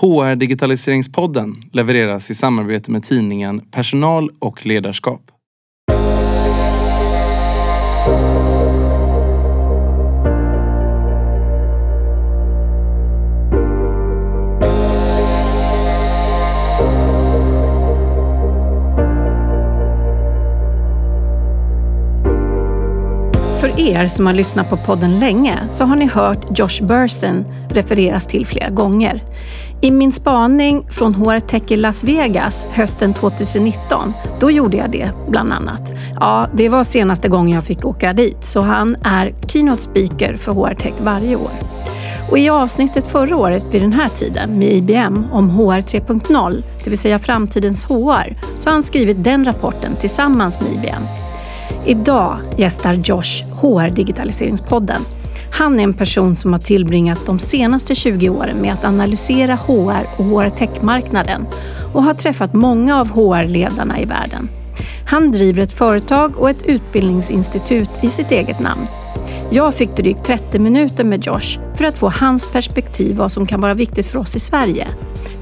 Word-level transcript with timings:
HR 0.00 0.36
Digitaliseringspodden 0.36 1.62
levereras 1.72 2.30
i 2.30 2.34
samarbete 2.34 2.90
med 2.90 3.02
tidningen 3.02 3.60
Personal 3.60 4.30
och 4.38 4.66
ledarskap. 4.66 5.20
För 23.60 23.80
er 23.80 24.06
som 24.06 24.26
har 24.26 24.32
lyssnat 24.32 24.70
på 24.70 24.76
podden 24.76 25.20
länge 25.20 25.58
så 25.70 25.84
har 25.84 25.96
ni 25.96 26.06
hört 26.06 26.58
Josh 26.58 26.86
Burson 26.86 27.44
refereras 27.70 28.26
till 28.26 28.46
flera 28.46 28.70
gånger. 28.70 29.22
I 29.84 29.90
min 29.90 30.12
spaning 30.12 30.86
från 30.90 31.14
HR 31.14 31.40
Tech 31.40 31.62
i 31.68 31.76
Las 31.76 32.04
Vegas 32.04 32.66
hösten 32.70 33.14
2019, 33.14 34.12
då 34.40 34.50
gjorde 34.50 34.76
jag 34.76 34.90
det 34.90 35.10
bland 35.28 35.52
annat. 35.52 35.82
Ja, 36.20 36.48
det 36.54 36.68
var 36.68 36.84
senaste 36.84 37.28
gången 37.28 37.54
jag 37.54 37.64
fick 37.64 37.84
åka 37.84 38.12
dit, 38.12 38.44
så 38.44 38.60
han 38.60 38.96
är 39.04 39.34
keynote 39.46 39.82
speaker 39.82 40.36
för 40.36 40.52
HR 40.52 40.74
Tech 40.74 40.92
varje 41.00 41.36
år. 41.36 41.50
Och 42.30 42.38
i 42.38 42.48
avsnittet 42.48 43.06
förra 43.06 43.36
året 43.36 43.64
vid 43.70 43.82
den 43.82 43.92
här 43.92 44.08
tiden 44.08 44.58
med 44.58 44.72
IBM 44.72 45.24
om 45.32 45.50
HR 45.50 45.80
3.0, 45.80 46.62
det 46.84 46.90
vill 46.90 46.98
säga 46.98 47.18
framtidens 47.18 47.84
HR, 47.84 48.36
så 48.58 48.68
har 48.68 48.72
han 48.72 48.82
skrivit 48.82 49.24
den 49.24 49.44
rapporten 49.44 49.96
tillsammans 49.96 50.60
med 50.60 50.72
IBM. 50.72 51.02
Idag 51.86 52.36
gästar 52.56 52.92
Josh 52.92 53.44
HR 53.60 53.90
Digitaliseringspodden. 53.90 55.00
Han 55.52 55.80
är 55.80 55.84
en 55.84 55.94
person 55.94 56.36
som 56.36 56.52
har 56.52 56.60
tillbringat 56.60 57.26
de 57.26 57.38
senaste 57.38 57.94
20 57.94 58.28
åren 58.28 58.56
med 58.60 58.72
att 58.72 58.84
analysera 58.84 59.54
HR 59.54 60.06
och 60.16 60.24
HR 60.24 60.48
Tech-marknaden 60.48 61.46
och 61.94 62.02
har 62.02 62.14
träffat 62.14 62.54
många 62.54 63.00
av 63.00 63.08
HR-ledarna 63.08 64.00
i 64.00 64.04
världen. 64.04 64.48
Han 65.06 65.32
driver 65.32 65.62
ett 65.62 65.72
företag 65.72 66.36
och 66.36 66.50
ett 66.50 66.66
utbildningsinstitut 66.66 67.90
i 68.02 68.10
sitt 68.10 68.30
eget 68.30 68.60
namn. 68.60 68.86
Jag 69.50 69.74
fick 69.74 69.96
drygt 69.96 70.24
30 70.24 70.58
minuter 70.58 71.04
med 71.04 71.26
Josh 71.26 71.58
för 71.74 71.84
att 71.84 71.98
få 71.98 72.08
hans 72.08 72.52
perspektiv 72.52 73.16
vad 73.16 73.32
som 73.32 73.46
kan 73.46 73.60
vara 73.60 73.74
viktigt 73.74 74.06
för 74.06 74.18
oss 74.18 74.36
i 74.36 74.40
Sverige. 74.40 74.88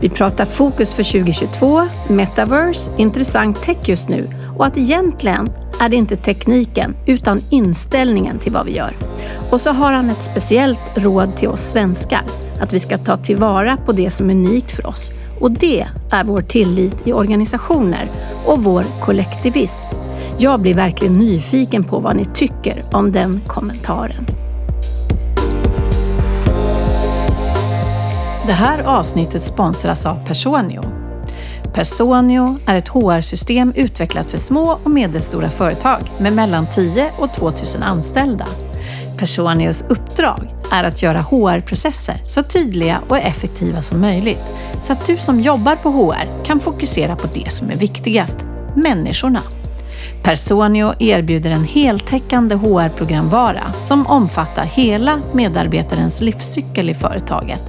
Vi 0.00 0.08
pratar 0.08 0.44
fokus 0.44 0.94
för 0.94 1.02
2022, 1.02 1.88
metaverse, 2.08 2.90
intressant 2.96 3.62
tech 3.62 3.78
just 3.88 4.08
nu 4.08 4.28
och 4.56 4.66
att 4.66 4.78
egentligen 4.78 5.50
är 5.80 5.88
det 5.88 5.96
inte 5.96 6.16
tekniken 6.16 6.96
utan 7.06 7.40
inställningen 7.50 8.38
till 8.38 8.52
vad 8.52 8.66
vi 8.66 8.76
gör. 8.76 8.96
Och 9.50 9.60
så 9.60 9.70
har 9.70 9.92
han 9.92 10.10
ett 10.10 10.22
speciellt 10.22 10.80
råd 10.94 11.36
till 11.36 11.48
oss 11.48 11.60
svenskar, 11.60 12.22
att 12.60 12.72
vi 12.72 12.78
ska 12.78 12.98
ta 12.98 13.16
tillvara 13.16 13.76
på 13.76 13.92
det 13.92 14.10
som 14.10 14.30
är 14.30 14.34
unikt 14.34 14.72
för 14.72 14.86
oss. 14.86 15.10
Och 15.40 15.50
det 15.50 15.86
är 16.12 16.24
vår 16.24 16.40
tillit 16.40 17.06
i 17.06 17.12
organisationer 17.12 18.10
och 18.44 18.64
vår 18.64 18.84
kollektivism. 19.00 19.88
Jag 20.38 20.60
blir 20.60 20.74
verkligen 20.74 21.18
nyfiken 21.18 21.84
på 21.84 21.98
vad 21.98 22.16
ni 22.16 22.24
tycker 22.24 22.84
om 22.92 23.12
den 23.12 23.40
kommentaren. 23.46 24.26
Det 28.46 28.52
här 28.52 28.82
avsnittet 28.82 29.42
sponsras 29.42 30.06
av 30.06 30.26
Personio. 30.26 30.99
Personio 31.74 32.58
är 32.66 32.74
ett 32.74 32.88
HR-system 32.88 33.72
utvecklat 33.76 34.30
för 34.30 34.38
små 34.38 34.78
och 34.84 34.90
medelstora 34.90 35.50
företag 35.50 36.00
med 36.18 36.32
mellan 36.32 36.66
10 36.74 37.10
och 37.18 37.34
2000 37.34 37.82
anställda. 37.82 38.46
Personios 39.18 39.84
uppdrag 39.88 40.54
är 40.72 40.84
att 40.84 41.02
göra 41.02 41.20
HR-processer 41.20 42.20
så 42.24 42.42
tydliga 42.42 43.00
och 43.08 43.18
effektiva 43.18 43.82
som 43.82 44.00
möjligt 44.00 44.54
så 44.82 44.92
att 44.92 45.06
du 45.06 45.16
som 45.16 45.40
jobbar 45.40 45.76
på 45.76 45.90
HR 45.90 46.44
kan 46.44 46.60
fokusera 46.60 47.16
på 47.16 47.28
det 47.34 47.52
som 47.52 47.70
är 47.70 47.74
viktigast, 47.74 48.38
människorna. 48.74 49.40
Personio 50.22 50.94
erbjuder 50.98 51.50
en 51.50 51.64
heltäckande 51.64 52.54
HR-programvara 52.54 53.72
som 53.72 54.06
omfattar 54.06 54.64
hela 54.64 55.20
medarbetarens 55.32 56.20
livscykel 56.20 56.90
i 56.90 56.94
företaget. 56.94 57.62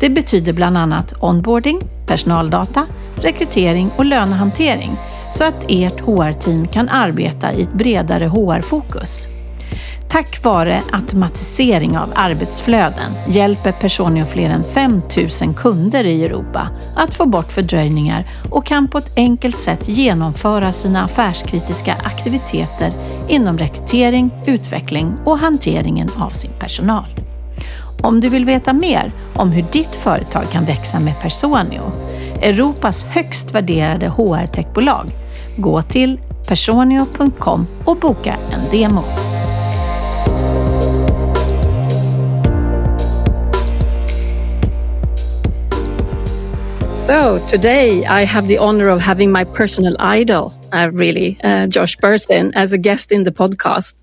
Det 0.00 0.10
betyder 0.10 0.52
bland 0.52 0.76
annat 0.76 1.14
onboarding, 1.20 1.80
personaldata, 2.06 2.86
rekrytering 3.16 3.90
och 3.96 4.04
lönehantering 4.04 4.90
så 5.34 5.44
att 5.44 5.64
ert 5.68 6.00
HR-team 6.00 6.66
kan 6.66 6.88
arbeta 6.88 7.52
i 7.52 7.62
ett 7.62 7.72
bredare 7.72 8.26
HR-fokus. 8.26 9.26
Tack 10.08 10.44
vare 10.44 10.82
automatisering 10.92 11.98
av 11.98 12.12
arbetsflöden 12.14 13.12
hjälper 13.28 13.72
Personio 13.72 14.24
fler 14.24 14.50
än 14.50 14.64
5 14.64 15.02
000 15.42 15.54
kunder 15.54 16.04
i 16.04 16.24
Europa 16.24 16.68
att 16.96 17.14
få 17.14 17.26
bort 17.26 17.52
fördröjningar 17.52 18.24
och 18.50 18.66
kan 18.66 18.88
på 18.88 18.98
ett 18.98 19.12
enkelt 19.16 19.58
sätt 19.58 19.88
genomföra 19.88 20.72
sina 20.72 21.04
affärskritiska 21.04 21.94
aktiviteter 22.04 22.92
inom 23.28 23.58
rekrytering, 23.58 24.30
utveckling 24.46 25.14
och 25.24 25.38
hanteringen 25.38 26.08
av 26.18 26.30
sin 26.30 26.52
personal. 26.58 27.29
Om 28.02 28.20
du 28.20 28.28
vill 28.28 28.44
veta 28.44 28.72
mer 28.72 29.12
om 29.36 29.50
hur 29.52 29.64
ditt 29.72 29.96
företag 29.96 30.44
kan 30.50 30.64
växa 30.64 31.00
med 31.00 31.20
Personio, 31.20 31.92
Europas 32.42 33.04
högst 33.04 33.54
värderade 33.54 34.08
HR-techbolag, 34.08 35.06
gå 35.56 35.82
till 35.82 36.20
personio.com 36.48 37.66
och 37.84 37.96
boka 37.96 38.36
en 38.52 38.70
demo. 38.70 39.19
So 47.10 47.44
today 47.48 48.06
I 48.06 48.22
have 48.22 48.46
the 48.46 48.58
honor 48.58 48.86
of 48.86 49.00
having 49.00 49.32
my 49.32 49.42
personal 49.42 49.96
idol, 49.98 50.54
uh, 50.72 50.90
really, 50.92 51.38
uh, 51.42 51.66
Josh 51.66 51.96
Bersin, 51.96 52.52
as 52.54 52.72
a 52.72 52.78
guest 52.78 53.10
in 53.10 53.24
the 53.24 53.32
podcast. 53.32 53.94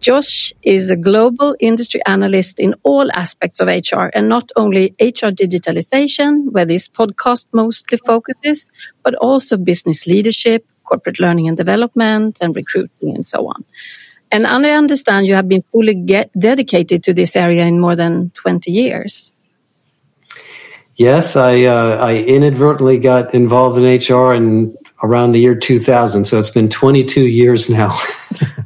Josh 0.00 0.54
is 0.62 0.90
a 0.90 0.96
global 0.96 1.54
industry 1.60 2.00
analyst 2.06 2.58
in 2.58 2.74
all 2.82 3.10
aspects 3.12 3.60
of 3.60 3.68
HR 3.68 4.08
and 4.14 4.26
not 4.26 4.50
only 4.56 4.94
HR 4.98 5.32
digitalization, 5.42 6.50
where 6.50 6.64
this 6.64 6.88
podcast 6.88 7.44
mostly 7.52 7.98
focuses, 7.98 8.70
but 9.02 9.14
also 9.16 9.58
business 9.58 10.06
leadership, 10.06 10.64
corporate 10.84 11.20
learning 11.20 11.46
and 11.46 11.58
development, 11.58 12.38
and 12.40 12.56
recruiting, 12.56 13.14
and 13.16 13.26
so 13.26 13.48
on. 13.48 13.66
And 14.32 14.46
I 14.46 14.70
understand 14.70 15.26
you 15.26 15.34
have 15.34 15.48
been 15.48 15.64
fully 15.70 15.94
dedicated 16.38 17.04
to 17.04 17.12
this 17.12 17.36
area 17.36 17.66
in 17.66 17.78
more 17.78 17.96
than 17.96 18.30
20 18.30 18.70
years. 18.70 19.30
Yes, 21.00 21.34
I 21.34 21.62
uh, 21.62 21.96
I 21.96 22.18
inadvertently 22.18 22.98
got 22.98 23.32
involved 23.32 23.78
in 23.78 23.84
HR 23.84 24.34
in 24.34 24.76
around 25.02 25.32
the 25.32 25.40
year 25.40 25.54
2000, 25.54 26.24
so 26.24 26.38
it's 26.38 26.50
been 26.50 26.68
22 26.68 27.22
years 27.22 27.70
now. 27.70 27.98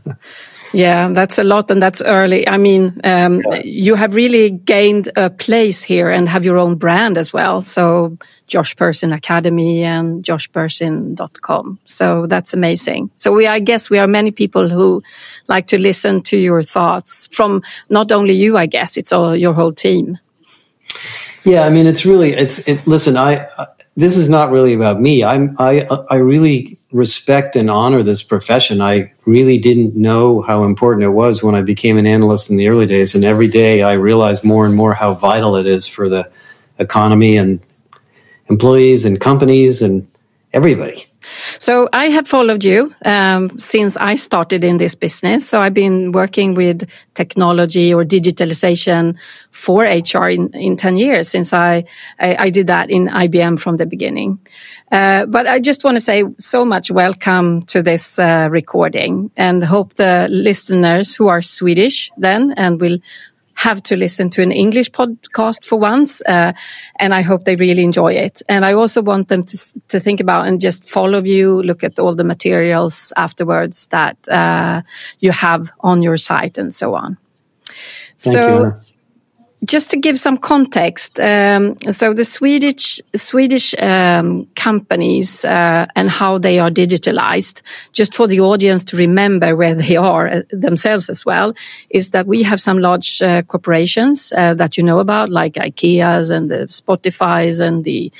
yeah, 0.72 1.10
that's 1.12 1.38
a 1.38 1.44
lot, 1.44 1.70
and 1.70 1.80
that's 1.80 2.02
early. 2.02 2.48
I 2.48 2.56
mean, 2.56 3.00
um, 3.04 3.40
you 3.62 3.94
have 3.94 4.16
really 4.16 4.50
gained 4.50 5.10
a 5.14 5.30
place 5.30 5.84
here 5.84 6.10
and 6.10 6.28
have 6.28 6.44
your 6.44 6.58
own 6.58 6.74
brand 6.74 7.16
as 7.18 7.32
well. 7.32 7.60
So, 7.60 8.18
Josh 8.48 8.74
Bersin 8.74 9.14
Academy 9.14 9.84
and 9.84 10.24
joshbersin.com. 10.24 11.78
So 11.84 12.26
that's 12.26 12.52
amazing. 12.52 13.12
So 13.14 13.30
we, 13.32 13.46
I 13.46 13.60
guess, 13.60 13.90
we 13.90 14.00
are 14.00 14.08
many 14.08 14.32
people 14.32 14.68
who 14.68 15.04
like 15.46 15.68
to 15.68 15.78
listen 15.78 16.20
to 16.22 16.36
your 16.36 16.64
thoughts 16.64 17.28
from 17.30 17.62
not 17.90 18.10
only 18.10 18.34
you. 18.34 18.56
I 18.56 18.66
guess 18.66 18.96
it's 18.96 19.12
all 19.12 19.36
your 19.36 19.54
whole 19.54 19.72
team. 19.72 20.18
Yeah, 21.44 21.64
I 21.64 21.70
mean, 21.70 21.86
it's 21.86 22.06
really 22.06 22.32
it's 22.32 22.66
it, 22.66 22.86
listen. 22.86 23.16
I 23.16 23.46
uh, 23.58 23.66
this 23.96 24.16
is 24.16 24.28
not 24.28 24.50
really 24.50 24.72
about 24.72 25.00
me. 25.00 25.22
I'm 25.22 25.54
I 25.58 25.86
I 26.10 26.16
really 26.16 26.78
respect 26.90 27.54
and 27.54 27.70
honor 27.70 28.02
this 28.02 28.22
profession. 28.22 28.80
I 28.80 29.12
really 29.26 29.58
didn't 29.58 29.94
know 29.94 30.40
how 30.42 30.64
important 30.64 31.04
it 31.04 31.10
was 31.10 31.42
when 31.42 31.54
I 31.54 31.60
became 31.60 31.98
an 31.98 32.06
analyst 32.06 32.50
in 32.50 32.56
the 32.56 32.68
early 32.68 32.86
days, 32.86 33.14
and 33.14 33.24
every 33.24 33.48
day 33.48 33.82
I 33.82 33.92
realize 33.92 34.42
more 34.42 34.64
and 34.64 34.74
more 34.74 34.94
how 34.94 35.14
vital 35.14 35.56
it 35.56 35.66
is 35.66 35.86
for 35.86 36.08
the 36.08 36.30
economy 36.78 37.36
and 37.36 37.60
employees 38.48 39.04
and 39.04 39.20
companies 39.20 39.82
and 39.82 40.08
everybody. 40.52 41.06
So 41.58 41.88
I 41.92 42.06
have 42.06 42.28
followed 42.28 42.64
you 42.64 42.94
um, 43.04 43.58
since 43.58 43.96
I 43.96 44.14
started 44.16 44.64
in 44.64 44.78
this 44.78 44.94
business. 44.94 45.48
So 45.48 45.60
I've 45.60 45.74
been 45.74 46.12
working 46.12 46.54
with 46.54 46.88
technology 47.14 47.92
or 47.94 48.04
digitalization 48.04 49.16
for 49.50 49.84
HR 49.84 50.28
in, 50.28 50.50
in 50.54 50.76
10 50.76 50.96
years 50.96 51.28
since 51.28 51.52
I, 51.52 51.84
I, 52.18 52.36
I 52.38 52.50
did 52.50 52.66
that 52.66 52.90
in 52.90 53.06
IBM 53.06 53.58
from 53.58 53.76
the 53.76 53.86
beginning. 53.86 54.38
Uh, 54.90 55.26
but 55.26 55.46
I 55.46 55.60
just 55.60 55.84
want 55.84 55.96
to 55.96 56.00
say 56.00 56.24
so 56.38 56.64
much 56.64 56.90
welcome 56.90 57.62
to 57.62 57.82
this 57.82 58.18
uh, 58.18 58.48
recording 58.50 59.30
and 59.36 59.64
hope 59.64 59.94
the 59.94 60.28
listeners 60.30 61.14
who 61.14 61.28
are 61.28 61.42
Swedish 61.42 62.10
then 62.16 62.52
and 62.56 62.80
will 62.80 62.98
have 63.54 63.82
to 63.84 63.96
listen 63.96 64.30
to 64.30 64.42
an 64.42 64.52
English 64.52 64.90
podcast 64.90 65.64
for 65.64 65.78
once, 65.78 66.20
uh, 66.22 66.52
and 66.98 67.14
I 67.14 67.22
hope 67.22 67.44
they 67.44 67.56
really 67.56 67.82
enjoy 67.82 68.12
it. 68.12 68.42
And 68.48 68.64
I 68.64 68.74
also 68.74 69.02
want 69.02 69.28
them 69.28 69.44
to 69.44 69.56
to 69.88 70.00
think 70.00 70.20
about 70.20 70.46
and 70.46 70.60
just 70.60 70.88
follow 70.88 71.22
you, 71.22 71.62
look 71.62 71.84
at 71.84 71.98
all 71.98 72.14
the 72.14 72.24
materials 72.24 73.12
afterwards 73.16 73.88
that 73.88 74.16
uh, 74.28 74.82
you 75.20 75.32
have 75.32 75.70
on 75.80 76.02
your 76.02 76.16
site 76.16 76.58
and 76.58 76.72
so 76.74 76.94
on. 76.94 77.16
Thank 78.18 78.34
so. 78.36 78.64
You. 78.64 78.93
Just 79.64 79.90
to 79.90 79.96
give 79.96 80.18
some 80.18 80.36
context, 80.36 81.18
um, 81.20 81.76
so 81.90 82.12
the 82.12 82.24
Swedish 82.24 83.00
Swedish 83.14 83.74
um, 83.80 84.46
companies 84.56 85.44
uh, 85.44 85.86
and 85.94 86.10
how 86.10 86.38
they 86.38 86.58
are 86.58 86.70
digitalized, 86.70 87.62
just 87.92 88.14
for 88.14 88.26
the 88.26 88.40
audience 88.40 88.84
to 88.84 88.96
remember 88.96 89.56
where 89.56 89.74
they 89.74 89.96
are 89.96 90.28
uh, 90.28 90.42
themselves 90.50 91.08
as 91.08 91.24
well, 91.24 91.54
is 91.90 92.10
that 92.10 92.26
we 92.26 92.42
have 92.42 92.60
some 92.60 92.78
large 92.78 93.22
uh, 93.22 93.42
corporations 93.42 94.32
uh, 94.36 94.54
that 94.54 94.76
you 94.76 94.82
know 94.82 94.98
about, 94.98 95.30
like 95.30 95.54
IKEA's 95.54 96.30
and 96.30 96.50
the 96.50 96.66
Spotify's 96.66 97.60
and 97.60 97.84
the 97.84 98.12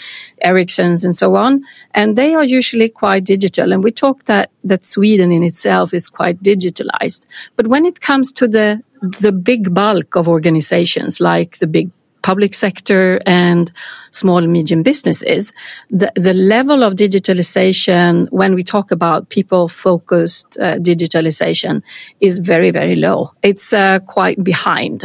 Ericssons 0.45 1.05
and 1.05 1.15
so 1.15 1.37
on, 1.37 1.63
and 1.93 2.17
they 2.17 2.35
are 2.35 2.45
usually 2.45 2.89
quite 2.89 3.25
digital. 3.25 3.73
And 3.73 3.83
we 3.83 3.91
talk 3.91 4.25
that 4.25 4.51
that 4.63 4.85
Sweden 4.85 5.33
in 5.33 5.43
itself 5.43 5.93
is 5.93 6.09
quite 6.09 6.43
digitalized, 6.43 7.27
but 7.57 7.67
when 7.67 7.85
it 7.85 8.01
comes 8.01 8.33
to 8.33 8.49
the 8.49 8.83
the 9.21 9.33
big 9.33 9.75
bulk 9.75 10.17
of 10.17 10.29
organizations 10.29 11.21
like 11.21 11.59
the 11.59 11.67
big 11.67 11.91
public 12.23 12.55
sector 12.55 13.21
and 13.27 13.71
small 14.11 14.39
and 14.39 14.51
medium 14.51 14.83
businesses, 14.83 15.53
the, 15.91 16.11
the 16.17 16.33
level 16.33 16.83
of 16.83 16.95
digitalization, 16.95 18.27
when 18.31 18.55
we 18.55 18.65
talk 18.65 18.91
about 18.91 19.29
people 19.29 19.69
focused 19.69 20.57
uh, 20.59 20.77
digitalization, 20.79 21.83
is 22.21 22.39
very, 22.39 22.71
very 22.71 22.97
low. 22.97 23.31
It's 23.43 23.75
uh, 23.75 23.99
quite 24.01 24.43
behind. 24.43 25.05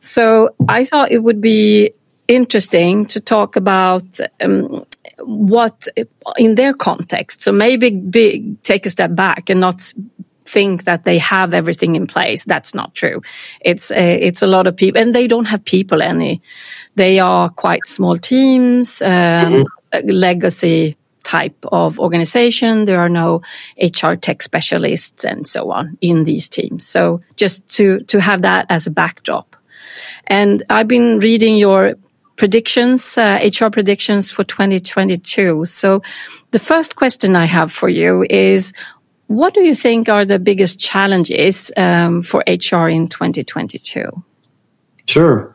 So 0.00 0.50
I 0.68 0.84
thought 0.84 1.10
it 1.10 1.22
would 1.22 1.40
be 1.40 1.92
interesting 2.28 3.06
to 3.06 3.20
talk 3.20 3.56
about 3.56 4.20
um, 4.42 4.84
what 5.20 5.88
in 6.36 6.54
their 6.54 6.74
context. 6.74 7.42
So 7.42 7.50
maybe 7.50 7.90
be, 7.90 8.56
take 8.62 8.84
a 8.84 8.90
step 8.90 9.14
back 9.14 9.48
and 9.48 9.60
not 9.60 9.94
think 10.48 10.84
that 10.84 11.04
they 11.04 11.18
have 11.18 11.54
everything 11.54 11.96
in 11.96 12.06
place. 12.06 12.44
That's 12.44 12.74
not 12.74 12.94
true. 12.94 13.22
It's 13.60 13.90
a, 13.90 13.94
uh, 13.96 14.18
it's 14.28 14.42
a 14.42 14.46
lot 14.46 14.66
of 14.66 14.76
people, 14.76 15.00
and 15.00 15.14
they 15.14 15.26
don't 15.26 15.46
have 15.46 15.64
people 15.64 16.02
any. 16.02 16.40
They 16.94 17.20
are 17.20 17.48
quite 17.48 17.86
small 17.86 18.18
teams, 18.18 19.02
um, 19.02 19.08
mm-hmm. 19.10 20.08
legacy 20.08 20.96
type 21.28 21.66
of 21.70 22.00
organization. 22.00 22.86
There 22.86 23.00
are 23.00 23.10
no 23.10 23.42
HR 23.76 24.14
tech 24.14 24.42
specialists 24.42 25.24
and 25.24 25.46
so 25.46 25.70
on 25.70 25.98
in 26.00 26.24
these 26.24 26.48
teams. 26.48 26.86
So 26.86 27.20
just 27.36 27.68
to 27.76 27.98
to 28.12 28.18
have 28.20 28.42
that 28.42 28.66
as 28.70 28.86
a 28.86 28.90
backdrop. 28.90 29.54
And 30.26 30.62
I've 30.70 30.88
been 30.88 31.18
reading 31.18 31.58
your 31.58 31.94
predictions, 32.36 33.18
uh, 33.18 33.38
HR 33.42 33.68
predictions 33.68 34.30
for 34.30 34.44
2022. 34.44 35.64
So 35.64 36.02
the 36.52 36.58
first 36.58 36.96
question 36.96 37.36
I 37.36 37.44
have 37.44 37.70
for 37.70 37.88
you 37.88 38.24
is 38.30 38.72
what 39.28 39.54
do 39.54 39.60
you 39.60 39.74
think 39.74 40.08
are 40.08 40.24
the 40.24 40.38
biggest 40.38 40.80
challenges 40.80 41.70
um, 41.76 42.22
for 42.22 42.42
HR 42.48 42.88
in 42.88 43.08
2022? 43.08 44.10
Sure. 45.06 45.54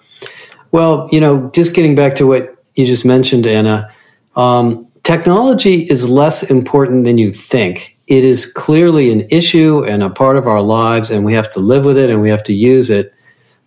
Well, 0.72 1.10
you 1.12 1.20
know, 1.20 1.52
just 1.54 1.74
getting 1.74 1.96
back 1.96 2.16
to 2.16 2.28
what 2.28 2.56
you 2.76 2.86
just 2.86 3.04
mentioned, 3.04 3.46
Anna, 3.46 3.92
um, 4.36 4.88
technology 5.04 5.84
is 5.84 6.08
less 6.08 6.44
important 6.44 7.04
than 7.04 7.18
you 7.18 7.32
think. 7.32 7.98
It 8.08 8.24
is 8.24 8.46
clearly 8.46 9.12
an 9.12 9.28
issue 9.32 9.84
and 9.86 10.04
a 10.04 10.10
part 10.10 10.38
of 10.38 10.48
our 10.48 10.62
lives, 10.62 11.10
and 11.10 11.26
we 11.26 11.34
have 11.34 11.52
to 11.54 11.60
live 11.60 11.84
with 11.84 11.98
it 11.98 12.10
and 12.10 12.22
we 12.22 12.30
have 12.30 12.44
to 12.44 12.54
use 12.54 12.90
it. 12.90 13.14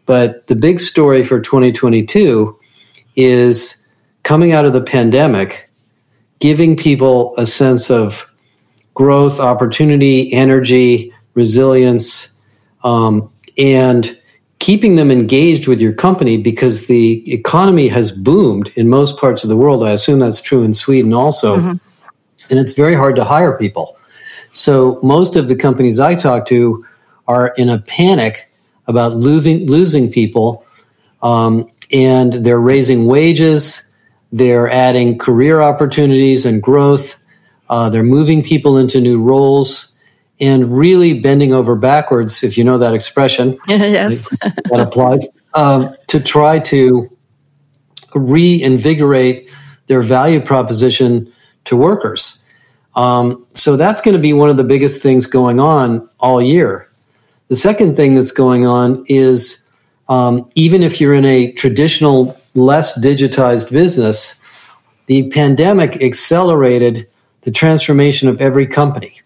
But 0.06 0.46
the 0.46 0.56
big 0.56 0.78
story 0.78 1.24
for 1.24 1.40
2022 1.40 2.56
is 3.16 3.84
coming 4.22 4.52
out 4.52 4.64
of 4.64 4.72
the 4.72 4.82
pandemic, 4.82 5.68
giving 6.38 6.76
people 6.76 7.34
a 7.38 7.46
sense 7.46 7.90
of 7.90 8.28
growth, 8.96 9.38
opportunity, 9.38 10.32
energy, 10.32 11.12
resilience, 11.34 12.30
um, 12.82 13.30
and 13.58 14.18
keeping 14.58 14.96
them 14.96 15.10
engaged 15.10 15.68
with 15.68 15.82
your 15.82 15.92
company 15.92 16.38
because 16.38 16.86
the 16.86 17.30
economy 17.30 17.88
has 17.88 18.10
boomed 18.10 18.72
in 18.74 18.88
most 18.88 19.18
parts 19.18 19.44
of 19.44 19.50
the 19.50 19.56
world. 19.56 19.84
I 19.84 19.90
assume 19.90 20.18
that's 20.18 20.40
true 20.40 20.62
in 20.62 20.72
Sweden 20.72 21.12
also. 21.12 21.58
Mm-hmm. 21.58 22.50
And 22.50 22.58
it's 22.58 22.72
very 22.72 22.94
hard 22.94 23.16
to 23.16 23.24
hire 23.24 23.56
people. 23.58 23.98
So 24.52 24.98
most 25.02 25.36
of 25.36 25.48
the 25.48 25.56
companies 25.56 26.00
I 26.00 26.14
talk 26.14 26.46
to 26.46 26.84
are 27.28 27.48
in 27.58 27.68
a 27.68 27.80
panic 27.80 28.50
about 28.86 29.16
losing, 29.16 29.66
losing 29.66 30.10
people. 30.10 30.64
Um, 31.22 31.70
and 31.92 32.32
they're 32.32 32.60
raising 32.60 33.06
wages, 33.06 33.86
they're 34.32 34.70
adding 34.70 35.18
career 35.18 35.60
opportunities 35.60 36.46
and 36.46 36.62
growth 36.62 37.16
uh, 37.68 37.90
they're 37.90 38.02
moving 38.02 38.42
people 38.42 38.78
into 38.78 39.00
new 39.00 39.22
roles 39.22 39.92
and 40.40 40.76
really 40.76 41.18
bending 41.18 41.52
over 41.52 41.74
backwards, 41.74 42.42
if 42.42 42.58
you 42.58 42.64
know 42.64 42.78
that 42.78 42.94
expression. 42.94 43.58
yes. 43.68 44.28
that 44.40 44.80
applies. 44.80 45.26
Um, 45.54 45.96
to 46.08 46.20
try 46.20 46.58
to 46.60 47.10
reinvigorate 48.14 49.50
their 49.86 50.02
value 50.02 50.40
proposition 50.40 51.32
to 51.64 51.76
workers. 51.76 52.42
Um, 52.94 53.46
so 53.54 53.76
that's 53.76 54.00
going 54.00 54.16
to 54.16 54.20
be 54.20 54.32
one 54.32 54.50
of 54.50 54.56
the 54.56 54.64
biggest 54.64 55.02
things 55.02 55.26
going 55.26 55.60
on 55.60 56.08
all 56.18 56.40
year. 56.40 56.90
The 57.48 57.56
second 57.56 57.96
thing 57.96 58.14
that's 58.14 58.32
going 58.32 58.66
on 58.66 59.04
is 59.08 59.62
um, 60.08 60.50
even 60.54 60.82
if 60.82 61.00
you're 61.00 61.14
in 61.14 61.24
a 61.24 61.52
traditional, 61.52 62.36
less 62.54 62.98
digitized 62.98 63.70
business, 63.70 64.36
the 65.06 65.30
pandemic 65.30 66.02
accelerated 66.02 67.06
the 67.46 67.52
transformation 67.52 68.28
of 68.28 68.40
every 68.40 68.66
company. 68.66 69.22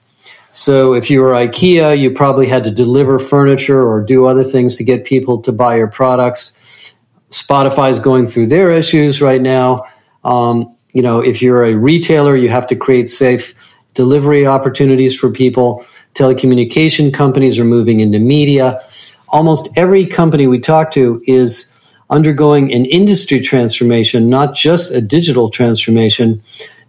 So 0.53 0.93
if 0.93 1.09
you 1.09 1.23
were 1.23 1.33
IKEA, 1.33 1.99
you 1.99 2.11
probably 2.11 2.47
had 2.47 2.63
to 2.65 2.71
deliver 2.71 3.19
furniture 3.19 3.83
or 3.83 4.03
do 4.03 4.27
other 4.27 4.45
things 4.45 4.77
to 4.77 4.85
get 4.85 5.07
people 5.07 5.41
to 5.41 5.53
buy 5.53 5.77
your 5.77 5.89
products. 5.89 6.93
Spotify 7.31 7.91
is 7.91 7.99
going 7.99 8.27
through 8.27 8.49
their 8.49 8.71
issues 8.71 9.23
right 9.23 9.41
now. 9.41 9.85
Um, 10.23 10.77
you 10.93 11.01
know, 11.01 11.21
if 11.21 11.41
you're 11.41 11.65
a 11.65 11.75
retailer, 11.75 12.37
you 12.37 12.51
have 12.51 12.67
to 12.67 12.77
create 12.77 13.09
safe 13.09 13.55
delivery 13.95 14.47
opportunities 14.47 15.19
for 15.19 15.31
people. 15.31 15.83
Telecommunication 16.15 17.15
companies 17.15 17.59
are 17.59 17.65
moving 17.65 18.01
into 18.01 18.19
media. 18.19 18.83
Almost 19.31 19.71
every 19.77 20.05
company 20.05 20.47
we 20.47 20.59
talk 20.59 20.91
to 20.91 21.23
is 21.27 21.73
undergoing 22.11 22.71
an 22.75 22.85
industry 22.85 23.41
transformation, 23.41 24.29
not 24.29 24.55
just 24.55 24.91
a 24.91 25.01
digital 25.01 25.49
transformation. 25.49 26.43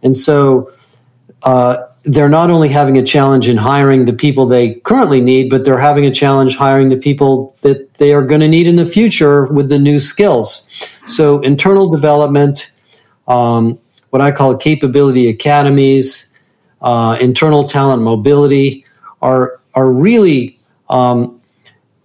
And 0.04 0.18
so 0.18 0.69
uh, 1.43 1.77
they're 2.03 2.29
not 2.29 2.49
only 2.49 2.69
having 2.69 2.97
a 2.97 3.03
challenge 3.03 3.47
in 3.47 3.57
hiring 3.57 4.05
the 4.05 4.13
people 4.13 4.45
they 4.45 4.75
currently 4.75 5.21
need, 5.21 5.49
but 5.49 5.65
they're 5.65 5.79
having 5.79 6.05
a 6.05 6.11
challenge 6.11 6.55
hiring 6.55 6.89
the 6.89 6.97
people 6.97 7.55
that 7.61 7.93
they 7.95 8.13
are 8.13 8.23
going 8.23 8.41
to 8.41 8.47
need 8.47 8.67
in 8.67 8.75
the 8.75 8.85
future 8.85 9.45
with 9.45 9.69
the 9.69 9.77
new 9.77 9.99
skills. 9.99 10.67
So, 11.05 11.39
internal 11.41 11.89
development, 11.89 12.71
um, 13.27 13.77
what 14.09 14.21
I 14.21 14.31
call 14.31 14.57
capability 14.57 15.30
academies, 15.30 16.31
uh, 16.81 17.18
internal 17.21 17.66
talent 17.66 18.01
mobility 18.01 18.85
are 19.21 19.59
are 19.75 19.92
really 19.92 20.59
um, 20.89 21.39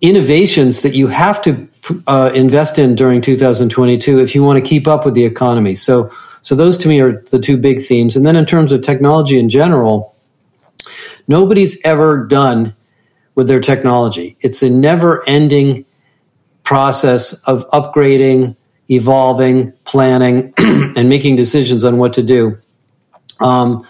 innovations 0.00 0.82
that 0.82 0.94
you 0.94 1.06
have 1.06 1.40
to 1.42 1.68
uh, 2.06 2.30
invest 2.34 2.78
in 2.78 2.94
during 2.94 3.20
2022 3.20 4.18
if 4.18 4.34
you 4.34 4.42
want 4.42 4.62
to 4.62 4.68
keep 4.68 4.86
up 4.86 5.04
with 5.04 5.14
the 5.14 5.24
economy. 5.24 5.74
So 5.74 6.10
so 6.46 6.54
those 6.54 6.78
to 6.78 6.88
me 6.88 7.00
are 7.00 7.24
the 7.32 7.40
two 7.40 7.56
big 7.56 7.84
themes. 7.84 8.14
And 8.14 8.24
then 8.24 8.36
in 8.36 8.46
terms 8.46 8.70
of 8.70 8.80
technology 8.80 9.36
in 9.36 9.50
general, 9.50 10.14
nobody's 11.26 11.76
ever 11.82 12.24
done 12.24 12.72
with 13.34 13.48
their 13.48 13.58
technology. 13.58 14.36
It's 14.38 14.62
a 14.62 14.70
never 14.70 15.28
ending 15.28 15.84
process 16.62 17.32
of 17.48 17.68
upgrading, 17.70 18.54
evolving, 18.88 19.72
planning, 19.82 20.54
and 20.58 21.08
making 21.08 21.34
decisions 21.34 21.84
on 21.84 21.98
what 21.98 22.12
to 22.12 22.22
do. 22.22 22.56
Um, 23.40 23.84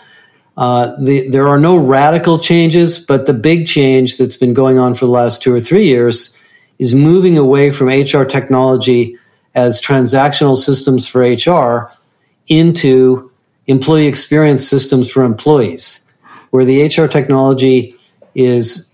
uh, 0.56 0.94
the, 0.98 1.28
there 1.28 1.48
are 1.48 1.60
no 1.60 1.76
radical 1.76 2.38
changes, 2.38 2.96
but 2.96 3.26
the 3.26 3.34
big 3.34 3.66
change 3.66 4.16
that's 4.16 4.38
been 4.38 4.54
going 4.54 4.78
on 4.78 4.94
for 4.94 5.04
the 5.04 5.12
last 5.12 5.42
two 5.42 5.52
or 5.52 5.60
three 5.60 5.84
years 5.84 6.34
is 6.78 6.94
moving 6.94 7.36
away 7.36 7.70
from 7.70 7.88
HR 7.88 8.24
technology 8.24 9.18
as 9.54 9.78
transactional 9.78 10.56
systems 10.56 11.06
for 11.06 11.20
HR 11.20 11.92
into 12.48 13.30
employee 13.66 14.06
experience 14.06 14.66
systems 14.66 15.10
for 15.10 15.24
employees, 15.24 16.04
where 16.50 16.64
the 16.64 16.84
HR 16.84 17.06
technology 17.06 17.94
is 18.34 18.88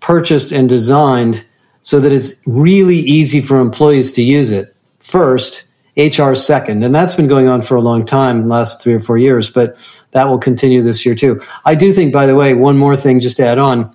purchased 0.00 0.52
and 0.52 0.68
designed 0.68 1.44
so 1.82 2.00
that 2.00 2.12
it's 2.12 2.34
really 2.46 2.98
easy 2.98 3.40
for 3.40 3.60
employees 3.60 4.12
to 4.12 4.22
use 4.22 4.50
it 4.50 4.74
first, 4.98 5.64
HR 5.96 6.34
second. 6.34 6.82
And 6.82 6.94
that's 6.94 7.14
been 7.14 7.28
going 7.28 7.48
on 7.48 7.62
for 7.62 7.76
a 7.76 7.80
long 7.80 8.04
time, 8.04 8.48
last 8.48 8.82
three 8.82 8.94
or 8.94 9.00
four 9.00 9.16
years, 9.16 9.48
but 9.48 9.76
that 10.10 10.28
will 10.28 10.38
continue 10.38 10.82
this 10.82 11.06
year 11.06 11.14
too. 11.14 11.40
I 11.64 11.74
do 11.74 11.92
think, 11.92 12.12
by 12.12 12.26
the 12.26 12.34
way, 12.34 12.54
one 12.54 12.76
more 12.76 12.96
thing 12.96 13.20
just 13.20 13.36
to 13.38 13.46
add 13.46 13.58
on. 13.58 13.94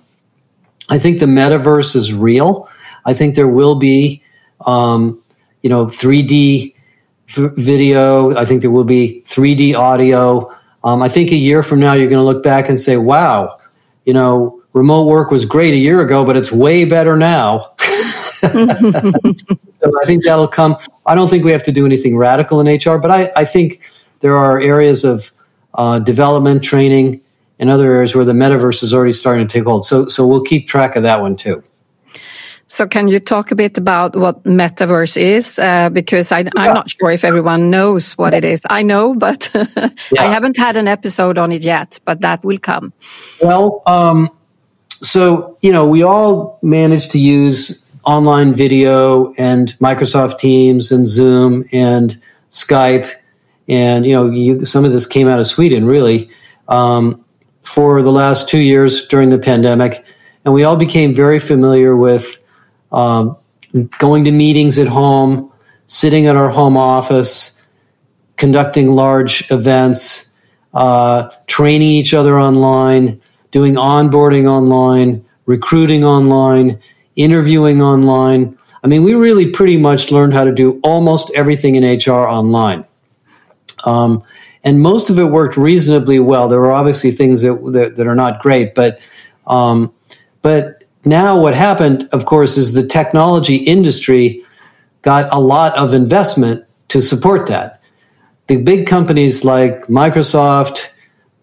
I 0.88 0.98
think 0.98 1.20
the 1.20 1.26
metaverse 1.26 1.94
is 1.94 2.12
real. 2.12 2.68
I 3.04 3.14
think 3.14 3.34
there 3.34 3.48
will 3.48 3.76
be, 3.76 4.22
um, 4.66 5.22
you 5.62 5.70
know, 5.70 5.86
3D 5.86 6.71
video. 7.32 8.36
I 8.36 8.44
think 8.44 8.62
there 8.62 8.70
will 8.70 8.84
be 8.84 9.22
3D 9.26 9.74
audio. 9.74 10.54
Um, 10.84 11.02
I 11.02 11.08
think 11.08 11.30
a 11.30 11.36
year 11.36 11.62
from 11.62 11.80
now, 11.80 11.94
you're 11.94 12.08
going 12.08 12.18
to 12.18 12.24
look 12.24 12.42
back 12.42 12.68
and 12.68 12.80
say, 12.80 12.96
wow, 12.96 13.58
you 14.04 14.12
know, 14.12 14.60
remote 14.72 15.06
work 15.06 15.30
was 15.30 15.44
great 15.44 15.74
a 15.74 15.76
year 15.76 16.00
ago, 16.00 16.24
but 16.24 16.36
it's 16.36 16.50
way 16.50 16.84
better 16.84 17.16
now. 17.16 17.70
so 17.78 18.48
I 18.50 20.06
think 20.06 20.24
that'll 20.24 20.48
come. 20.48 20.76
I 21.06 21.14
don't 21.14 21.28
think 21.28 21.44
we 21.44 21.52
have 21.52 21.62
to 21.64 21.72
do 21.72 21.86
anything 21.86 22.16
radical 22.16 22.60
in 22.60 22.66
HR, 22.66 22.98
but 22.98 23.10
I, 23.10 23.30
I 23.36 23.44
think 23.44 23.80
there 24.20 24.36
are 24.36 24.60
areas 24.60 25.04
of 25.04 25.30
uh, 25.74 25.98
development, 25.98 26.62
training, 26.62 27.20
and 27.58 27.70
other 27.70 27.92
areas 27.92 28.14
where 28.14 28.24
the 28.24 28.32
metaverse 28.32 28.82
is 28.82 28.92
already 28.92 29.12
starting 29.12 29.46
to 29.46 29.52
take 29.52 29.64
hold. 29.64 29.86
So, 29.86 30.06
so 30.06 30.26
we'll 30.26 30.42
keep 30.42 30.66
track 30.66 30.96
of 30.96 31.02
that 31.04 31.20
one 31.20 31.36
too. 31.36 31.62
So, 32.72 32.86
can 32.86 33.06
you 33.08 33.20
talk 33.20 33.50
a 33.50 33.54
bit 33.54 33.76
about 33.76 34.16
what 34.16 34.44
metaverse 34.44 35.20
is? 35.20 35.58
Uh, 35.58 35.90
because 35.90 36.32
I, 36.32 36.40
am 36.40 36.48
yeah. 36.56 36.72
not 36.72 36.88
sure 36.88 37.10
if 37.10 37.22
everyone 37.22 37.68
knows 37.68 38.12
what 38.12 38.32
it 38.32 38.46
is. 38.46 38.62
I 38.70 38.82
know, 38.82 39.14
but 39.14 39.50
yeah. 39.76 39.90
I 40.18 40.24
haven't 40.24 40.56
had 40.56 40.78
an 40.78 40.88
episode 40.88 41.36
on 41.36 41.52
it 41.52 41.64
yet, 41.64 42.00
but 42.06 42.22
that 42.22 42.42
will 42.42 42.56
come. 42.56 42.94
Well, 43.42 43.82
um, 43.84 44.30
so, 45.02 45.58
you 45.60 45.70
know, 45.70 45.86
we 45.86 46.02
all 46.02 46.58
managed 46.62 47.10
to 47.10 47.18
use 47.18 47.84
online 48.04 48.54
video 48.54 49.34
and 49.34 49.76
Microsoft 49.78 50.38
Teams 50.38 50.90
and 50.90 51.06
Zoom 51.06 51.66
and 51.72 52.18
Skype. 52.50 53.14
And, 53.68 54.06
you 54.06 54.14
know, 54.14 54.30
you, 54.30 54.64
some 54.64 54.86
of 54.86 54.92
this 54.92 55.06
came 55.06 55.28
out 55.28 55.40
of 55.40 55.46
Sweden, 55.46 55.84
really, 55.84 56.30
um, 56.68 57.22
for 57.64 58.00
the 58.00 58.12
last 58.12 58.48
two 58.48 58.60
years 58.60 59.06
during 59.08 59.28
the 59.28 59.38
pandemic. 59.38 60.06
And 60.46 60.54
we 60.54 60.64
all 60.64 60.76
became 60.76 61.14
very 61.14 61.38
familiar 61.38 61.94
with 61.94 62.38
um, 62.92 63.36
going 63.98 64.24
to 64.24 64.32
meetings 64.32 64.78
at 64.78 64.86
home, 64.86 65.50
sitting 65.86 66.26
at 66.26 66.36
our 66.36 66.50
home 66.50 66.76
office, 66.76 67.58
conducting 68.36 68.88
large 68.88 69.50
events, 69.50 70.30
uh, 70.74 71.28
training 71.46 71.88
each 71.88 72.14
other 72.14 72.38
online, 72.38 73.20
doing 73.50 73.74
onboarding 73.74 74.46
online, 74.46 75.24
recruiting 75.46 76.04
online, 76.04 76.80
interviewing 77.16 77.82
online. 77.82 78.58
I 78.84 78.86
mean, 78.86 79.02
we 79.02 79.14
really 79.14 79.50
pretty 79.50 79.76
much 79.76 80.10
learned 80.10 80.34
how 80.34 80.44
to 80.44 80.52
do 80.52 80.80
almost 80.82 81.30
everything 81.34 81.76
in 81.76 81.84
HR 81.84 82.26
online. 82.26 82.84
Um, 83.84 84.22
and 84.64 84.80
most 84.80 85.10
of 85.10 85.18
it 85.18 85.24
worked 85.24 85.56
reasonably 85.56 86.20
well. 86.20 86.48
There 86.48 86.60
were 86.60 86.72
obviously 86.72 87.10
things 87.10 87.42
that, 87.42 87.54
that, 87.72 87.96
that 87.96 88.06
are 88.06 88.14
not 88.14 88.40
great, 88.40 88.74
but, 88.74 89.00
um, 89.46 89.92
but 90.40 90.81
now 91.04 91.40
what 91.40 91.54
happened, 91.54 92.08
of 92.12 92.26
course, 92.26 92.56
is 92.56 92.72
the 92.72 92.86
technology 92.86 93.56
industry 93.56 94.44
got 95.02 95.32
a 95.32 95.38
lot 95.38 95.76
of 95.76 95.92
investment 95.92 96.64
to 96.88 97.02
support 97.02 97.46
that. 97.48 97.82
The 98.46 98.56
big 98.56 98.86
companies 98.86 99.44
like 99.44 99.86
Microsoft, 99.86 100.88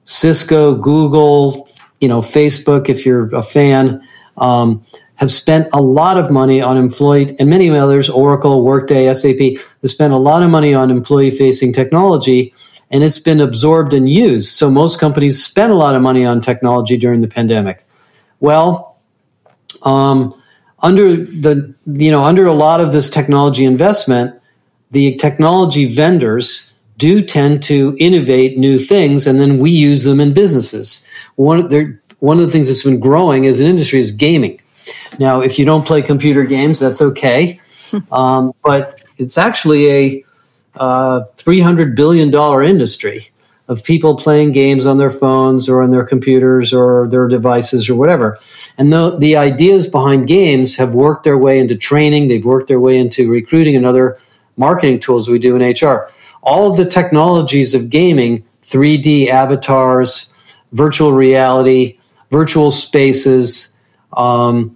Cisco, 0.05 0.75
Google, 0.75 1.67
you 1.99 2.07
know, 2.07 2.21
Facebook, 2.21 2.89
if 2.89 3.05
you're 3.05 3.33
a 3.35 3.43
fan, 3.43 4.01
um, 4.37 4.85
have 5.15 5.31
spent 5.31 5.67
a 5.73 5.81
lot 5.81 6.17
of 6.17 6.31
money 6.31 6.61
on 6.61 6.77
employee 6.77 7.35
and 7.39 7.49
many 7.49 7.69
others, 7.69 8.09
Oracle, 8.09 8.63
Workday, 8.63 9.13
SAP, 9.13 9.61
have 9.81 9.91
spent 9.91 10.13
a 10.13 10.17
lot 10.17 10.41
of 10.41 10.49
money 10.49 10.73
on 10.73 10.89
employee 10.89 11.31
facing 11.31 11.73
technology 11.73 12.53
and 12.89 13.03
it's 13.03 13.19
been 13.19 13.41
absorbed 13.41 13.93
and 13.93 14.09
used. 14.09 14.53
So 14.53 14.71
most 14.71 14.99
companies 14.99 15.43
spent 15.43 15.71
a 15.71 15.75
lot 15.75 15.95
of 15.95 16.01
money 16.01 16.25
on 16.25 16.41
technology 16.41 16.95
during 16.97 17.21
the 17.21 17.27
pandemic. 17.27 17.85
Well, 18.39 18.88
um, 19.83 20.33
under 20.79 21.17
the 21.17 21.73
you 21.85 22.11
know 22.11 22.23
under 22.23 22.45
a 22.45 22.53
lot 22.53 22.79
of 22.79 22.91
this 22.93 23.09
technology 23.09 23.65
investment, 23.65 24.39
the 24.91 25.15
technology 25.17 25.85
vendors 25.93 26.71
do 26.97 27.21
tend 27.23 27.63
to 27.63 27.95
innovate 27.99 28.57
new 28.57 28.77
things 28.77 29.25
and 29.25 29.39
then 29.39 29.57
we 29.57 29.71
use 29.71 30.03
them 30.03 30.19
in 30.19 30.33
businesses. 30.33 31.05
One, 31.35 31.61
one 32.19 32.39
of 32.39 32.45
the 32.45 32.51
things 32.51 32.67
that's 32.67 32.83
been 32.83 32.99
growing 32.99 33.45
as 33.45 33.61
an 33.61 33.67
industry 33.67 33.99
is 33.99 34.11
gaming. 34.11 34.59
Now, 35.17 35.39
if 35.41 35.57
you 35.57 35.65
don't 35.65 35.85
play 35.85 36.01
computer 36.01 36.43
games, 36.43 36.77
that's 36.77 37.01
okay. 37.01 37.59
um, 38.11 38.53
but 38.63 39.01
it's 39.17 39.37
actually 39.37 39.89
a 39.89 40.25
uh, 40.75 41.21
$300 41.37 41.95
billion 41.95 42.33
industry 42.65 43.29
of 43.69 43.83
people 43.83 44.17
playing 44.17 44.51
games 44.51 44.85
on 44.85 44.97
their 44.97 45.11
phones 45.11 45.69
or 45.69 45.81
on 45.81 45.91
their 45.91 46.03
computers 46.03 46.73
or 46.73 47.07
their 47.07 47.27
devices 47.27 47.89
or 47.89 47.95
whatever. 47.95 48.37
And 48.77 48.91
the, 48.91 49.17
the 49.17 49.37
ideas 49.37 49.87
behind 49.87 50.27
games 50.27 50.75
have 50.75 50.93
worked 50.93 51.23
their 51.23 51.37
way 51.37 51.59
into 51.59 51.77
training, 51.77 52.27
they've 52.27 52.43
worked 52.43 52.67
their 52.67 52.79
way 52.81 52.99
into 52.99 53.29
recruiting 53.29 53.77
and 53.77 53.85
other 53.85 54.17
marketing 54.57 54.99
tools 54.99 55.29
we 55.29 55.39
do 55.39 55.55
in 55.55 55.61
HR 55.61 56.09
all 56.43 56.71
of 56.71 56.77
the 56.77 56.85
technologies 56.85 57.73
of 57.73 57.89
gaming 57.89 58.43
3D 58.63 59.27
avatars, 59.27 60.33
virtual 60.71 61.13
reality, 61.13 61.99
virtual 62.31 62.71
spaces, 62.71 63.75
um, 64.13 64.75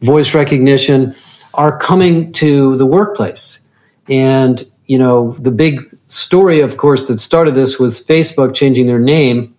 voice 0.00 0.34
recognition 0.34 1.14
are 1.54 1.78
coming 1.78 2.32
to 2.32 2.76
the 2.76 2.86
workplace. 2.86 3.60
And, 4.08 4.70
you 4.86 4.98
know, 4.98 5.32
the 5.32 5.50
big 5.50 5.82
story, 6.06 6.60
of 6.60 6.76
course, 6.76 7.08
that 7.08 7.18
started 7.18 7.52
this 7.52 7.78
was 7.78 8.04
Facebook 8.04 8.54
changing 8.54 8.86
their 8.86 8.98
name 8.98 9.54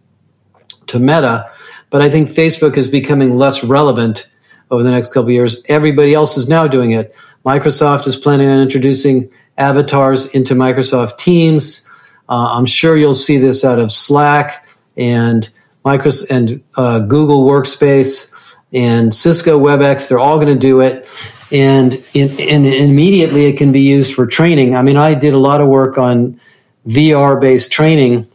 to 0.87 0.99
Meta. 0.99 1.49
But 1.89 2.01
I 2.01 2.09
think 2.09 2.29
Facebook 2.29 2.77
is 2.77 2.87
becoming 2.87 3.37
less 3.37 3.63
relevant 3.63 4.27
over 4.71 4.83
the 4.83 4.91
next 4.91 5.09
couple 5.09 5.23
of 5.23 5.31
years. 5.31 5.63
Everybody 5.67 6.13
else 6.13 6.37
is 6.37 6.47
now 6.47 6.67
doing 6.67 6.91
it. 6.91 7.15
Microsoft 7.45 8.07
is 8.07 8.15
planning 8.15 8.49
on 8.49 8.59
introducing 8.59 9.31
avatars 9.57 10.25
into 10.27 10.53
Microsoft 10.53 11.17
Teams. 11.17 11.87
Uh, 12.27 12.49
I'm 12.51 12.65
sure 12.65 12.97
you'll 12.97 13.13
see 13.13 13.37
this 13.37 13.63
out 13.63 13.79
of 13.79 13.91
Slack 13.91 14.67
and 14.97 15.49
Microsoft 15.85 16.29
and 16.31 16.63
uh, 16.75 16.99
Google 16.99 17.47
Workspace 17.47 18.31
and 18.73 19.13
Cisco 19.13 19.59
WebEx. 19.59 20.09
They're 20.09 20.19
all 20.19 20.37
going 20.37 20.53
to 20.53 20.59
do 20.59 20.81
it, 20.81 21.07
and, 21.55 21.93
in, 22.13 22.29
and 22.39 22.65
immediately 22.65 23.45
it 23.45 23.57
can 23.57 23.71
be 23.71 23.79
used 23.79 24.13
for 24.13 24.27
training. 24.27 24.75
I 24.75 24.81
mean, 24.81 24.97
I 24.97 25.13
did 25.13 25.33
a 25.33 25.37
lot 25.37 25.61
of 25.61 25.67
work 25.67 25.97
on 25.97 26.39
VR 26.87 27.39
based 27.39 27.71
training 27.71 28.27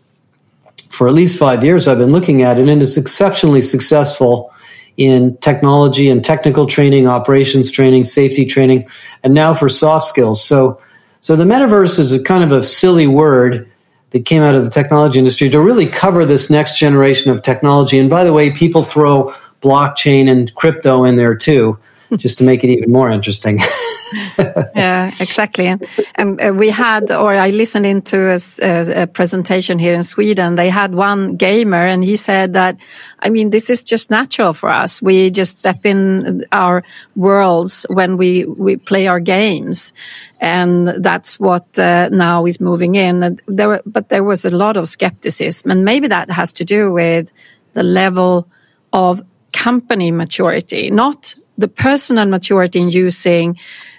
for 0.89 1.07
at 1.07 1.13
least 1.13 1.39
five 1.39 1.63
years. 1.63 1.87
I've 1.87 1.99
been 1.99 2.13
looking 2.13 2.43
at 2.43 2.59
it, 2.59 2.69
and 2.69 2.83
it's 2.83 2.97
exceptionally 2.97 3.61
successful 3.61 4.53
in 4.97 5.37
technology 5.39 6.09
and 6.09 6.25
technical 6.25 6.67
training, 6.67 7.07
operations 7.07 7.71
training, 7.71 8.05
safety 8.05 8.47
training, 8.47 8.89
and 9.23 9.35
now 9.35 9.53
for 9.55 9.69
soft 9.69 10.07
skills. 10.07 10.43
So 10.43 10.81
so 11.21 11.37
the 11.37 11.45
metaverse 11.45 11.99
is 11.99 12.15
a 12.15 12.23
kind 12.23 12.43
of 12.43 12.51
a 12.51 12.63
silly 12.63 13.07
word 13.07 13.71
that 14.11 14.25
came 14.25 14.43
out 14.43 14.55
of 14.55 14.65
the 14.65 14.71
technology 14.71 15.19
industry 15.19 15.51
to 15.51 15.61
really 15.61 15.87
cover 15.87 16.25
this 16.25 16.49
next 16.49 16.79
generation 16.79 17.31
of 17.31 17.43
technology. 17.43 17.99
And 17.99 18.09
by 18.09 18.25
the 18.25 18.33
way, 18.33 18.51
people 18.51 18.83
throw 18.83 19.35
blockchain 19.63 20.31
and 20.31 20.53
crypto 20.55 21.05
in 21.05 21.17
there 21.17 21.37
too, 21.37 21.79
just 22.17 22.39
to 22.39 22.45
make 22.45 22.65
it 22.65 22.71
even 22.71 22.91
more 22.91 23.11
interesting. 23.11 23.59
yeah, 24.75 25.13
exactly. 25.21 25.75
And 26.15 26.41
uh, 26.41 26.53
we 26.53 26.71
had, 26.71 27.11
or 27.11 27.35
I 27.35 27.51
listened 27.51 27.87
into 27.87 28.19
a, 28.31 29.03
a, 29.03 29.07
presentation 29.07 29.79
here 29.79 29.95
in 29.95 30.03
Sweden. 30.03 30.55
They 30.57 30.69
had 30.69 30.95
one 30.95 31.37
gamer, 31.37 31.87
and 31.87 32.03
he 32.03 32.17
said 32.17 32.55
that, 32.55 32.77
I 33.21 33.31
mean, 33.31 33.51
this 33.51 33.71
is 33.71 33.85
just 33.85 34.11
natural 34.11 34.53
for 34.53 34.71
us. 34.71 35.01
We 35.03 35.31
just 35.31 35.59
step 35.59 35.85
in 35.87 36.45
our 36.53 36.83
worlds 37.15 37.87
when 37.89 38.17
we 38.17 38.45
we 38.45 38.77
play 38.77 39.07
our 39.07 39.21
games, 39.21 39.93
and 40.41 40.89
that's 40.89 41.39
what 41.39 41.79
uh, 41.79 42.09
now 42.11 42.47
is 42.47 42.61
moving 42.61 42.95
in. 42.95 43.23
And 43.23 43.43
There, 43.47 43.81
but 43.87 44.09
there 44.09 44.25
was 44.25 44.45
a 44.45 44.51
lot 44.51 44.77
of 44.77 44.89
skepticism, 44.89 45.71
and 45.71 45.85
maybe 45.85 46.09
that 46.09 46.31
has 46.31 46.53
to 46.55 46.65
do 46.65 46.93
with 46.93 47.31
the 47.75 47.83
level 47.83 48.49
of 48.93 49.23
company 49.53 50.11
maturity, 50.11 50.91
not 50.91 51.35
the 51.61 51.69
personal 51.69 52.27
maturity 52.27 52.81
in 52.81 52.89
using 52.89 53.57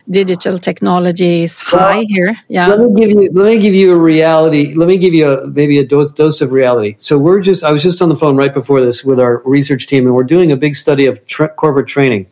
digital 0.09 0.57
technology 0.57 1.43
is 1.43 1.59
high 1.59 1.99
well, 1.99 2.05
here. 2.07 2.37
Yeah. 2.47 2.67
Let 2.67 2.79
me 2.79 2.99
give 2.99 3.09
you 3.11 3.31
let 3.33 3.45
me 3.45 3.59
give 3.59 3.75
you 3.75 3.93
a 3.93 3.97
reality. 3.97 4.73
Let 4.73 4.87
me 4.87 4.97
give 4.97 5.13
you 5.13 5.31
a, 5.31 5.47
maybe 5.47 5.77
a 5.77 5.85
dose, 5.85 6.11
dose 6.11 6.41
of 6.41 6.51
reality. 6.51 6.95
So 6.97 7.17
we're 7.17 7.39
just 7.39 7.63
I 7.63 7.71
was 7.71 7.83
just 7.83 8.01
on 8.01 8.09
the 8.09 8.15
phone 8.15 8.35
right 8.35 8.53
before 8.53 8.81
this 8.81 9.03
with 9.03 9.19
our 9.19 9.41
research 9.45 9.87
team, 9.87 10.05
and 10.05 10.15
we're 10.15 10.23
doing 10.23 10.51
a 10.51 10.57
big 10.57 10.75
study 10.75 11.05
of 11.05 11.25
tra- 11.27 11.53
corporate 11.53 11.87
training. 11.87 12.27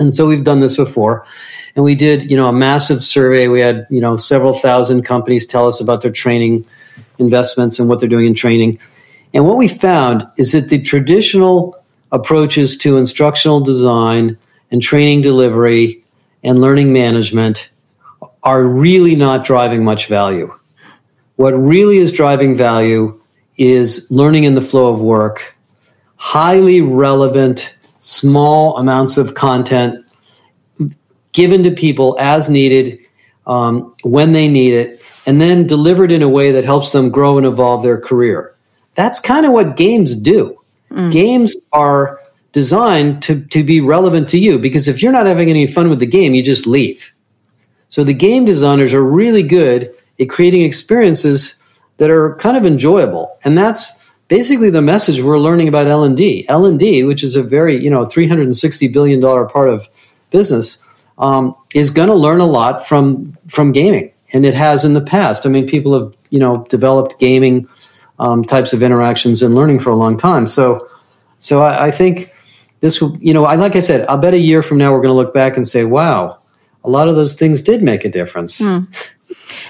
And 0.00 0.14
so 0.14 0.26
we've 0.26 0.44
done 0.44 0.60
this 0.60 0.76
before, 0.76 1.26
and 1.76 1.84
we 1.84 1.94
did 1.94 2.30
you 2.30 2.36
know 2.36 2.48
a 2.48 2.52
massive 2.52 3.02
survey. 3.04 3.48
We 3.48 3.60
had 3.60 3.86
you 3.88 4.00
know 4.00 4.16
several 4.16 4.54
thousand 4.58 5.04
companies 5.04 5.46
tell 5.46 5.68
us 5.68 5.80
about 5.80 6.02
their 6.02 6.12
training 6.12 6.66
investments 7.18 7.78
and 7.78 7.88
what 7.88 8.00
they're 8.00 8.08
doing 8.08 8.26
in 8.26 8.34
training. 8.34 8.78
And 9.32 9.46
what 9.46 9.56
we 9.56 9.68
found 9.68 10.26
is 10.38 10.52
that 10.52 10.70
the 10.70 10.80
traditional 10.80 11.79
approaches 12.12 12.76
to 12.78 12.96
instructional 12.96 13.60
design 13.60 14.36
and 14.70 14.82
training 14.82 15.22
delivery 15.22 16.04
and 16.42 16.60
learning 16.60 16.92
management 16.92 17.70
are 18.42 18.64
really 18.64 19.14
not 19.14 19.44
driving 19.44 19.84
much 19.84 20.06
value. 20.06 20.52
What 21.36 21.52
really 21.52 21.98
is 21.98 22.12
driving 22.12 22.56
value 22.56 23.20
is 23.56 24.06
learning 24.10 24.44
in 24.44 24.54
the 24.54 24.62
flow 24.62 24.92
of 24.92 25.00
work, 25.00 25.56
highly 26.16 26.80
relevant, 26.80 27.74
small 28.00 28.76
amounts 28.78 29.16
of 29.16 29.34
content 29.34 30.04
given 31.32 31.62
to 31.62 31.70
people 31.70 32.16
as 32.18 32.50
needed 32.50 32.98
um, 33.46 33.94
when 34.02 34.32
they 34.32 34.48
need 34.48 34.74
it, 34.74 35.02
and 35.26 35.40
then 35.40 35.66
delivered 35.66 36.12
in 36.12 36.22
a 36.22 36.28
way 36.28 36.52
that 36.52 36.64
helps 36.64 36.92
them 36.92 37.10
grow 37.10 37.36
and 37.36 37.46
evolve 37.46 37.82
their 37.82 38.00
career. 38.00 38.54
That's 38.94 39.20
kind 39.20 39.46
of 39.46 39.52
what 39.52 39.76
games 39.76 40.14
do. 40.14 40.59
Mm. 40.90 41.12
Games 41.12 41.56
are 41.72 42.20
designed 42.52 43.22
to, 43.22 43.44
to 43.46 43.62
be 43.62 43.80
relevant 43.80 44.28
to 44.30 44.38
you 44.38 44.58
because 44.58 44.88
if 44.88 45.02
you're 45.02 45.12
not 45.12 45.26
having 45.26 45.50
any 45.50 45.66
fun 45.66 45.88
with 45.88 46.00
the 46.00 46.06
game, 46.06 46.34
you 46.34 46.42
just 46.42 46.66
leave. 46.66 47.12
So 47.88 48.04
the 48.04 48.14
game 48.14 48.44
designers 48.44 48.94
are 48.94 49.04
really 49.04 49.42
good 49.42 49.92
at 50.18 50.28
creating 50.28 50.62
experiences 50.62 51.56
that 51.98 52.10
are 52.10 52.36
kind 52.36 52.56
of 52.56 52.64
enjoyable. 52.64 53.36
And 53.44 53.56
that's 53.56 53.92
basically 54.28 54.70
the 54.70 54.82
message 54.82 55.20
we're 55.20 55.38
learning 55.38 55.68
about 55.68 55.86
L&D. 55.86 56.46
L&D, 56.48 57.04
which 57.04 57.22
is 57.22 57.36
a 57.36 57.42
very, 57.42 57.82
you 57.82 57.90
know, 57.90 58.06
$360 58.06 58.92
billion 58.92 59.20
part 59.20 59.68
of 59.68 59.88
business, 60.30 60.82
um, 61.18 61.54
is 61.74 61.90
going 61.90 62.08
to 62.08 62.14
learn 62.14 62.40
a 62.40 62.46
lot 62.46 62.86
from, 62.86 63.36
from 63.48 63.72
gaming. 63.72 64.12
And 64.32 64.46
it 64.46 64.54
has 64.54 64.84
in 64.84 64.94
the 64.94 65.00
past. 65.00 65.44
I 65.44 65.48
mean, 65.48 65.66
people 65.66 65.98
have, 65.98 66.16
you 66.30 66.38
know, 66.38 66.64
developed 66.68 67.18
gaming 67.18 67.68
um, 68.20 68.44
types 68.44 68.72
of 68.72 68.82
interactions 68.82 69.42
and 69.42 69.54
learning 69.54 69.80
for 69.80 69.90
a 69.90 69.96
long 69.96 70.16
time. 70.16 70.46
So, 70.46 70.86
so 71.40 71.62
I, 71.62 71.86
I 71.86 71.90
think 71.90 72.32
this 72.80 73.00
will, 73.00 73.16
you 73.18 73.34
know, 73.34 73.46
I, 73.46 73.56
like 73.56 73.74
I 73.74 73.80
said, 73.80 74.06
I'll 74.08 74.18
bet 74.18 74.34
a 74.34 74.38
year 74.38 74.62
from 74.62 74.78
now 74.78 74.92
we're 74.92 75.00
going 75.00 75.08
to 75.08 75.16
look 75.16 75.34
back 75.34 75.56
and 75.56 75.66
say, 75.66 75.84
wow, 75.84 76.38
a 76.84 76.90
lot 76.90 77.08
of 77.08 77.16
those 77.16 77.34
things 77.34 77.62
did 77.62 77.82
make 77.82 78.04
a 78.04 78.10
difference. 78.10 78.60
Mm. 78.60 78.86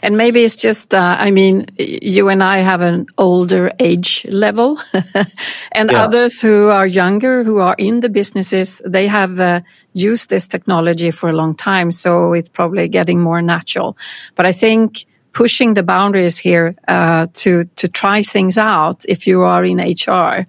And 0.03 0.17
maybe 0.17 0.43
it's 0.45 0.57
just, 0.57 0.93
uh, 0.93 1.17
I 1.19 1.31
mean, 1.31 1.67
you 1.79 2.29
and 2.29 2.43
I 2.43 2.59
have 2.59 2.83
an 2.83 3.07
older 3.17 3.73
age 3.79 4.27
level, 4.29 4.79
and 5.73 5.91
yeah. 5.91 6.05
others 6.05 6.41
who 6.41 6.69
are 6.69 6.87
younger, 6.87 7.45
who 7.45 7.59
are 7.59 7.75
in 7.79 8.01
the 8.01 8.09
businesses, 8.09 8.83
they 8.85 9.07
have 9.07 9.41
uh, 9.41 9.61
used 9.95 10.29
this 10.29 10.47
technology 10.47 11.11
for 11.11 11.31
a 11.31 11.33
long 11.33 11.55
time. 11.55 11.93
So 11.93 12.35
it's 12.35 12.49
probably 12.49 12.89
getting 12.89 13.21
more 13.21 13.41
natural. 13.41 13.97
But 14.35 14.45
I 14.45 14.53
think 14.53 15.07
pushing 15.33 15.75
the 15.75 15.83
boundaries 15.83 16.39
here 16.39 16.75
uh, 16.89 17.27
to 17.35 17.65
to 17.77 17.89
try 17.89 18.23
things 18.23 18.59
out 18.59 19.05
if 19.09 19.27
you 19.27 19.43
are 19.43 19.65
in 19.65 19.79
HR. 19.79 20.47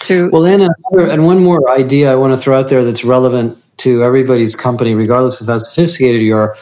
To 0.00 0.30
well, 0.30 0.46
and 0.46 0.62
another, 0.62 1.10
and 1.10 1.26
one 1.26 1.42
more 1.42 1.70
idea 1.70 2.10
I 2.10 2.14
want 2.14 2.32
to 2.32 2.38
throw 2.38 2.58
out 2.58 2.68
there 2.68 2.84
that's 2.84 3.04
relevant 3.04 3.58
to 3.78 4.02
everybody's 4.02 4.56
company, 4.56 4.94
regardless 4.94 5.40
of 5.40 5.46
how 5.46 5.58
sophisticated 5.58 6.22
you 6.22 6.36
are 6.36 6.56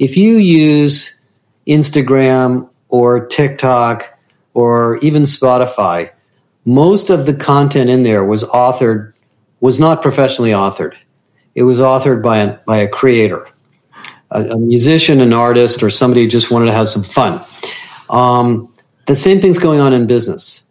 if 0.00 0.16
you 0.16 0.38
use 0.38 1.20
Instagram 1.66 2.68
or 2.88 3.26
TikTok 3.26 4.18
or 4.54 4.96
even 4.98 5.22
Spotify, 5.22 6.10
most 6.64 7.10
of 7.10 7.26
the 7.26 7.34
content 7.34 7.90
in 7.90 8.02
there 8.02 8.24
was 8.24 8.42
authored, 8.44 9.12
was 9.60 9.78
not 9.78 10.00
professionally 10.00 10.52
authored. 10.52 10.96
It 11.54 11.64
was 11.64 11.80
authored 11.80 12.22
by 12.22 12.38
a, 12.38 12.56
by 12.64 12.78
a 12.78 12.88
creator, 12.88 13.46
a, 14.30 14.50
a 14.50 14.58
musician, 14.58 15.20
an 15.20 15.32
artist, 15.32 15.82
or 15.82 15.90
somebody 15.90 16.22
who 16.22 16.28
just 16.28 16.50
wanted 16.50 16.66
to 16.66 16.72
have 16.72 16.88
some 16.88 17.02
fun. 17.02 17.44
Um, 18.08 18.72
the 19.06 19.16
same 19.16 19.40
thing's 19.40 19.58
going 19.58 19.80
on 19.80 19.92
in 19.92 20.06
business. 20.06 20.64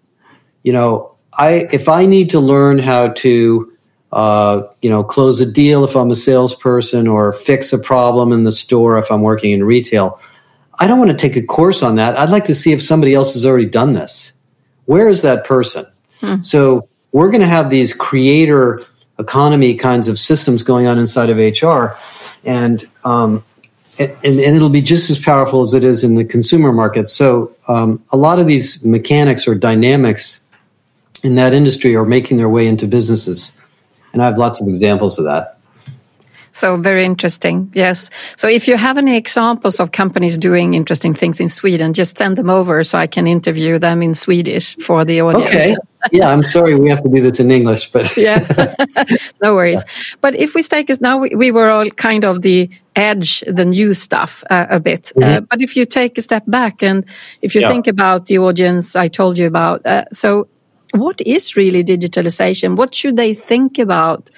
You 0.63 0.73
know, 0.73 1.15
I 1.33 1.67
if 1.71 1.87
I 1.89 2.05
need 2.05 2.29
to 2.31 2.39
learn 2.39 2.79
how 2.79 3.09
to 3.09 3.71
uh, 4.11 4.63
you 4.81 4.89
know, 4.89 5.03
close 5.03 5.39
a 5.39 5.45
deal 5.45 5.83
if 5.83 5.95
I'm 5.95 6.09
a 6.09 6.15
salesperson 6.15 7.07
or 7.07 7.31
fix 7.31 7.71
a 7.71 7.77
problem 7.77 8.31
in 8.31 8.43
the 8.43 8.51
store 8.51 8.97
if 8.97 9.11
I'm 9.11 9.21
working 9.21 9.51
in 9.51 9.63
retail. 9.63 10.19
I 10.79 10.87
don't 10.87 10.97
want 10.97 11.11
to 11.11 11.17
take 11.17 11.35
a 11.35 11.45
course 11.45 11.83
on 11.83 11.95
that. 11.97 12.17
I'd 12.17 12.29
like 12.29 12.45
to 12.45 12.55
see 12.55 12.71
if 12.71 12.81
somebody 12.81 13.13
else 13.13 13.33
has 13.33 13.45
already 13.45 13.65
done 13.67 13.93
this. 13.93 14.33
Where 14.85 15.07
is 15.07 15.21
that 15.21 15.45
person? 15.45 15.85
Hmm. 16.21 16.41
So 16.41 16.87
we're 17.11 17.29
going 17.29 17.41
to 17.41 17.47
have 17.47 17.69
these 17.69 17.93
creator 17.93 18.83
economy 19.19 19.75
kinds 19.75 20.07
of 20.07 20.17
systems 20.17 20.63
going 20.63 20.87
on 20.87 20.97
inside 20.97 21.29
of 21.29 21.37
HR, 21.37 21.97
and 22.45 22.85
um, 23.03 23.43
and, 23.99 24.39
and, 24.39 24.55
it'll 24.55 24.69
be 24.69 24.81
just 24.81 25.09
as 25.09 25.19
powerful 25.19 25.61
as 25.61 25.73
it 25.73 25.83
is 25.83 26.03
in 26.03 26.15
the 26.15 26.23
consumer 26.23 26.71
market. 26.71 27.09
So 27.09 27.53
um, 27.67 28.01
a 28.11 28.17
lot 28.17 28.39
of 28.39 28.47
these 28.47 28.83
mechanics 28.83 29.47
or 29.47 29.55
dynamics 29.55 30.41
in 31.23 31.35
that 31.35 31.53
industry 31.53 31.95
are 31.95 32.05
making 32.05 32.37
their 32.37 32.49
way 32.49 32.65
into 32.65 32.87
businesses. 32.87 33.55
And 34.13 34.21
I 34.21 34.25
have 34.25 34.37
lots 34.37 34.61
of 34.61 34.67
examples 34.67 35.19
of 35.19 35.25
that. 35.25 35.59
So 36.51 36.77
very 36.77 37.05
interesting. 37.05 37.71
Yes. 37.75 38.09
So 38.35 38.47
if 38.47 38.67
you 38.67 38.75
have 38.75 38.97
any 38.97 39.15
examples 39.15 39.79
of 39.79 39.91
companies 39.91 40.37
doing 40.37 40.73
interesting 40.73 41.13
things 41.13 41.39
in 41.39 41.47
Sweden, 41.47 41.93
just 41.93 42.17
send 42.17 42.37
them 42.37 42.49
over 42.49 42.83
so 42.83 42.97
I 42.97 43.07
can 43.07 43.27
interview 43.27 43.79
them 43.79 44.01
in 44.01 44.15
Swedish 44.15 44.75
for 44.77 45.05
the 45.05 45.21
audience. 45.21 45.49
Okay. 45.49 45.75
yeah, 46.11 46.31
I'm 46.31 46.43
sorry 46.43 46.75
we 46.75 46.89
have 46.89 47.03
to 47.03 47.09
do 47.09 47.21
this 47.21 47.39
in 47.39 47.51
English, 47.51 47.91
but 47.91 48.15
yeah, 48.17 48.39
no 49.41 49.53
worries. 49.53 49.83
Yeah. 49.85 50.17
But 50.21 50.35
if 50.35 50.55
we 50.55 50.63
take 50.63 50.89
us 50.89 50.99
now, 51.01 51.19
we, 51.19 51.29
we, 51.35 51.51
were 51.51 51.69
all 51.69 51.89
kind 51.91 52.25
of 52.25 52.41
the 52.41 52.69
edge, 52.99 53.43
the 53.47 53.65
new 53.65 53.93
stuff 53.93 54.43
uh, 54.49 54.65
a 54.69 54.79
bit. 54.79 55.11
Mm 55.15 55.23
-hmm. 55.23 55.37
uh, 55.37 55.41
but 55.49 55.61
if 55.61 55.75
you 55.75 55.85
take 55.85 56.11
a 56.17 56.21
step 56.21 56.43
back 56.45 56.83
and 56.83 57.05
if 57.39 57.53
you 57.53 57.61
yeah. 57.61 57.71
think 57.71 57.87
about 57.87 58.25
the 58.25 58.37
audience 58.39 59.05
I 59.05 59.09
told 59.09 59.37
you 59.37 59.47
about, 59.47 59.85
uh, 59.85 60.01
so 60.11 60.47
what 60.91 61.21
is 61.21 61.55
really 61.55 61.83
digitalization? 61.83 62.75
What 62.75 62.95
should 62.95 63.15
they 63.15 63.35
think 63.35 63.79
about 63.79 64.29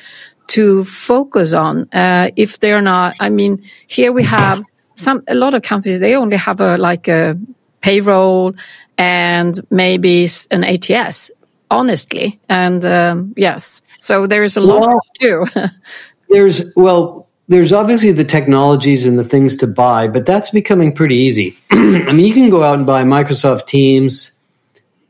to 0.48 0.84
focus 0.84 1.54
on 1.54 1.88
uh, 1.94 2.30
if 2.36 2.60
they're 2.60 2.82
not? 2.82 3.14
I 3.20 3.30
mean, 3.30 3.64
here 3.88 4.12
we 4.12 4.24
have 4.24 4.64
some 4.96 5.22
a 5.28 5.34
lot 5.34 5.54
of 5.54 5.62
companies. 5.62 6.00
They 6.00 6.16
only 6.16 6.38
have 6.38 6.60
a 6.60 6.78
like 6.78 7.08
a 7.08 7.36
payroll 7.80 8.54
and 8.98 9.60
maybe 9.70 10.28
an 10.52 10.64
ATS. 10.64 11.32
Honestly, 11.70 12.38
and 12.50 12.86
um, 12.86 13.34
yes, 13.38 13.82
so 13.98 14.28
there 14.28 14.44
is 14.44 14.58
a 14.58 14.60
lot 14.60 14.88
well, 14.88 15.00
to 15.00 15.20
do. 15.22 15.46
there's 16.30 16.66
well, 16.76 17.30
there's 17.52 17.74
obviously 17.74 18.12
the 18.12 18.24
technologies 18.24 19.06
and 19.06 19.20
the 19.20 19.24
things 19.24 19.56
to 19.58 19.68
buy, 19.68 20.08
but 20.08 20.26
that's 20.26 20.50
becoming 20.50 20.94
pretty 20.94 21.16
easy. 21.16 21.56
I 21.72 22.12
mean, 22.12 22.26
you 22.26 22.34
can 22.34 22.50
go 22.50 22.64
out 22.64 22.78
and 22.78 22.88
buy 22.88 23.04
Microsoft 23.04 23.68
Teams. 23.68 24.32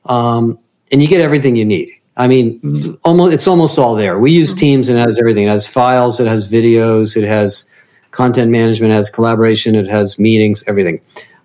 Um, 0.06 0.60
and 0.91 1.01
you 1.01 1.08
get 1.08 1.21
everything 1.21 1.56
you 1.56 1.65
need. 1.65 1.89
I 2.17 2.27
mean, 2.27 2.97
almost 3.04 3.34
it's 3.34 3.47
almost 3.47 3.80
all 3.80 3.95
there. 3.95 4.19
We 4.19 4.32
use 4.32 4.54
Teams 4.54 4.89
and 4.89 4.99
it 4.99 5.01
has 5.01 5.17
everything. 5.17 5.45
It 5.45 5.51
has 5.51 5.67
files, 5.67 6.19
it 6.19 6.27
has 6.27 6.49
videos, 6.49 7.15
it 7.15 7.23
has 7.23 7.67
content 8.12 8.51
management, 8.51 8.91
it 8.91 8.95
has 8.95 9.10
collaboration, 9.10 9.75
it 9.75 9.88
has 9.88 10.19
meetings, 10.19 10.63
everything. 10.67 10.99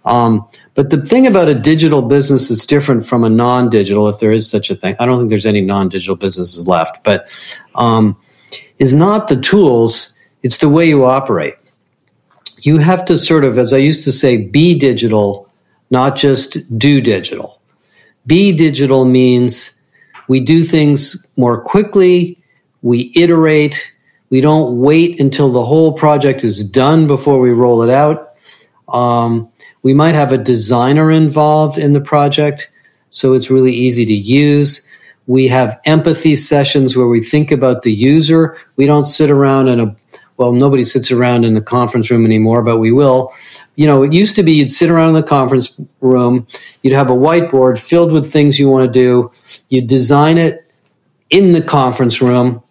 Um, 0.04 0.46
but 0.74 0.90
the 0.90 1.04
thing 1.06 1.26
about 1.26 1.48
a 1.48 1.54
digital 1.54 2.02
business 2.02 2.48
that's 2.48 2.66
different 2.66 3.06
from 3.06 3.24
a 3.24 3.30
non-digital, 3.30 4.08
if 4.08 4.18
there 4.18 4.32
is 4.32 4.50
such 4.50 4.70
a 4.70 4.74
thing, 4.74 4.94
I 5.00 5.06
don't 5.06 5.18
think 5.18 5.30
there's 5.30 5.46
any 5.46 5.60
non-digital 5.60 6.16
businesses 6.16 6.66
left, 6.66 7.02
but 7.02 7.28
um, 7.76 8.16
is 8.78 8.94
not 8.94 9.28
the 9.28 9.40
tools; 9.40 10.15
it's 10.46 10.58
the 10.58 10.68
way 10.68 10.86
you 10.86 11.04
operate. 11.04 11.56
You 12.58 12.78
have 12.78 13.04
to 13.06 13.18
sort 13.18 13.42
of, 13.42 13.58
as 13.58 13.72
I 13.72 13.78
used 13.78 14.04
to 14.04 14.12
say, 14.12 14.36
be 14.36 14.78
digital, 14.78 15.50
not 15.90 16.14
just 16.14 16.78
do 16.78 17.00
digital. 17.00 17.60
Be 18.28 18.52
digital 18.52 19.04
means 19.04 19.74
we 20.28 20.38
do 20.38 20.62
things 20.62 21.26
more 21.36 21.60
quickly, 21.60 22.38
we 22.82 23.10
iterate, 23.16 23.92
we 24.30 24.40
don't 24.40 24.80
wait 24.80 25.18
until 25.18 25.50
the 25.50 25.64
whole 25.64 25.92
project 25.92 26.44
is 26.44 26.62
done 26.62 27.08
before 27.08 27.40
we 27.40 27.50
roll 27.50 27.82
it 27.82 27.90
out. 27.90 28.36
Um, 28.86 29.50
we 29.82 29.94
might 29.94 30.14
have 30.14 30.30
a 30.30 30.38
designer 30.38 31.10
involved 31.10 31.76
in 31.76 31.90
the 31.90 32.00
project, 32.00 32.70
so 33.10 33.32
it's 33.32 33.50
really 33.50 33.74
easy 33.74 34.06
to 34.06 34.14
use. 34.14 34.86
We 35.26 35.48
have 35.48 35.80
empathy 35.86 36.36
sessions 36.36 36.96
where 36.96 37.08
we 37.08 37.20
think 37.20 37.50
about 37.50 37.82
the 37.82 37.92
user. 37.92 38.56
We 38.76 38.86
don't 38.86 39.06
sit 39.06 39.28
around 39.28 39.66
in 39.66 39.80
a 39.80 39.96
well, 40.36 40.52
nobody 40.52 40.84
sits 40.84 41.10
around 41.10 41.44
in 41.44 41.54
the 41.54 41.62
conference 41.62 42.10
room 42.10 42.24
anymore, 42.24 42.62
but 42.62 42.78
we 42.78 42.92
will 42.92 43.32
you 43.76 43.86
know, 43.86 44.02
it 44.02 44.12
used 44.12 44.34
to 44.36 44.42
be 44.42 44.52
you'd 44.52 44.72
sit 44.72 44.90
around 44.90 45.08
in 45.08 45.14
the 45.14 45.22
conference 45.22 45.74
room, 46.00 46.46
you'd 46.82 46.94
have 46.94 47.10
a 47.10 47.14
whiteboard 47.14 47.78
filled 47.78 48.10
with 48.10 48.32
things 48.32 48.58
you 48.58 48.68
want 48.68 48.86
to 48.86 48.90
do, 48.90 49.30
you'd 49.68 49.86
design 49.86 50.38
it 50.38 50.70
in 51.28 51.52
the 51.52 51.62
conference 51.62 52.20
room, 52.22 52.62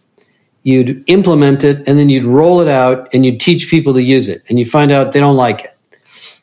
you'd 0.63 1.03
implement 1.07 1.63
it, 1.63 1.87
and 1.87 1.99
then 1.99 2.09
you'd 2.09 2.25
roll 2.25 2.59
it 2.59 2.67
out 2.67 3.07
and 3.13 3.25
you'd 3.25 3.39
teach 3.39 3.69
people 3.69 3.93
to 3.93 4.01
use 4.01 4.27
it. 4.27 4.43
And 4.49 4.57
you 4.57 4.65
find 4.65 4.91
out 4.91 5.13
they 5.13 5.19
don't 5.19 5.37
like 5.37 5.63
it. 5.63 5.77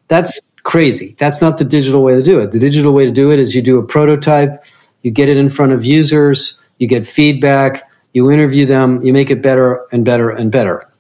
That's 0.07 0.41
crazy. 0.63 1.17
That's 1.19 1.41
not 1.41 1.59
the 1.59 1.65
digital 1.65 2.05
way 2.05 2.15
to 2.15 2.23
do 2.23 2.39
it. 2.39 2.53
The 2.53 2.61
digital 2.61 2.93
way 2.93 3.05
to 3.05 3.11
do 3.11 3.33
it 3.33 3.41
is 3.41 3.55
you 3.55 3.63
do 3.63 3.79
a 3.79 3.85
prototype, 3.85 4.65
you 5.03 5.11
get 5.11 5.29
it 5.29 5.37
in 5.37 5.51
front 5.51 5.73
of 5.73 5.85
users, 5.85 6.61
you 6.79 6.87
get 6.87 7.05
feedback, 7.05 7.91
you 8.13 8.31
interview 8.31 8.65
them, 8.65 9.03
you 9.03 9.13
make 9.13 9.31
it 9.31 9.43
better 9.43 9.85
and 9.91 10.05
better 10.05 10.31
and 10.31 10.53
better. 10.53 10.92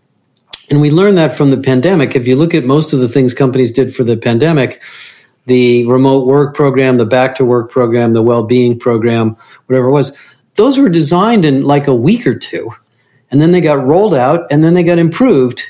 And 0.70 0.81
we 0.81 0.90
learned 0.90 1.18
that 1.18 1.35
from 1.35 1.51
the 1.51 1.59
pandemic. 1.59 2.14
If 2.14 2.27
you 2.27 2.37
look 2.37 2.55
at 2.55 2.64
most 2.64 2.92
of 2.92 3.01
the 3.01 3.09
things 3.09 3.35
companies 3.35 3.72
did 3.72 3.94
for 3.94 4.05
the 4.05 4.16
pandemic, 4.16 4.83
the 5.46 5.87
remote 5.87 6.27
work 6.27 6.55
program, 6.55 6.98
the 6.98 7.07
back 7.07 7.35
to 7.37 7.44
work 7.44 7.70
program, 7.70 8.12
the 8.12 8.22
well 8.22 8.44
being 8.44 8.79
program, 8.79 9.37
whatever 9.66 9.88
it 9.88 9.92
was, 9.92 10.16
those 10.55 10.79
were 10.79 10.88
designed 10.88 11.44
in 11.44 11.62
like 11.62 11.87
a 11.87 11.94
week 11.94 12.27
or 12.27 12.35
two. 12.35 12.70
And 13.31 13.40
then 13.40 13.53
they 13.53 13.61
got 13.61 13.85
rolled 13.85 14.14
out 14.14 14.46
and 14.51 14.62
then 14.62 14.75
they 14.75 14.83
got 14.83 14.98
improved. 14.98 15.62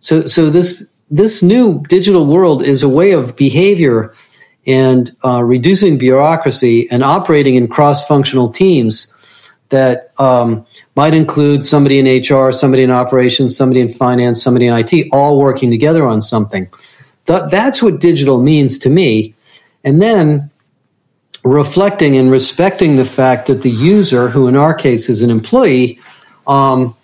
So, 0.00 0.26
so 0.26 0.50
this, 0.50 0.86
this 1.10 1.42
new 1.42 1.82
digital 1.88 2.26
world 2.26 2.62
is 2.62 2.82
a 2.82 2.88
way 2.88 3.12
of 3.12 3.36
behavior 3.36 4.14
and 4.66 5.10
uh, 5.24 5.42
reducing 5.42 5.96
bureaucracy 5.96 6.88
and 6.90 7.02
operating 7.02 7.54
in 7.54 7.68
cross 7.68 8.06
functional 8.06 8.50
teams 8.50 9.14
that 9.70 10.12
um, 10.18 10.64
might 10.94 11.14
include 11.14 11.64
somebody 11.64 11.98
in 11.98 12.06
HR, 12.06 12.52
somebody 12.52 12.82
in 12.82 12.90
operations, 12.90 13.56
somebody 13.56 13.80
in 13.80 13.90
finance, 13.90 14.42
somebody 14.42 14.66
in 14.66 14.74
IT, 14.74 15.08
all 15.12 15.38
working 15.38 15.70
together 15.70 16.06
on 16.06 16.20
something. 16.20 16.68
Th- 17.26 17.42
that's 17.50 17.82
what 17.82 18.00
digital 18.00 18.40
means 18.40 18.78
to 18.78 18.90
me. 18.90 19.34
And 19.84 20.00
then 20.00 20.50
reflecting 21.44 22.16
and 22.16 22.30
respecting 22.30 22.96
the 22.96 23.04
fact 23.04 23.46
that 23.46 23.62
the 23.62 23.70
user, 23.70 24.28
who 24.28 24.48
in 24.48 24.56
our 24.56 24.74
case 24.74 25.08
is 25.08 25.22
an 25.22 25.30
employee, 25.30 25.98
um, 26.46 26.94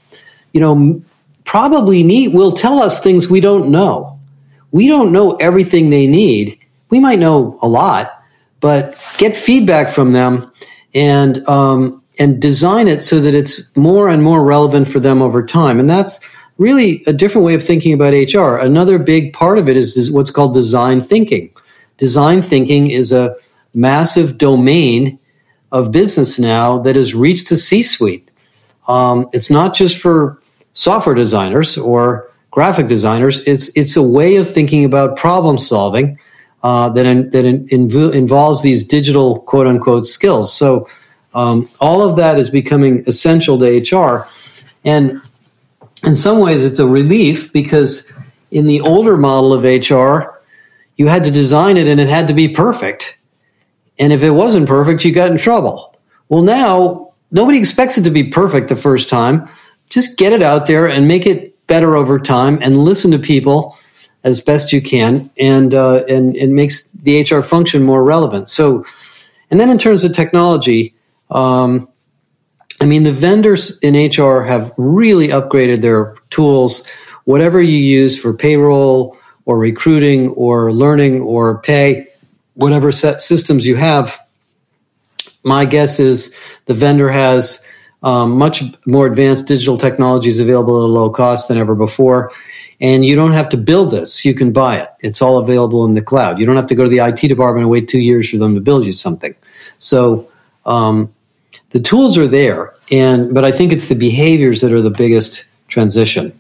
you 0.53 0.61
know, 0.61 1.01
probably 1.45 2.03
need 2.03 2.35
will 2.35 2.53
tell 2.53 2.79
us 2.79 3.01
things 3.01 3.29
we 3.29 3.41
don't 3.41 3.71
know. 3.71 4.19
We 4.71 4.89
don't 4.89 5.13
know 5.13 5.37
everything 5.37 5.91
they 5.91 6.07
need. 6.07 6.59
We 6.91 7.01
might 7.01 7.19
know 7.19 7.59
a 7.63 7.69
lot, 7.69 8.23
but 8.61 8.99
get 9.19 9.37
feedback 9.37 9.91
from 9.91 10.13
them 10.13 10.51
and 10.95 11.47
um, 11.49 12.02
and 12.19 12.41
design 12.41 12.89
it 12.89 13.03
so 13.03 13.21
that 13.21 13.35
it's 13.35 13.75
more 13.77 14.09
and 14.09 14.23
more 14.23 14.45
relevant 14.45 14.89
for 14.89 15.01
them 15.01 15.23
over 15.23 15.45
time. 15.45 15.81
And 15.81 15.89
that's 15.89 16.21
really 16.59 17.03
a 17.07 17.13
different 17.13 17.47
way 17.47 17.55
of 17.55 17.63
thinking 17.63 17.93
about 17.93 18.13
HR. 18.13 18.57
Another 18.57 18.99
big 18.99 19.33
part 19.33 19.59
of 19.59 19.69
it 19.69 19.77
is, 19.77 19.97
is 19.97 20.11
what's 20.11 20.31
called 20.31 20.55
design 20.55 21.03
thinking. 21.03 21.51
Design 21.99 22.43
thinking 22.43 22.91
is 22.91 23.13
a 23.13 23.35
massive 23.75 24.39
domain 24.39 25.19
of 25.73 25.91
business 25.91 26.39
now 26.39 26.79
that 26.79 26.97
has 26.97 27.15
reached 27.15 27.49
the 27.49 27.57
C 27.57 27.83
suite. 27.83 28.31
Um, 28.89 29.27
it's 29.33 29.51
not 29.51 29.75
just 29.75 30.01
for 30.01 30.41
software 30.75 31.15
designers 31.15 31.79
or 31.79 32.31
graphic 32.51 32.89
designers. 32.89 33.41
It's 33.47 33.71
it's 33.77 33.97
a 33.97 34.03
way 34.03 34.37
of 34.37 34.51
thinking 34.51 34.85
about 34.85 35.17
problem 35.17 35.59
solving 35.59 36.19
uh, 36.63 36.91
that 36.91 37.07
in, 37.07 37.31
that 37.31 37.45
in, 37.45 37.67
inv- 37.69 38.15
involves 38.15 38.63
these 38.63 38.85
digital 38.85 39.41
quote 39.41 39.67
unquote 39.67 40.07
skills. 40.07 40.53
So 40.53 40.89
um, 41.35 41.69
all 41.81 42.03
of 42.03 42.17
that 42.17 42.39
is 42.39 42.51
becoming 42.51 43.05
essential 43.07 43.59
to 43.59 43.81
HR, 43.81 44.29
and 44.85 45.21
in 46.05 46.17
some 46.17 46.39
ways, 46.39 46.65
it's 46.65 46.79
a 46.79 46.87
relief 46.87 47.53
because 47.53 48.11
in 48.51 48.67
the 48.67 48.81
older 48.81 49.17
model 49.17 49.53
of 49.53 49.63
HR, 49.63 50.41
you 50.97 51.07
had 51.07 51.25
to 51.25 51.31
design 51.31 51.77
it 51.77 51.87
and 51.87 52.01
it 52.01 52.09
had 52.09 52.29
to 52.29 52.35
be 52.35 52.49
perfect. 52.49 53.17
And 53.99 54.13
if 54.13 54.23
it 54.23 54.31
wasn't 54.31 54.69
perfect, 54.69 55.05
you 55.05 55.13
got 55.13 55.31
in 55.31 55.39
trouble. 55.39 55.97
Well, 56.29 56.43
now 56.43 57.15
nobody 57.31 57.59
expects 57.59 57.99
it 57.99 58.03
to 58.05 58.11
be 58.11 58.25
perfect 58.25 58.69
the 58.69 58.77
first 58.77 59.09
time. 59.09 59.49
Just 59.91 60.19
get 60.19 60.33
it 60.33 60.43
out 60.43 60.67
there 60.67 60.89
and 60.89 61.07
make 61.07 61.27
it 61.27 61.67
better 61.67 61.97
over 61.97 62.19
time 62.19 62.59
and 62.63 62.85
listen 62.85 63.11
to 63.13 63.19
people 63.19 63.77
as 64.25 64.41
best 64.41 64.73
you 64.73 64.81
can. 64.81 65.31
And, 65.39 65.75
uh, 65.75 66.05
and 66.09 66.37
it 66.37 66.51
makes 66.51 66.89
the 67.03 67.23
HR 67.23 67.43
function 67.43 67.83
more 67.83 68.05
relevant. 68.05 68.49
So, 68.49 68.85
and 69.51 69.61
then 69.61 69.71
in 69.71 69.79
terms 69.79 70.05
of 70.05 70.13
technology, 70.13 70.92
um, 71.33 71.89
I 72.81 72.87
mean, 72.87 73.05
the 73.05 73.13
vendors 73.13 73.79
in 73.79 73.95
HR 73.95 74.43
have 74.43 74.73
really 74.77 75.29
upgraded 75.29 75.83
their 75.83 76.17
tools. 76.31 76.85
Whatever 77.25 77.61
you 77.61 77.79
use 77.79 78.21
for 78.21 78.35
payroll 78.35 79.17
or 79.45 79.59
recruiting 79.59 80.31
or 80.31 80.73
learning 80.73 81.23
or 81.23 81.59
pay, 81.59 82.09
whatever 82.55 82.93
set 82.93 83.21
systems 83.21 83.67
you 83.67 83.77
have, 83.77 84.19
my 85.45 85.65
guess 85.65 85.99
is 86.01 86.35
the 86.67 86.75
vendor 86.75 87.09
has 87.09 87.65
um, 88.03 88.37
much 88.37 88.63
more 88.87 89.07
advanced 89.07 89.47
digital 89.47 89.79
technologies 89.79 90.41
available 90.41 90.79
at 90.79 90.85
a 90.85 90.93
low 90.93 91.09
cost 91.09 91.49
than 91.49 91.59
ever 91.59 91.75
before. 91.75 92.33
And 92.81 93.05
you 93.05 93.15
don't 93.15 93.33
have 93.33 93.49
to 93.51 93.57
build 93.57 93.93
this. 93.93 94.25
You 94.25 94.35
can 94.35 94.53
buy 94.53 94.79
it. 94.79 94.89
It's 95.01 95.23
all 95.23 95.39
available 95.39 95.85
in 95.85 95.95
the 95.95 96.03
cloud. 96.03 96.41
You 96.41 96.47
don't 96.47 96.57
have 96.57 96.67
to 96.67 96.75
go 96.75 96.83
to 96.83 96.91
the 96.91 96.99
IT 96.99 97.29
department 97.29 97.63
and 97.63 97.71
wait 97.71 97.89
two 97.89 98.01
years 98.01 98.29
for 98.29 98.39
them 98.39 98.57
to 98.57 98.61
build 98.61 98.85
you 98.85 98.93
something. 98.93 99.37
So 99.79 100.29
um, 100.67 101.15
the 101.73 101.81
tools 101.81 102.17
are 102.19 102.27
there. 102.27 102.75
And, 102.91 103.35
but 103.35 103.45
I 103.45 103.53
think 103.53 103.73
it's 103.73 103.89
the 103.89 103.95
behaviors 103.95 104.61
that 104.61 104.73
are 104.73 104.83
the 104.83 104.91
biggest 104.91 105.45
transition. 105.69 106.39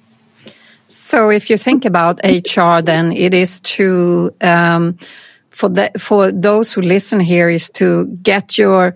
So 0.86 1.30
if 1.30 1.48
you 1.48 1.56
think 1.56 1.84
about 1.84 2.20
HR, 2.22 2.82
then 2.82 3.12
it 3.12 3.32
is 3.32 3.60
to, 3.60 4.34
um, 4.42 4.98
for 5.48 5.70
the, 5.70 5.90
for 5.98 6.30
those 6.30 6.72
who 6.72 6.82
listen 6.82 7.18
here 7.18 7.48
is 7.48 7.70
to 7.70 8.06
get 8.22 8.58
your 8.58 8.94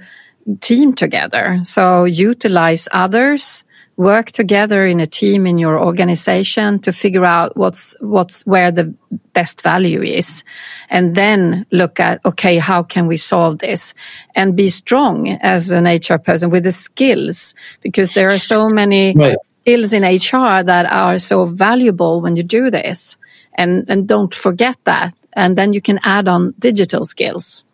team 0.61 0.93
together. 0.93 1.61
So 1.65 2.05
utilize 2.05 2.87
others, 2.93 3.65
work 3.97 4.31
together 4.31 4.87
in 4.87 5.01
a 5.01 5.07
team 5.07 5.47
in 5.47 5.59
your 5.59 5.83
organization 5.83 6.79
to 6.81 6.93
figure 6.93 7.25
out 7.25 7.57
what's 7.57 7.97
what's 8.01 8.45
where 8.47 8.71
the 8.71 8.95
best 9.33 9.63
value 9.63 10.03
is. 10.03 10.45
And 10.91 11.15
then 11.15 11.67
look 11.71 11.99
at 11.99 12.25
okay 12.25 12.59
how 12.59 12.83
can 12.83 13.07
we 13.07 13.17
solve 13.17 13.59
this? 13.59 13.95
And 14.35 14.57
be 14.57 14.69
strong 14.69 15.29
as 15.29 15.73
an 15.73 15.87
hr 15.87 16.19
person 16.19 16.51
with 16.51 16.65
the 16.65 16.73
skills 16.73 17.55
because 17.81 18.13
there 18.13 18.31
are 18.31 18.39
so 18.39 18.69
many 18.69 19.15
right. 19.15 19.39
skills 19.61 19.93
in 19.93 20.03
hr 20.03 20.63
that 20.63 20.87
are 20.91 21.19
so 21.19 21.45
valuable 21.47 22.21
when 22.21 22.37
you 22.37 22.43
do 22.43 22.71
this. 22.71 23.17
And 23.55 23.87
and 23.89 24.07
don't 24.07 24.35
forget 24.35 24.77
that. 24.85 25.15
And 25.33 25.57
then 25.57 25.73
you 25.73 25.81
can 25.81 25.99
add 26.03 26.29
on 26.29 26.55
digital 26.59 27.05
skills. 27.05 27.65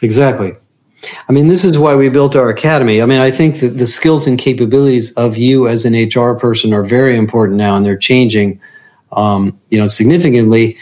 Exactly 0.00 0.56
I 1.28 1.32
mean, 1.32 1.48
this 1.48 1.64
is 1.64 1.78
why 1.78 1.94
we 1.94 2.08
built 2.08 2.36
our 2.36 2.48
academy. 2.48 3.02
I 3.02 3.06
mean, 3.06 3.18
I 3.18 3.30
think 3.30 3.60
that 3.60 3.70
the 3.70 3.86
skills 3.86 4.26
and 4.26 4.38
capabilities 4.38 5.12
of 5.12 5.36
you 5.36 5.66
as 5.66 5.84
an 5.84 5.94
HR 5.94 6.34
person 6.34 6.72
are 6.72 6.84
very 6.84 7.16
important 7.16 7.58
now, 7.58 7.76
and 7.76 7.84
they're 7.84 7.96
changing, 7.96 8.60
um, 9.12 9.58
you 9.70 9.78
know, 9.78 9.86
significantly. 9.86 10.78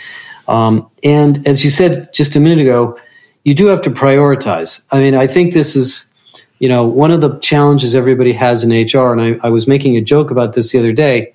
Um, 0.49 0.91
and 1.03 1.47
as 1.47 1.65
you 1.65 1.71
said 1.71 2.13
just 2.13 2.37
a 2.37 2.41
minute 2.41 2.59
ago, 2.59 2.99
you 3.45 3.55
do 3.55 3.67
have 3.67 3.81
to 3.83 3.91
prioritize. 3.91 4.85
I 4.91 4.99
mean, 4.99 5.15
I 5.15 5.27
think 5.27 5.55
this 5.55 5.75
is, 5.75 6.13
you 6.59 6.69
know, 6.69 6.85
one 6.85 7.11
of 7.11 7.23
the 7.23 7.39
challenges 7.39 7.95
everybody 7.95 8.33
has 8.33 8.63
in 8.63 8.71
HR. 8.71 9.13
And 9.13 9.21
I, 9.21 9.47
I 9.47 9.51
was 9.51 9.67
making 9.67 9.97
a 9.97 10.03
joke 10.03 10.31
about 10.31 10.53
this 10.53 10.73
the 10.73 10.79
other 10.79 10.93
day. 10.93 11.33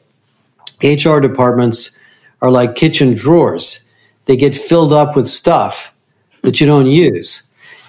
HR 0.84 1.20
departments 1.20 1.98
are 2.42 2.52
like 2.52 2.76
kitchen 2.76 3.16
drawers; 3.16 3.88
they 4.26 4.38
get 4.38 4.56
filled 4.56 4.94
up 4.94 5.16
with 5.16 5.26
stuff 5.26 5.96
that 6.42 6.62
you 6.62 6.68
don't 6.68 6.88
use 6.88 7.45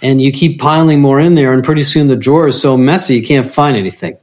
and 0.06 0.20
you 0.20 0.30
keep 0.30 0.60
piling 0.60 1.00
more 1.00 1.18
in 1.18 1.34
there 1.34 1.52
and 1.52 1.64
pretty 1.64 1.82
soon 1.82 2.06
the 2.06 2.16
drawer 2.16 2.46
is 2.46 2.60
so 2.60 2.76
messy 2.76 3.16
you 3.16 3.26
can't 3.26 3.50
find 3.50 3.76
anything. 3.76 4.16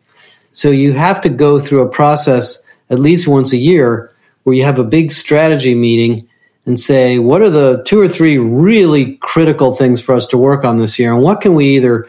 So 0.53 0.69
you 0.69 0.93
have 0.93 1.19
to 1.21 1.29
go 1.29 1.59
through 1.59 1.81
a 1.81 1.89
process 1.89 2.57
at 2.89 2.99
least 2.99 3.27
once 3.27 3.51
a 3.51 3.57
year 3.57 4.09
where 4.43 4.55
you 4.55 4.63
have 4.63 4.79
a 4.79 4.85
big 4.85 5.11
strategy 5.11 5.75
meeting 5.75 6.25
and 6.65 6.79
say 6.79 7.19
what 7.19 7.41
are 7.41 7.49
the 7.49 7.83
two 7.85 7.99
or 7.99 8.07
three 8.07 8.37
really 8.37 9.17
critical 9.17 9.75
things 9.75 9.99
for 9.99 10.15
us 10.15 10.25
to 10.27 10.37
work 10.37 10.63
on 10.63 10.77
this 10.77 10.97
year? 10.97 11.11
And 11.13 11.21
what 11.21 11.41
can 11.41 11.53
we 11.53 11.75
either 11.75 12.07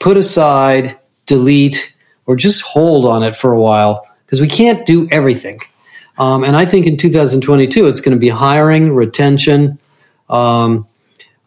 put 0.00 0.18
aside 0.18 0.98
delete 1.24 1.94
or 2.26 2.36
just 2.36 2.60
hold 2.60 3.06
on 3.06 3.22
it 3.22 3.34
for 3.34 3.52
a 3.52 3.60
while? 3.60 4.06
Because 4.26 4.42
we 4.42 4.48
can't 4.48 4.84
do 4.84 5.08
everything. 5.10 5.60
Um, 6.18 6.42
and 6.42 6.56
i 6.56 6.64
think 6.64 6.84
in 6.84 6.96
2022 6.96 7.86
it's 7.86 8.00
going 8.00 8.16
to 8.16 8.18
be 8.18 8.28
hiring 8.28 8.92
retention 8.92 9.78
um, 10.28 10.84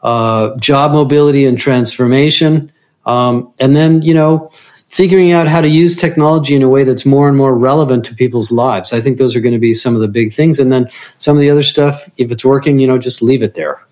uh, 0.04 0.56
job 0.58 0.92
mobility 0.92 1.46
and 1.46 1.58
transformation, 1.58 2.72
um, 3.06 3.52
and 3.60 3.76
then 3.76 4.02
you 4.02 4.14
know 4.14 4.52
figuring 4.90 5.32
out 5.32 5.48
how 5.48 5.62
to 5.62 5.70
use 5.70 5.96
technology 5.96 6.54
in 6.54 6.62
a 6.62 6.68
way 6.68 6.84
that's 6.84 7.06
more 7.06 7.30
and 7.30 7.38
more 7.38 7.58
relevant 7.58 8.04
to 8.04 8.14
people's 8.14 8.52
lives. 8.52 8.92
I 8.92 9.00
think 9.00 9.18
those 9.18 9.38
are 9.38 9.40
going 9.40 9.54
to 9.54 9.60
be 9.60 9.74
some 9.74 9.96
of 9.96 10.02
the 10.02 10.08
big 10.10 10.34
things, 10.34 10.60
and 10.60 10.72
then 10.72 10.90
some 11.18 11.38
of 11.38 11.42
the 11.42 11.50
other 11.50 11.64
stuff. 11.64 12.10
If 12.18 12.32
it's 12.32 12.44
working, 12.44 12.80
you 12.80 12.88
know, 12.88 12.98
just 12.98 13.22
leave 13.22 13.42
it 13.42 13.54
there. 13.54 13.86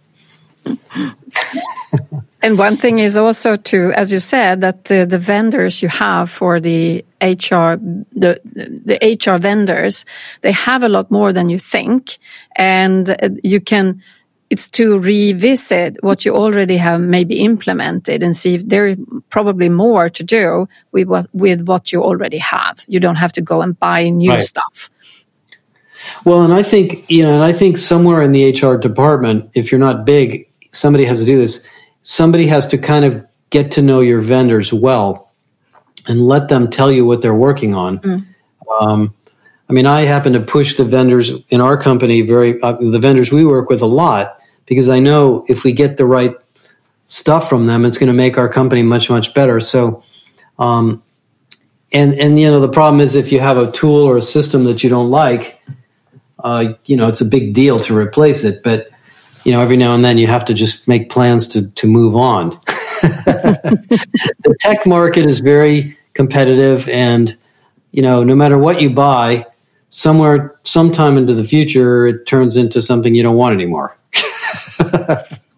and 2.42 2.58
one 2.58 2.78
thing 2.78 3.00
is 3.00 3.18
also 3.18 3.56
to, 3.56 3.92
as 3.94 4.12
you 4.12 4.20
said, 4.20 4.62
that 4.62 4.86
the, 4.86 5.06
the 5.06 5.18
vendors 5.18 5.82
you 5.82 5.90
have 5.90 6.30
for 6.30 6.60
the 6.60 7.06
HR, 7.22 7.76
the 8.14 8.42
the 8.44 8.98
HR 9.02 9.38
vendors, 9.38 10.06
they 10.42 10.52
have 10.52 10.84
a 10.84 10.90
lot 10.90 11.10
more 11.12 11.34
than 11.34 11.50
you 11.50 11.60
think, 11.60 12.18
and 12.56 13.40
you 13.44 13.60
can 13.62 14.02
it's 14.50 14.68
to 14.70 15.00
revisit 15.00 16.04
what 16.04 16.26
you 16.26 16.36
already 16.36 16.78
have 16.78 17.02
maybe 17.02 17.40
implemented 17.40 18.24
and 18.24 18.36
see 18.36 18.56
if 18.56 18.68
there 18.68 18.88
is 18.88 18.98
probably 19.30 19.70
more 19.70 20.10
to 20.10 20.24
do 20.24 20.68
with 20.92 21.08
what, 21.08 21.28
with 21.34 21.68
what 21.68 21.92
you 21.94 22.04
already 22.04 22.40
have. 22.40 22.84
You 22.88 23.00
don't 23.00 23.16
have 23.16 23.32
to 23.34 23.42
go 23.42 23.62
and 23.62 23.80
buy 23.80 24.10
new 24.10 24.32
right. 24.32 24.44
stuff. 24.44 24.90
Well, 26.26 26.42
and 26.42 26.54
I 26.54 26.64
think, 26.64 27.10
you 27.10 27.24
know, 27.24 27.34
and 27.34 27.44
I 27.44 27.54
think 27.54 27.78
somewhere 27.78 28.22
in 28.22 28.32
the 28.32 28.52
HR 28.52 28.78
department, 28.78 29.52
if 29.54 29.72
you're 29.72 29.80
not 29.80 30.06
big, 30.06 30.50
somebody 30.72 31.06
has 31.06 31.20
to 31.20 31.26
do 31.26 31.38
this. 31.38 31.64
Somebody 32.02 32.48
has 32.48 32.66
to 32.68 32.78
kind 32.78 33.06
of 33.06 33.26
get 33.52 33.72
to 33.72 33.82
know 33.82 34.00
your 34.00 34.22
vendors 34.22 34.74
well 34.74 35.32
and 36.08 36.22
let 36.22 36.50
them 36.50 36.70
tell 36.70 36.92
you 36.92 37.06
what 37.06 37.22
they're 37.22 37.36
working 37.36 37.76
on. 37.76 38.00
Mm. 38.00 38.26
Um, 38.82 39.14
I 39.70 39.74
mean, 39.74 39.86
I 39.86 40.02
happen 40.02 40.34
to 40.34 40.40
push 40.40 40.76
the 40.76 40.86
vendors 40.86 41.32
in 41.50 41.62
our 41.62 41.80
company 41.80 42.22
very, 42.22 42.60
uh, 42.62 42.74
the 42.74 42.98
vendors 43.00 43.32
we 43.32 43.46
work 43.46 43.70
with 43.70 43.82
a 43.82 43.86
lot 43.86 44.39
because 44.70 44.88
I 44.88 45.00
know 45.00 45.44
if 45.50 45.66
we 45.66 45.74
get 45.74 45.98
the 45.98 46.06
right 46.06 46.34
stuff 47.08 47.50
from 47.50 47.66
them, 47.66 47.84
it's 47.84 47.98
going 47.98 48.08
to 48.08 48.14
make 48.14 48.38
our 48.38 48.48
company 48.48 48.84
much 48.84 49.10
much 49.10 49.34
better. 49.34 49.60
So, 49.60 50.04
um, 50.60 51.04
and 51.92 52.14
and 52.14 52.40
you 52.40 52.50
know 52.50 52.62
the 52.62 52.70
problem 52.70 53.02
is 53.02 53.16
if 53.16 53.32
you 53.34 53.42
have 53.42 53.58
a 53.58 53.72
tool 53.72 54.04
or 54.04 54.16
a 54.16 54.22
system 54.22 54.64
that 54.66 54.84
you 54.84 54.90
don't 54.90 55.10
like, 55.10 55.62
uh, 56.38 56.74
you 56.86 56.96
know 56.96 57.08
it's 57.08 57.20
a 57.20 57.26
big 57.26 57.54
deal 57.54 57.80
to 57.82 57.98
replace 57.98 58.46
it. 58.46 58.64
But 58.64 58.90
you 59.44 59.52
know 59.52 59.62
every 59.62 59.76
now 59.76 59.96
and 59.96 60.06
then 60.06 60.20
you 60.20 60.28
have 60.28 60.46
to 60.46 60.54
just 60.54 60.88
make 60.88 61.10
plans 61.10 61.48
to 61.50 61.68
to 61.68 61.88
move 61.88 62.16
on. 62.16 62.52
the 63.02 64.56
tech 64.60 64.86
market 64.86 65.26
is 65.26 65.40
very 65.40 65.98
competitive, 66.14 66.88
and 66.90 67.36
you 67.90 68.04
know 68.04 68.24
no 68.24 68.36
matter 68.36 68.60
what 68.60 68.82
you 68.82 68.92
buy, 68.92 69.48
somewhere 69.90 70.60
sometime 70.64 71.18
into 71.18 71.34
the 71.34 71.44
future 71.44 72.06
it 72.06 72.28
turns 72.28 72.56
into 72.56 72.84
something 72.84 73.16
you 73.16 73.24
don't 73.24 73.36
want 73.36 73.56
anymore. 73.56 73.99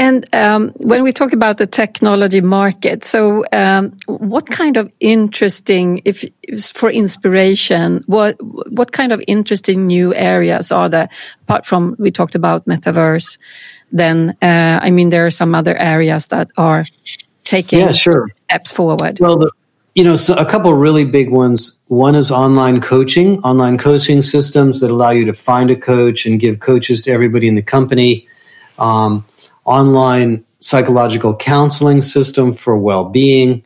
And 0.00 0.24
um, 0.34 0.70
when 0.76 1.02
we 1.04 1.12
talk 1.12 1.34
about 1.34 1.58
the 1.58 1.66
technology 1.66 2.40
market, 2.40 3.04
so 3.04 3.44
um, 3.52 3.92
what 4.06 4.46
kind 4.46 4.78
of 4.78 4.90
interesting, 4.98 6.00
if, 6.06 6.24
for 6.72 6.90
inspiration, 6.90 8.02
what 8.06 8.36
what 8.72 8.92
kind 8.92 9.12
of 9.12 9.22
interesting 9.26 9.86
new 9.86 10.14
areas 10.14 10.72
are 10.72 10.88
there? 10.88 11.10
Apart 11.42 11.66
from 11.66 11.96
we 11.98 12.10
talked 12.10 12.34
about 12.34 12.64
metaverse, 12.64 13.36
then 13.92 14.30
uh, 14.40 14.80
I 14.82 14.90
mean 14.90 15.10
there 15.10 15.26
are 15.26 15.30
some 15.30 15.54
other 15.54 15.76
areas 15.76 16.28
that 16.28 16.48
are 16.56 16.86
taking 17.44 17.80
yeah, 17.80 17.92
sure. 17.92 18.26
steps 18.28 18.72
forward. 18.72 19.20
Well, 19.20 19.36
the, 19.36 19.50
you 19.94 20.04
know, 20.04 20.16
so 20.16 20.34
a 20.34 20.44
couple 20.44 20.72
really 20.74 21.04
big 21.04 21.30
ones. 21.30 21.82
One 21.88 22.14
is 22.14 22.30
online 22.30 22.80
coaching, 22.80 23.38
online 23.40 23.76
coaching 23.76 24.22
systems 24.22 24.80
that 24.80 24.90
allow 24.90 25.10
you 25.10 25.24
to 25.24 25.32
find 25.32 25.70
a 25.70 25.76
coach 25.76 26.26
and 26.26 26.38
give 26.38 26.60
coaches 26.60 27.02
to 27.02 27.10
everybody 27.10 27.48
in 27.48 27.56
the 27.56 27.62
company. 27.62 28.28
Um, 28.78 29.24
online 29.64 30.44
psychological 30.60 31.36
counseling 31.36 32.00
system 32.00 32.52
for 32.52 32.76
well-being, 32.78 33.64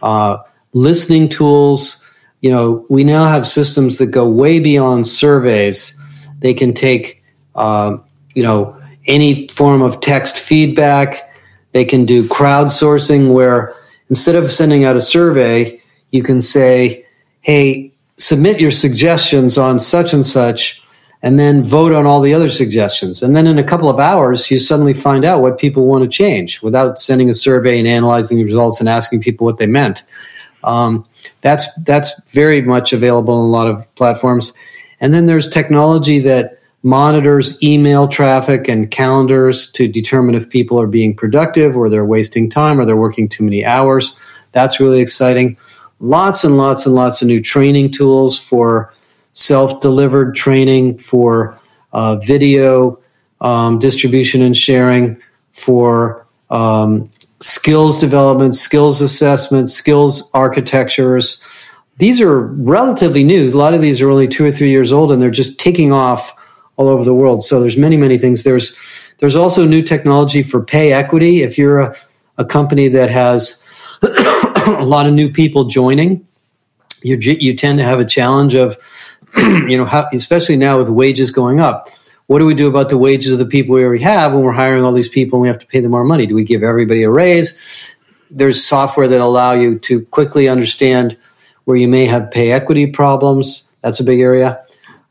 uh, 0.00 0.38
listening 0.72 1.28
tools. 1.28 2.02
You 2.40 2.50
know, 2.50 2.86
we 2.88 3.04
now 3.04 3.28
have 3.28 3.46
systems 3.46 3.98
that 3.98 4.06
go 4.06 4.26
way 4.28 4.60
beyond 4.60 5.06
surveys. 5.06 5.94
They 6.38 6.54
can 6.54 6.72
take, 6.72 7.22
uh, 7.54 7.96
you 8.34 8.42
know, 8.42 8.76
any 9.06 9.48
form 9.48 9.82
of 9.82 10.00
text 10.00 10.38
feedback. 10.38 11.32
They 11.72 11.84
can 11.84 12.06
do 12.06 12.26
crowdsourcing 12.26 13.32
where 13.32 13.74
instead 14.08 14.34
of 14.34 14.50
sending 14.50 14.84
out 14.84 14.96
a 14.96 15.00
survey, 15.00 15.80
you 16.10 16.22
can 16.22 16.40
say, 16.40 17.04
hey, 17.40 17.92
submit 18.16 18.60
your 18.60 18.70
suggestions 18.70 19.58
on 19.58 19.78
such 19.78 20.12
and 20.12 20.24
such, 20.24 20.82
and 21.22 21.38
then 21.38 21.64
vote 21.64 21.92
on 21.92 22.06
all 22.06 22.20
the 22.20 22.34
other 22.34 22.50
suggestions. 22.50 23.22
And 23.22 23.36
then 23.36 23.46
in 23.46 23.58
a 23.58 23.64
couple 23.64 23.88
of 23.88 23.98
hours, 23.98 24.50
you 24.50 24.58
suddenly 24.58 24.94
find 24.94 25.24
out 25.24 25.42
what 25.42 25.58
people 25.58 25.86
want 25.86 26.04
to 26.04 26.08
change 26.08 26.62
without 26.62 26.98
sending 26.98 27.30
a 27.30 27.34
survey 27.34 27.78
and 27.78 27.88
analyzing 27.88 28.38
the 28.38 28.44
results 28.44 28.80
and 28.80 28.88
asking 28.88 29.22
people 29.22 29.44
what 29.44 29.58
they 29.58 29.66
meant. 29.66 30.02
Um, 30.64 31.04
that's 31.40 31.66
that's 31.78 32.10
very 32.30 32.60
much 32.62 32.92
available 32.92 33.38
in 33.40 33.46
a 33.46 33.50
lot 33.50 33.68
of 33.68 33.94
platforms. 33.94 34.52
And 35.00 35.12
then 35.12 35.26
there's 35.26 35.48
technology 35.48 36.18
that 36.20 36.60
monitors 36.86 37.60
email 37.64 38.06
traffic 38.06 38.68
and 38.68 38.92
calendars 38.92 39.68
to 39.72 39.88
determine 39.88 40.36
if 40.36 40.48
people 40.48 40.80
are 40.80 40.86
being 40.86 41.16
productive 41.16 41.76
or 41.76 41.90
they're 41.90 42.06
wasting 42.06 42.48
time 42.48 42.78
or 42.78 42.84
they're 42.84 42.96
working 42.96 43.28
too 43.28 43.42
many 43.42 43.64
hours. 43.64 44.16
That's 44.52 44.78
really 44.78 45.00
exciting. 45.00 45.56
Lots 45.98 46.44
and 46.44 46.56
lots 46.56 46.86
and 46.86 46.94
lots 46.94 47.20
of 47.20 47.26
new 47.26 47.42
training 47.42 47.90
tools 47.90 48.38
for 48.38 48.94
self 49.32 49.80
delivered 49.80 50.36
training, 50.36 50.98
for 50.98 51.58
uh, 51.92 52.16
video 52.16 53.00
um, 53.40 53.80
distribution 53.80 54.40
and 54.40 54.56
sharing, 54.56 55.20
for 55.50 56.24
um, 56.50 57.10
skills 57.40 57.98
development, 57.98 58.54
skills 58.54 59.02
assessment, 59.02 59.70
skills 59.70 60.30
architectures. 60.34 61.42
These 61.98 62.20
are 62.20 62.42
relatively 62.42 63.24
new. 63.24 63.48
A 63.48 63.56
lot 63.56 63.74
of 63.74 63.80
these 63.80 64.00
are 64.00 64.08
only 64.08 64.28
two 64.28 64.44
or 64.44 64.52
three 64.52 64.70
years 64.70 64.92
old, 64.92 65.10
and 65.10 65.20
they're 65.20 65.30
just 65.30 65.58
taking 65.58 65.92
off 65.92 66.36
all 66.76 66.88
over 66.88 67.04
the 67.04 67.14
world. 67.14 67.42
So 67.42 67.60
there's 67.60 67.76
many, 67.76 67.96
many 67.96 68.18
things. 68.18 68.44
There's 68.44 68.76
there's 69.18 69.36
also 69.36 69.64
new 69.64 69.82
technology 69.82 70.42
for 70.42 70.62
pay 70.62 70.92
equity. 70.92 71.42
If 71.42 71.56
you're 71.56 71.80
a, 71.80 71.96
a 72.38 72.44
company 72.44 72.88
that 72.88 73.10
has 73.10 73.62
a 74.02 74.84
lot 74.84 75.06
of 75.06 75.14
new 75.14 75.30
people 75.30 75.64
joining, 75.64 76.26
you 77.02 77.16
you 77.16 77.54
tend 77.54 77.78
to 77.78 77.84
have 77.84 77.98
a 77.98 78.04
challenge 78.04 78.54
of, 78.54 78.76
you 79.36 79.76
know, 79.76 79.84
how, 79.84 80.06
especially 80.12 80.56
now 80.56 80.78
with 80.78 80.88
wages 80.88 81.30
going 81.30 81.60
up. 81.60 81.88
What 82.26 82.40
do 82.40 82.46
we 82.46 82.54
do 82.54 82.66
about 82.66 82.88
the 82.88 82.98
wages 82.98 83.32
of 83.32 83.38
the 83.38 83.46
people 83.46 83.76
we 83.76 83.84
already 83.84 84.02
have 84.02 84.32
when 84.32 84.42
we're 84.42 84.52
hiring 84.52 84.84
all 84.84 84.92
these 84.92 85.08
people 85.08 85.36
and 85.36 85.42
we 85.42 85.48
have 85.48 85.60
to 85.60 85.66
pay 85.66 85.78
them 85.78 85.92
more 85.92 86.04
money? 86.04 86.26
Do 86.26 86.34
we 86.34 86.42
give 86.42 86.64
everybody 86.64 87.04
a 87.04 87.10
raise? 87.10 87.94
There's 88.32 88.62
software 88.62 89.06
that 89.06 89.20
allow 89.20 89.52
you 89.52 89.78
to 89.80 90.04
quickly 90.06 90.48
understand 90.48 91.16
where 91.64 91.76
you 91.76 91.86
may 91.86 92.04
have 92.06 92.32
pay 92.32 92.50
equity 92.50 92.88
problems. 92.88 93.70
That's 93.82 94.00
a 94.00 94.04
big 94.04 94.18
area. 94.18 94.60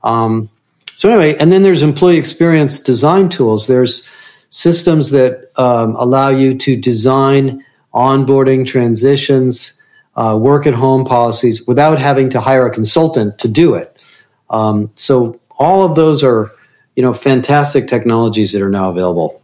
Um, 0.03 0.49
so 0.95 1.09
anyway, 1.09 1.35
and 1.37 1.51
then 1.51 1.61
there's 1.61 1.83
employee 1.83 2.17
experience 2.17 2.79
design 2.79 3.29
tools. 3.29 3.67
There's 3.67 4.07
systems 4.49 5.11
that 5.11 5.51
um, 5.59 5.95
allow 5.97 6.29
you 6.29 6.57
to 6.59 6.77
design 6.77 7.63
onboarding 7.93 8.65
transitions, 8.65 9.81
uh, 10.15 10.37
work 10.39 10.65
at 10.65 10.73
home 10.73 11.03
policies 11.03 11.67
without 11.67 11.99
having 11.99 12.29
to 12.29 12.39
hire 12.39 12.65
a 12.65 12.71
consultant 12.71 13.37
to 13.39 13.47
do 13.47 13.75
it. 13.75 14.01
Um, 14.49 14.89
so 14.95 15.39
all 15.57 15.83
of 15.83 15.95
those 15.95 16.23
are, 16.23 16.49
you 16.95 17.03
know, 17.03 17.13
fantastic 17.13 17.87
technologies 17.87 18.53
that 18.53 18.61
are 18.61 18.69
now 18.69 18.89
available. 18.89 19.41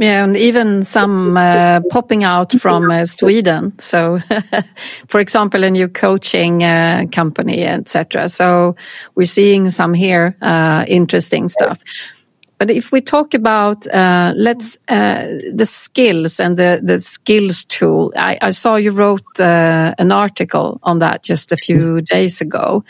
Yeah, 0.00 0.24
and 0.24 0.34
even 0.34 0.82
some 0.82 1.36
uh, 1.36 1.82
popping 1.90 2.24
out 2.24 2.54
from 2.54 2.90
uh, 2.90 3.04
Sweden. 3.04 3.78
So, 3.78 4.18
for 5.08 5.20
example, 5.20 5.62
a 5.62 5.70
new 5.70 5.88
coaching 5.88 6.64
uh, 6.64 7.04
company, 7.12 7.64
etc. 7.64 8.30
So 8.30 8.76
we're 9.14 9.26
seeing 9.26 9.68
some 9.68 9.92
here 9.92 10.38
uh, 10.40 10.86
interesting 10.88 11.50
stuff. 11.50 11.82
But 12.60 12.70
if 12.70 12.92
we 12.92 13.00
talk 13.00 13.32
about 13.32 13.86
uh, 13.86 14.34
let's 14.36 14.78
uh, 14.86 15.38
the 15.50 15.64
skills 15.64 16.38
and 16.38 16.58
the 16.58 16.80
the 16.82 17.00
skills 17.00 17.64
tool, 17.64 18.12
I, 18.14 18.36
I 18.42 18.50
saw 18.50 18.76
you 18.76 18.90
wrote 18.90 19.40
uh, 19.40 19.94
an 19.96 20.12
article 20.12 20.78
on 20.82 20.98
that 20.98 21.22
just 21.22 21.52
a 21.52 21.56
few 21.56 22.02
days 22.02 22.42
ago, 22.42 22.84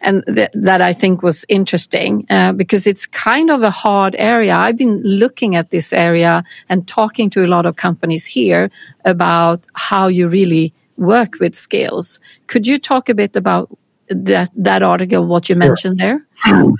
and 0.00 0.24
th 0.26 0.48
that 0.66 0.80
I 0.90 0.92
think 0.94 1.22
was 1.22 1.44
interesting 1.48 2.26
uh, 2.30 2.52
because 2.52 2.90
it's 2.90 3.06
kind 3.06 3.50
of 3.50 3.62
a 3.62 3.70
hard 3.70 4.16
area. 4.18 4.56
I've 4.56 4.76
been 4.76 4.98
looking 5.20 5.56
at 5.56 5.70
this 5.70 5.92
area 5.92 6.42
and 6.68 6.88
talking 6.88 7.30
to 7.30 7.44
a 7.44 7.48
lot 7.54 7.64
of 7.64 7.76
companies 7.76 8.26
here 8.26 8.70
about 9.04 9.60
how 9.74 10.08
you 10.08 10.28
really 10.28 10.72
work 10.96 11.38
with 11.40 11.54
skills. 11.54 12.20
Could 12.48 12.66
you 12.66 12.78
talk 12.78 13.08
a 13.08 13.14
bit 13.14 13.36
about 13.36 13.68
that 14.08 14.50
that 14.64 14.82
article, 14.82 15.26
what 15.26 15.48
you 15.48 15.58
mentioned 15.58 15.98
there? 15.98 16.18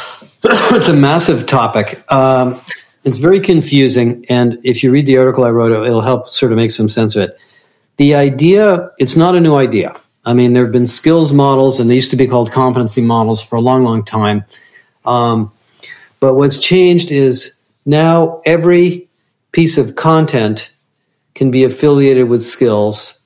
it's 0.44 0.88
a 0.88 0.94
massive 0.94 1.46
topic. 1.46 2.00
Um, 2.12 2.60
it's 3.02 3.18
very 3.18 3.40
confusing, 3.40 4.24
and 4.28 4.58
if 4.62 4.84
you 4.84 4.92
read 4.92 5.06
the 5.06 5.18
article 5.18 5.42
I 5.42 5.50
wrote, 5.50 5.72
it'll 5.72 6.00
help 6.00 6.28
sort 6.28 6.52
of 6.52 6.56
make 6.56 6.70
some 6.70 6.88
sense 6.88 7.16
of 7.16 7.22
it. 7.22 7.38
The 7.96 8.14
idea, 8.14 8.90
it's 8.98 9.16
not 9.16 9.34
a 9.34 9.40
new 9.40 9.56
idea. 9.56 9.96
I 10.24 10.34
mean, 10.34 10.52
there 10.52 10.62
have 10.62 10.72
been 10.72 10.86
skills 10.86 11.32
models, 11.32 11.80
and 11.80 11.90
they 11.90 11.96
used 11.96 12.12
to 12.12 12.16
be 12.16 12.28
called 12.28 12.52
competency 12.52 13.02
models 13.02 13.42
for 13.42 13.56
a 13.56 13.60
long, 13.60 13.82
long 13.82 14.04
time. 14.04 14.44
Um, 15.04 15.50
but 16.20 16.34
what's 16.34 16.58
changed 16.58 17.10
is 17.10 17.56
now 17.84 18.40
every 18.44 19.08
piece 19.50 19.76
of 19.76 19.96
content 19.96 20.70
can 21.34 21.50
be 21.50 21.64
affiliated 21.64 22.28
with 22.28 22.42
skills, 22.44 23.18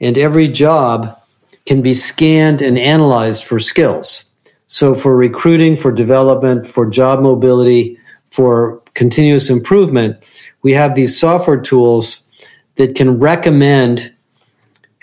and 0.00 0.16
every 0.16 0.46
job 0.46 1.20
can 1.66 1.82
be 1.82 1.94
scanned 1.94 2.62
and 2.62 2.78
analyzed 2.78 3.42
for 3.42 3.58
skills. 3.58 4.31
So 4.72 4.94
for 4.94 5.14
recruiting, 5.14 5.76
for 5.76 5.92
development, 5.92 6.66
for 6.66 6.86
job 6.86 7.20
mobility, 7.20 7.98
for 8.30 8.80
continuous 8.94 9.50
improvement, 9.50 10.16
we 10.62 10.72
have 10.72 10.94
these 10.94 11.14
software 11.14 11.60
tools 11.60 12.26
that 12.76 12.94
can 12.94 13.18
recommend 13.18 14.14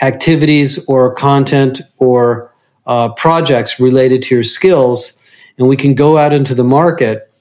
activities 0.02 0.84
or 0.86 1.14
content 1.14 1.82
or 1.98 2.52
uh, 2.88 3.10
projects 3.10 3.80
related 3.80 4.24
to 4.24 4.34
your 4.34 4.44
skills. 4.44 5.16
And 5.60 5.68
we 5.68 5.76
can 5.76 5.94
go 5.94 6.18
out 6.18 6.34
into 6.34 6.56
the 6.56 6.64
market 6.64 7.32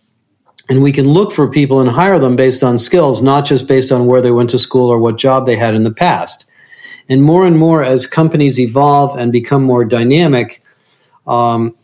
and 0.68 0.82
we 0.82 0.92
can 0.92 1.08
look 1.08 1.32
for 1.32 1.48
people 1.48 1.80
and 1.80 1.88
hire 1.88 2.18
them 2.18 2.36
based 2.36 2.62
on 2.62 2.76
skills, 2.76 3.22
not 3.22 3.46
just 3.46 3.66
based 3.66 3.90
on 3.90 4.04
where 4.04 4.20
they 4.20 4.32
went 4.32 4.50
to 4.50 4.58
school 4.58 4.90
or 4.90 4.98
what 4.98 5.16
job 5.16 5.46
they 5.46 5.56
had 5.56 5.74
in 5.74 5.84
the 5.84 5.94
past. 5.94 6.44
And 7.08 7.22
more 7.22 7.46
and 7.46 7.58
more, 7.58 7.82
as 7.82 8.06
companies 8.06 8.60
evolve 8.60 9.18
and 9.18 9.32
become 9.32 9.62
more 9.62 9.86
dynamic, 9.86 10.62
um, 11.26 11.74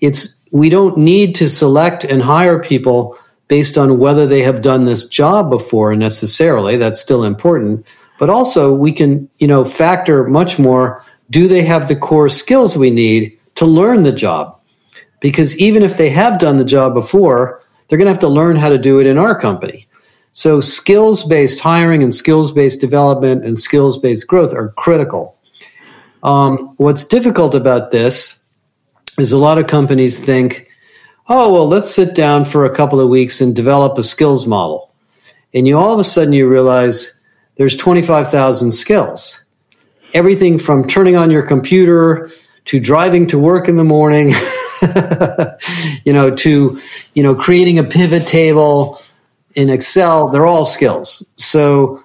it's 0.00 0.40
we 0.52 0.68
don't 0.68 0.98
need 0.98 1.34
to 1.36 1.48
select 1.48 2.04
and 2.04 2.22
hire 2.22 2.62
people 2.62 3.16
based 3.48 3.78
on 3.78 3.98
whether 3.98 4.26
they 4.26 4.42
have 4.42 4.62
done 4.62 4.84
this 4.84 5.06
job 5.06 5.50
before 5.50 5.94
necessarily. 5.94 6.76
That's 6.76 7.00
still 7.00 7.24
important. 7.24 7.86
But 8.18 8.30
also 8.30 8.74
we 8.74 8.92
can 8.92 9.28
you 9.38 9.46
know 9.46 9.64
factor 9.64 10.24
much 10.24 10.58
more 10.58 11.04
do 11.30 11.46
they 11.46 11.62
have 11.62 11.88
the 11.88 11.96
core 11.96 12.28
skills 12.28 12.76
we 12.76 12.90
need 12.90 13.38
to 13.54 13.64
learn 13.64 14.02
the 14.02 14.12
job? 14.12 14.58
Because 15.20 15.56
even 15.58 15.82
if 15.82 15.96
they 15.96 16.10
have 16.10 16.40
done 16.40 16.56
the 16.56 16.64
job 16.64 16.94
before 16.94 17.62
they're 17.90 17.98
going 17.98 18.06
to 18.06 18.12
have 18.12 18.20
to 18.20 18.28
learn 18.28 18.56
how 18.56 18.68
to 18.68 18.78
do 18.78 19.00
it 19.00 19.06
in 19.06 19.18
our 19.18 19.38
company. 19.38 19.88
So 20.32 20.60
skills 20.60 21.24
based 21.24 21.58
hiring 21.58 22.04
and 22.04 22.14
skills 22.14 22.52
based 22.52 22.80
development 22.80 23.44
and 23.44 23.58
skills 23.58 23.98
based 23.98 24.28
growth 24.28 24.54
are 24.54 24.68
critical. 24.78 25.36
Um, 26.22 26.74
what's 26.76 27.04
difficult 27.04 27.54
about 27.54 27.90
this 27.90 28.39
is 29.20 29.32
a 29.32 29.38
lot 29.38 29.58
of 29.58 29.66
companies 29.66 30.18
think, 30.18 30.68
oh, 31.28 31.52
well, 31.52 31.68
let's 31.68 31.90
sit 31.90 32.14
down 32.14 32.44
for 32.44 32.64
a 32.64 32.74
couple 32.74 33.00
of 33.00 33.08
weeks 33.08 33.40
and 33.40 33.54
develop 33.54 33.96
a 33.98 34.04
skills 34.04 34.46
model. 34.46 34.92
And 35.54 35.66
you 35.66 35.78
all 35.78 35.94
of 35.94 36.00
a 36.00 36.04
sudden 36.04 36.32
you 36.32 36.48
realize 36.48 37.20
there's 37.56 37.76
25,000 37.76 38.72
skills. 38.72 39.44
Everything 40.14 40.58
from 40.58 40.86
turning 40.86 41.16
on 41.16 41.30
your 41.30 41.42
computer 41.46 42.30
to 42.66 42.80
driving 42.80 43.26
to 43.28 43.38
work 43.38 43.68
in 43.68 43.76
the 43.76 43.84
morning, 43.84 44.30
you 46.04 46.12
know, 46.12 46.34
to, 46.34 46.80
you 47.14 47.22
know, 47.22 47.34
creating 47.34 47.78
a 47.78 47.84
pivot 47.84 48.26
table, 48.26 49.00
in 49.54 49.70
Excel, 49.70 50.28
they're 50.28 50.46
all 50.46 50.64
skills. 50.64 51.26
So 51.36 52.02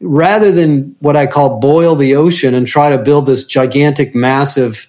rather 0.00 0.52
than 0.52 0.96
what 1.00 1.16
I 1.16 1.26
call 1.26 1.58
boil 1.58 1.96
the 1.96 2.14
ocean 2.14 2.54
and 2.54 2.66
try 2.66 2.90
to 2.90 2.98
build 2.98 3.26
this 3.26 3.44
gigantic, 3.44 4.14
massive 4.14 4.87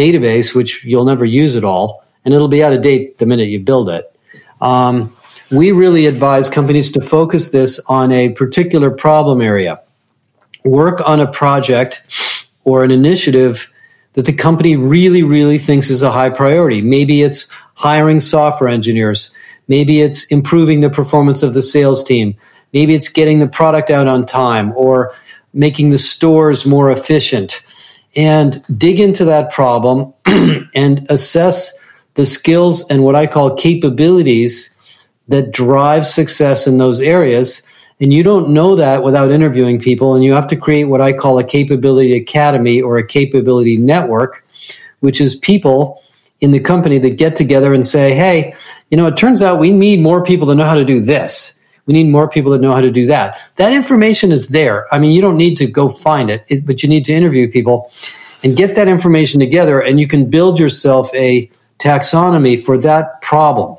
database, 0.00 0.54
which 0.54 0.84
you'll 0.84 1.04
never 1.04 1.24
use 1.24 1.56
at 1.56 1.64
all, 1.64 2.04
and 2.24 2.32
it'll 2.34 2.48
be 2.48 2.64
out 2.64 2.72
of 2.72 2.82
date 2.82 3.18
the 3.18 3.26
minute 3.26 3.48
you 3.48 3.60
build 3.60 3.88
it. 3.90 4.04
Um, 4.60 5.14
we 5.50 5.72
really 5.72 6.06
advise 6.06 6.48
companies 6.48 6.90
to 6.92 7.00
focus 7.00 7.50
this 7.50 7.80
on 7.88 8.12
a 8.12 8.30
particular 8.30 8.90
problem 8.90 9.40
area. 9.40 9.80
Work 10.64 11.06
on 11.06 11.20
a 11.20 11.30
project 11.30 12.02
or 12.64 12.84
an 12.84 12.90
initiative 12.90 13.72
that 14.14 14.26
the 14.26 14.32
company 14.32 14.76
really, 14.76 15.22
really 15.22 15.58
thinks 15.58 15.90
is 15.90 16.02
a 16.02 16.12
high 16.12 16.30
priority. 16.30 16.82
Maybe 16.82 17.22
it's 17.22 17.48
hiring 17.74 18.20
software 18.20 18.68
engineers. 18.68 19.30
Maybe 19.68 20.00
it's 20.00 20.24
improving 20.26 20.80
the 20.80 20.90
performance 20.90 21.42
of 21.42 21.54
the 21.54 21.62
sales 21.62 22.04
team. 22.04 22.34
Maybe 22.72 22.94
it's 22.94 23.08
getting 23.08 23.38
the 23.38 23.48
product 23.48 23.90
out 23.90 24.06
on 24.06 24.26
time 24.26 24.72
or 24.76 25.12
making 25.52 25.90
the 25.90 25.98
stores 25.98 26.66
more 26.66 26.90
efficient. 26.90 27.62
And 28.16 28.62
dig 28.76 28.98
into 28.98 29.24
that 29.24 29.52
problem 29.52 30.12
and 30.74 31.06
assess 31.08 31.72
the 32.14 32.26
skills 32.26 32.88
and 32.90 33.04
what 33.04 33.14
I 33.14 33.26
call 33.26 33.54
capabilities 33.54 34.74
that 35.28 35.52
drive 35.52 36.06
success 36.06 36.66
in 36.66 36.78
those 36.78 37.00
areas. 37.00 37.62
And 38.00 38.12
you 38.12 38.22
don't 38.22 38.50
know 38.50 38.74
that 38.74 39.04
without 39.04 39.30
interviewing 39.30 39.78
people. 39.78 40.14
And 40.14 40.24
you 40.24 40.32
have 40.32 40.48
to 40.48 40.56
create 40.56 40.84
what 40.84 41.00
I 41.00 41.12
call 41.12 41.38
a 41.38 41.44
capability 41.44 42.14
academy 42.16 42.82
or 42.82 42.98
a 42.98 43.06
capability 43.06 43.76
network, 43.76 44.44
which 45.00 45.20
is 45.20 45.36
people 45.36 46.02
in 46.40 46.52
the 46.52 46.60
company 46.60 46.98
that 46.98 47.16
get 47.16 47.36
together 47.36 47.72
and 47.72 47.86
say, 47.86 48.14
hey, 48.14 48.54
you 48.90 48.96
know, 48.96 49.06
it 49.06 49.16
turns 49.16 49.42
out 49.42 49.60
we 49.60 49.72
need 49.72 50.00
more 50.00 50.24
people 50.24 50.48
to 50.48 50.54
know 50.54 50.64
how 50.64 50.74
to 50.74 50.84
do 50.84 51.00
this. 51.00 51.54
We 51.90 52.04
need 52.04 52.08
more 52.08 52.28
people 52.28 52.52
that 52.52 52.60
know 52.60 52.72
how 52.72 52.80
to 52.80 52.92
do 52.92 53.04
that. 53.06 53.36
That 53.56 53.72
information 53.72 54.30
is 54.30 54.46
there. 54.46 54.86
I 54.94 55.00
mean, 55.00 55.10
you 55.10 55.20
don't 55.20 55.36
need 55.36 55.56
to 55.56 55.66
go 55.66 55.88
find 55.88 56.30
it, 56.30 56.44
it 56.46 56.64
but 56.64 56.84
you 56.84 56.88
need 56.88 57.04
to 57.06 57.12
interview 57.12 57.50
people 57.50 57.90
and 58.44 58.56
get 58.56 58.76
that 58.76 58.86
information 58.86 59.40
together, 59.40 59.80
and 59.80 59.98
you 59.98 60.06
can 60.06 60.30
build 60.30 60.60
yourself 60.60 61.12
a 61.16 61.50
taxonomy 61.80 62.62
for 62.62 62.78
that 62.78 63.20
problem. 63.22 63.76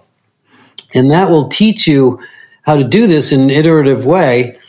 And 0.94 1.10
that 1.10 1.30
will 1.30 1.48
teach 1.48 1.88
you 1.88 2.20
how 2.64 2.76
to 2.76 2.84
do 2.84 3.08
this 3.08 3.32
in 3.32 3.40
an 3.40 3.50
iterative 3.50 4.06
way 4.06 4.60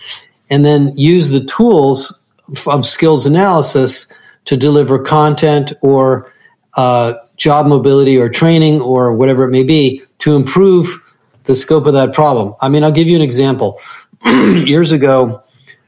and 0.48 0.64
then 0.64 0.96
use 0.96 1.30
the 1.30 1.44
tools 1.44 2.22
of 2.68 2.86
skills 2.86 3.26
analysis 3.26 4.06
to 4.44 4.56
deliver 4.56 5.00
content 5.00 5.72
or 5.80 6.32
uh, 6.76 7.14
job 7.36 7.66
mobility 7.66 8.16
or 8.16 8.28
training 8.28 8.80
or 8.80 9.16
whatever 9.16 9.42
it 9.42 9.50
may 9.50 9.64
be 9.64 10.00
to 10.18 10.36
improve 10.36 11.01
the 11.44 11.54
scope 11.54 11.86
of 11.86 11.92
that 11.94 12.14
problem. 12.14 12.54
I 12.60 12.68
mean, 12.68 12.84
I'll 12.84 12.92
give 12.92 13.08
you 13.08 13.16
an 13.16 13.22
example. 13.22 13.80
Years 14.24 14.92
ago, 14.92 15.42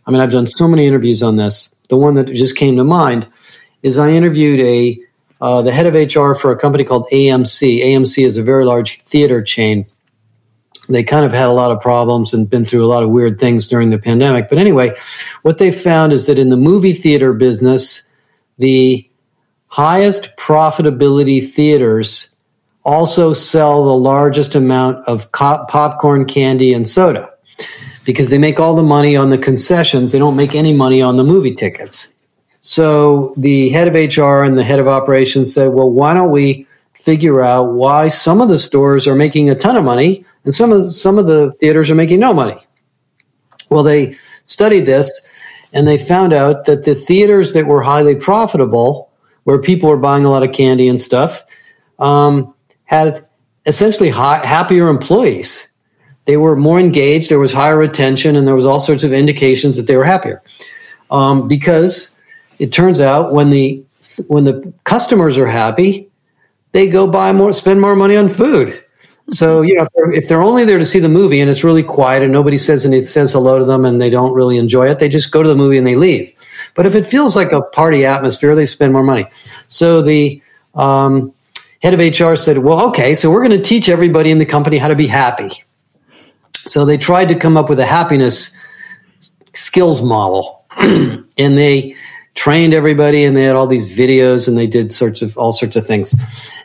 I 0.06 0.10
mean, 0.10 0.20
I've 0.20 0.32
done 0.32 0.46
so 0.46 0.68
many 0.68 0.86
interviews 0.86 1.22
on 1.22 1.36
this. 1.36 1.74
The 1.88 1.96
one 1.96 2.14
that 2.14 2.24
just 2.24 2.56
came 2.56 2.76
to 2.76 2.84
mind 2.84 3.28
is 3.82 3.98
I 3.98 4.10
interviewed 4.10 4.60
a 4.60 5.00
uh, 5.40 5.60
the 5.62 5.72
head 5.72 5.86
of 5.86 5.94
HR 5.94 6.34
for 6.34 6.50
a 6.52 6.58
company 6.58 6.84
called 6.84 7.06
AMC. 7.12 7.84
AMC 7.84 8.24
is 8.24 8.38
a 8.38 8.42
very 8.42 8.64
large 8.64 9.02
theater 9.02 9.42
chain. 9.42 9.84
They 10.88 11.04
kind 11.04 11.24
of 11.24 11.32
had 11.32 11.48
a 11.48 11.52
lot 11.52 11.70
of 11.70 11.80
problems 11.80 12.32
and 12.32 12.48
been 12.48 12.64
through 12.64 12.84
a 12.84 12.88
lot 12.88 13.02
of 13.02 13.10
weird 13.10 13.40
things 13.40 13.66
during 13.68 13.90
the 13.90 13.98
pandemic. 13.98 14.48
But 14.48 14.58
anyway, 14.58 14.94
what 15.42 15.58
they 15.58 15.72
found 15.72 16.12
is 16.12 16.26
that 16.26 16.38
in 16.38 16.50
the 16.50 16.56
movie 16.56 16.92
theater 16.92 17.32
business, 17.32 18.02
the 18.58 19.08
highest 19.66 20.36
profitability 20.36 21.50
theaters 21.50 22.33
also 22.84 23.32
sell 23.32 23.84
the 23.84 23.96
largest 23.96 24.54
amount 24.54 25.06
of 25.08 25.30
popcorn, 25.32 26.26
candy, 26.26 26.72
and 26.72 26.88
soda 26.88 27.30
because 28.04 28.28
they 28.28 28.38
make 28.38 28.60
all 28.60 28.74
the 28.74 28.82
money 28.82 29.16
on 29.16 29.30
the 29.30 29.38
concessions. 29.38 30.12
They 30.12 30.18
don't 30.18 30.36
make 30.36 30.54
any 30.54 30.72
money 30.72 31.00
on 31.00 31.16
the 31.16 31.24
movie 31.24 31.54
tickets. 31.54 32.12
So 32.60 33.34
the 33.36 33.70
head 33.70 33.88
of 33.88 33.94
HR 33.94 34.42
and 34.42 34.56
the 34.56 34.64
head 34.64 34.78
of 34.78 34.88
operations 34.88 35.52
said, 35.52 35.68
well, 35.68 35.90
why 35.90 36.14
don't 36.14 36.30
we 36.30 36.66
figure 36.94 37.42
out 37.42 37.72
why 37.72 38.08
some 38.08 38.40
of 38.40 38.48
the 38.48 38.58
stores 38.58 39.06
are 39.06 39.14
making 39.14 39.50
a 39.50 39.54
ton 39.54 39.76
of 39.76 39.84
money 39.84 40.24
and 40.44 40.54
some 40.54 40.72
of 40.72 40.78
the, 40.78 40.90
some 40.90 41.18
of 41.18 41.26
the 41.26 41.52
theaters 41.60 41.90
are 41.90 41.94
making 41.94 42.20
no 42.20 42.32
money? 42.32 42.58
Well, 43.68 43.82
they 43.82 44.16
studied 44.44 44.86
this 44.86 45.26
and 45.72 45.86
they 45.88 45.98
found 45.98 46.32
out 46.32 46.66
that 46.66 46.84
the 46.84 46.94
theaters 46.94 47.52
that 47.52 47.66
were 47.66 47.82
highly 47.82 48.14
profitable, 48.14 49.10
where 49.44 49.60
people 49.60 49.88
were 49.90 49.98
buying 49.98 50.24
a 50.24 50.30
lot 50.30 50.42
of 50.42 50.52
candy 50.52 50.88
and 50.88 51.00
stuff, 51.00 51.42
um, 51.98 52.53
had 52.84 53.26
essentially 53.66 54.08
high, 54.10 54.44
happier 54.44 54.88
employees. 54.88 55.70
They 56.26 56.36
were 56.36 56.56
more 56.56 56.80
engaged. 56.80 57.30
There 57.30 57.38
was 57.38 57.52
higher 57.52 57.76
retention, 57.76 58.36
and 58.36 58.46
there 58.46 58.56
was 58.56 58.66
all 58.66 58.80
sorts 58.80 59.04
of 59.04 59.12
indications 59.12 59.76
that 59.76 59.86
they 59.86 59.96
were 59.96 60.04
happier 60.04 60.42
um, 61.10 61.48
because 61.48 62.10
it 62.58 62.72
turns 62.72 63.00
out 63.00 63.32
when 63.32 63.50
the 63.50 63.82
when 64.28 64.44
the 64.44 64.72
customers 64.84 65.38
are 65.38 65.46
happy, 65.46 66.08
they 66.72 66.88
go 66.88 67.06
buy 67.06 67.32
more, 67.32 67.52
spend 67.52 67.80
more 67.80 67.96
money 67.96 68.16
on 68.16 68.28
food. 68.28 68.82
So 69.30 69.62
you 69.62 69.74
know, 69.76 69.82
if 69.82 69.88
they're, 69.94 70.12
if 70.12 70.28
they're, 70.28 70.42
only 70.42 70.64
there 70.64 70.78
to 70.78 70.84
see 70.84 70.98
the 70.98 71.08
movie 71.08 71.40
and 71.40 71.50
it's 71.50 71.64
really 71.64 71.82
quiet 71.82 72.22
and 72.22 72.30
nobody 72.30 72.58
says 72.58 72.84
and 72.84 72.94
it 72.94 73.06
says 73.06 73.32
hello 73.32 73.58
to 73.58 73.64
them 73.64 73.86
and 73.86 74.00
they 74.00 74.10
don't 74.10 74.34
really 74.34 74.58
enjoy 74.58 74.88
it, 74.88 75.00
they 75.00 75.08
just 75.08 75.30
go 75.30 75.42
to 75.42 75.48
the 75.48 75.56
movie 75.56 75.78
and 75.78 75.86
they 75.86 75.96
leave. 75.96 76.30
But 76.74 76.84
if 76.84 76.94
it 76.94 77.06
feels 77.06 77.34
like 77.34 77.50
a 77.50 77.62
party 77.62 78.04
atmosphere, 78.04 78.54
they 78.54 78.66
spend 78.66 78.92
more 78.92 79.02
money. 79.02 79.26
So 79.68 80.02
the 80.02 80.42
um, 80.74 81.32
head 81.84 81.94
of 81.94 82.00
HR 82.00 82.34
said, 82.34 82.58
"Well, 82.58 82.88
okay, 82.88 83.14
so 83.14 83.30
we're 83.30 83.46
going 83.46 83.62
to 83.62 83.62
teach 83.62 83.88
everybody 83.88 84.32
in 84.32 84.38
the 84.38 84.46
company 84.46 84.78
how 84.78 84.88
to 84.88 84.96
be 84.96 85.06
happy." 85.06 85.50
So 86.66 86.84
they 86.84 86.96
tried 86.96 87.28
to 87.28 87.36
come 87.36 87.56
up 87.56 87.68
with 87.68 87.78
a 87.78 87.86
happiness 87.86 88.56
skills 89.52 90.02
model, 90.02 90.64
and 90.76 91.28
they 91.36 91.94
trained 92.34 92.74
everybody 92.74 93.24
and 93.24 93.36
they 93.36 93.44
had 93.44 93.56
all 93.56 93.66
these 93.66 93.96
videos 93.96 94.48
and 94.48 94.58
they 94.58 94.66
did 94.66 94.92
sorts 94.92 95.22
of 95.22 95.38
all 95.38 95.52
sorts 95.52 95.76
of 95.76 95.86
things. 95.86 96.14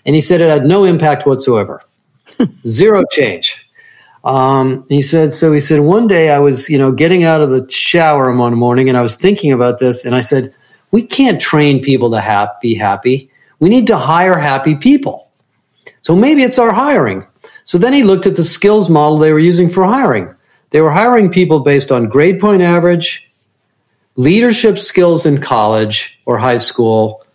And 0.05 0.15
he 0.15 0.21
said 0.21 0.41
it 0.41 0.49
had 0.49 0.65
no 0.65 0.84
impact 0.84 1.25
whatsoever. 1.25 1.84
Zero 2.67 3.03
change. 3.12 3.63
Um, 4.23 4.86
he 4.89 5.01
said, 5.01 5.34
so 5.34 5.53
he 5.53 5.62
said, 5.62 5.82
one 5.82 6.08
day 6.08 6.32
I 6.32 6.39
was, 6.39 6.69
you 6.69 6.77
know, 6.77 6.91
getting 6.91 7.23
out 7.23 7.41
of 7.41 7.51
the 7.51 7.69
shower 7.69 8.36
one 8.36 8.55
morning 8.55 8.89
and 8.89 8.97
I 8.97 9.01
was 9.01 9.15
thinking 9.15 9.51
about 9.51 9.79
this 9.79 10.03
and 10.03 10.15
I 10.15 10.19
said, 10.19 10.53
we 10.91 11.03
can't 11.03 11.39
train 11.39 11.82
people 11.82 12.10
to 12.12 12.19
ha- 12.19 12.53
be 12.62 12.73
happy. 12.73 13.29
We 13.60 13.69
need 13.69 13.88
to 13.88 13.98
hire 13.98 14.38
happy 14.38 14.76
people. 14.76 15.30
So 16.02 16.15
maybe 16.15 16.43
it's 16.43 16.60
our 16.60 16.72
hiring. 16.72 17.26
So 17.65 17.78
then 17.78 17.93
he 17.93 18.04
looked 18.04 18.26
at 18.26 18.36
the 18.36 18.43
skills 18.43 18.89
model 18.89 19.17
they 19.17 19.34
were 19.34 19.39
using 19.39 19.69
for 19.69 19.84
hiring. 19.84 20.34
They 20.72 20.82
were 20.82 20.91
hiring 20.91 21.30
people 21.30 21.60
based 21.60 21.91
on 21.91 22.10
grade 22.10 22.39
point 22.39 22.62
average, 22.62 23.30
leadership 24.15 24.80
skills 24.80 25.26
in 25.26 25.41
college 25.41 26.19
or 26.26 26.38
high 26.38 26.58
school, 26.58 27.26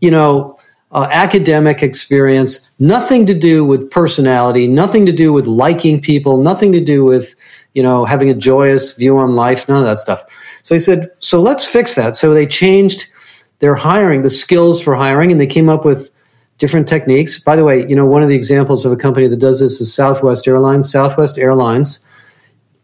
you 0.00 0.10
know, 0.10 0.58
uh, 0.92 1.08
academic 1.10 1.82
experience, 1.82 2.70
nothing 2.78 3.26
to 3.26 3.34
do 3.34 3.64
with 3.64 3.90
personality, 3.90 4.68
nothing 4.68 5.04
to 5.06 5.12
do 5.12 5.32
with 5.32 5.46
liking 5.46 6.00
people, 6.00 6.38
nothing 6.38 6.72
to 6.72 6.80
do 6.80 7.04
with, 7.04 7.34
you 7.74 7.82
know, 7.82 8.04
having 8.04 8.30
a 8.30 8.34
joyous 8.34 8.94
view 8.94 9.18
on 9.18 9.34
life, 9.34 9.68
none 9.68 9.80
of 9.80 9.84
that 9.84 9.98
stuff. 9.98 10.24
So 10.62 10.74
he 10.74 10.80
said, 10.80 11.10
so 11.18 11.42
let's 11.42 11.66
fix 11.66 11.94
that. 11.94 12.14
So 12.14 12.32
they 12.32 12.46
changed 12.46 13.08
their 13.64 13.74
hiring, 13.74 14.20
the 14.20 14.28
skills 14.28 14.78
for 14.78 14.94
hiring, 14.94 15.32
and 15.32 15.40
they 15.40 15.46
came 15.46 15.70
up 15.70 15.86
with 15.86 16.10
different 16.58 16.86
techniques. 16.86 17.38
By 17.38 17.56
the 17.56 17.64
way, 17.64 17.88
you 17.88 17.96
know, 17.96 18.04
one 18.04 18.22
of 18.22 18.28
the 18.28 18.34
examples 18.34 18.84
of 18.84 18.92
a 18.92 18.96
company 18.96 19.26
that 19.26 19.38
does 19.38 19.58
this 19.58 19.80
is 19.80 19.90
Southwest 19.90 20.46
Airlines. 20.46 20.92
Southwest 20.92 21.38
Airlines 21.38 22.04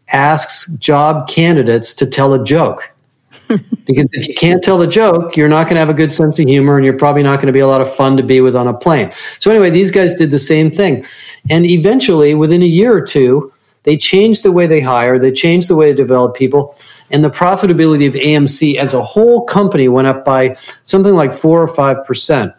asks 0.07 0.71
job 0.79 1.29
candidates 1.29 1.93
to 1.93 2.07
tell 2.07 2.33
a 2.33 2.43
joke. 2.43 2.89
because 3.47 4.07
if 4.13 4.27
you 4.27 4.33
can't 4.33 4.63
tell 4.63 4.79
the 4.79 4.87
joke, 4.87 5.37
you're 5.37 5.47
not 5.47 5.65
going 5.65 5.75
to 5.75 5.81
have 5.81 5.89
a 5.91 5.93
good 5.93 6.11
sense 6.11 6.39
of 6.39 6.47
humor 6.47 6.77
and 6.77 6.83
you're 6.83 6.97
probably 6.97 7.21
not 7.21 7.35
going 7.35 7.45
to 7.47 7.53
be 7.53 7.59
a 7.59 7.67
lot 7.67 7.81
of 7.81 7.93
fun 7.93 8.17
to 8.17 8.23
be 8.23 8.41
with 8.41 8.55
on 8.55 8.67
a 8.67 8.73
plane. 8.73 9.11
So, 9.37 9.51
anyway, 9.51 9.69
these 9.69 9.91
guys 9.91 10.15
did 10.15 10.31
the 10.31 10.39
same 10.39 10.71
thing. 10.71 11.05
And 11.51 11.63
eventually, 11.63 12.33
within 12.33 12.63
a 12.63 12.65
year 12.65 12.91
or 12.91 13.05
two, 13.05 13.53
they 13.83 13.97
changed 13.97 14.43
the 14.43 14.51
way 14.51 14.67
they 14.67 14.81
hire, 14.81 15.17
they 15.17 15.31
changed 15.31 15.67
the 15.67 15.75
way 15.75 15.91
they 15.91 15.97
develop 15.97 16.35
people, 16.35 16.75
and 17.09 17.23
the 17.23 17.29
profitability 17.29 18.07
of 18.07 18.13
AMC 18.13 18.75
as 18.77 18.93
a 18.93 19.03
whole 19.03 19.45
company 19.45 19.87
went 19.87 20.07
up 20.07 20.23
by 20.23 20.55
something 20.83 21.15
like 21.15 21.33
four 21.33 21.61
or 21.61 21.67
five 21.67 22.05
percent. 22.05 22.53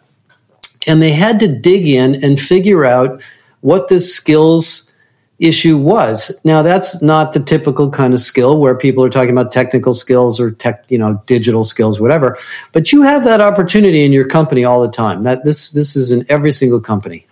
And 0.85 1.01
they 1.01 1.11
had 1.11 1.39
to 1.39 1.47
dig 1.47 1.87
in 1.87 2.23
and 2.23 2.39
figure 2.39 2.83
out 2.83 3.21
what 3.61 3.87
this 3.87 4.13
skills 4.13 4.91
issue 5.39 5.77
was. 5.77 6.31
Now 6.43 6.61
that's 6.61 7.01
not 7.01 7.33
the 7.33 7.39
typical 7.39 7.89
kind 7.89 8.13
of 8.13 8.19
skill 8.19 8.59
where 8.59 8.75
people 8.75 9.03
are 9.03 9.09
talking 9.09 9.31
about 9.31 9.51
technical 9.51 9.93
skills 9.93 10.39
or 10.39 10.51
tech, 10.51 10.85
you 10.89 10.97
know, 10.97 11.21
digital 11.25 11.63
skills, 11.63 11.99
whatever. 11.99 12.37
But 12.71 12.91
you 12.91 13.01
have 13.01 13.23
that 13.23 13.41
opportunity 13.41 14.03
in 14.03 14.13
your 14.13 14.27
company 14.27 14.63
all 14.63 14.81
the 14.81 14.91
time. 14.91 15.23
That 15.23 15.43
this 15.43 15.71
this 15.71 15.95
is 15.95 16.11
in 16.11 16.25
every 16.29 16.51
single 16.51 16.79
company. 16.79 17.25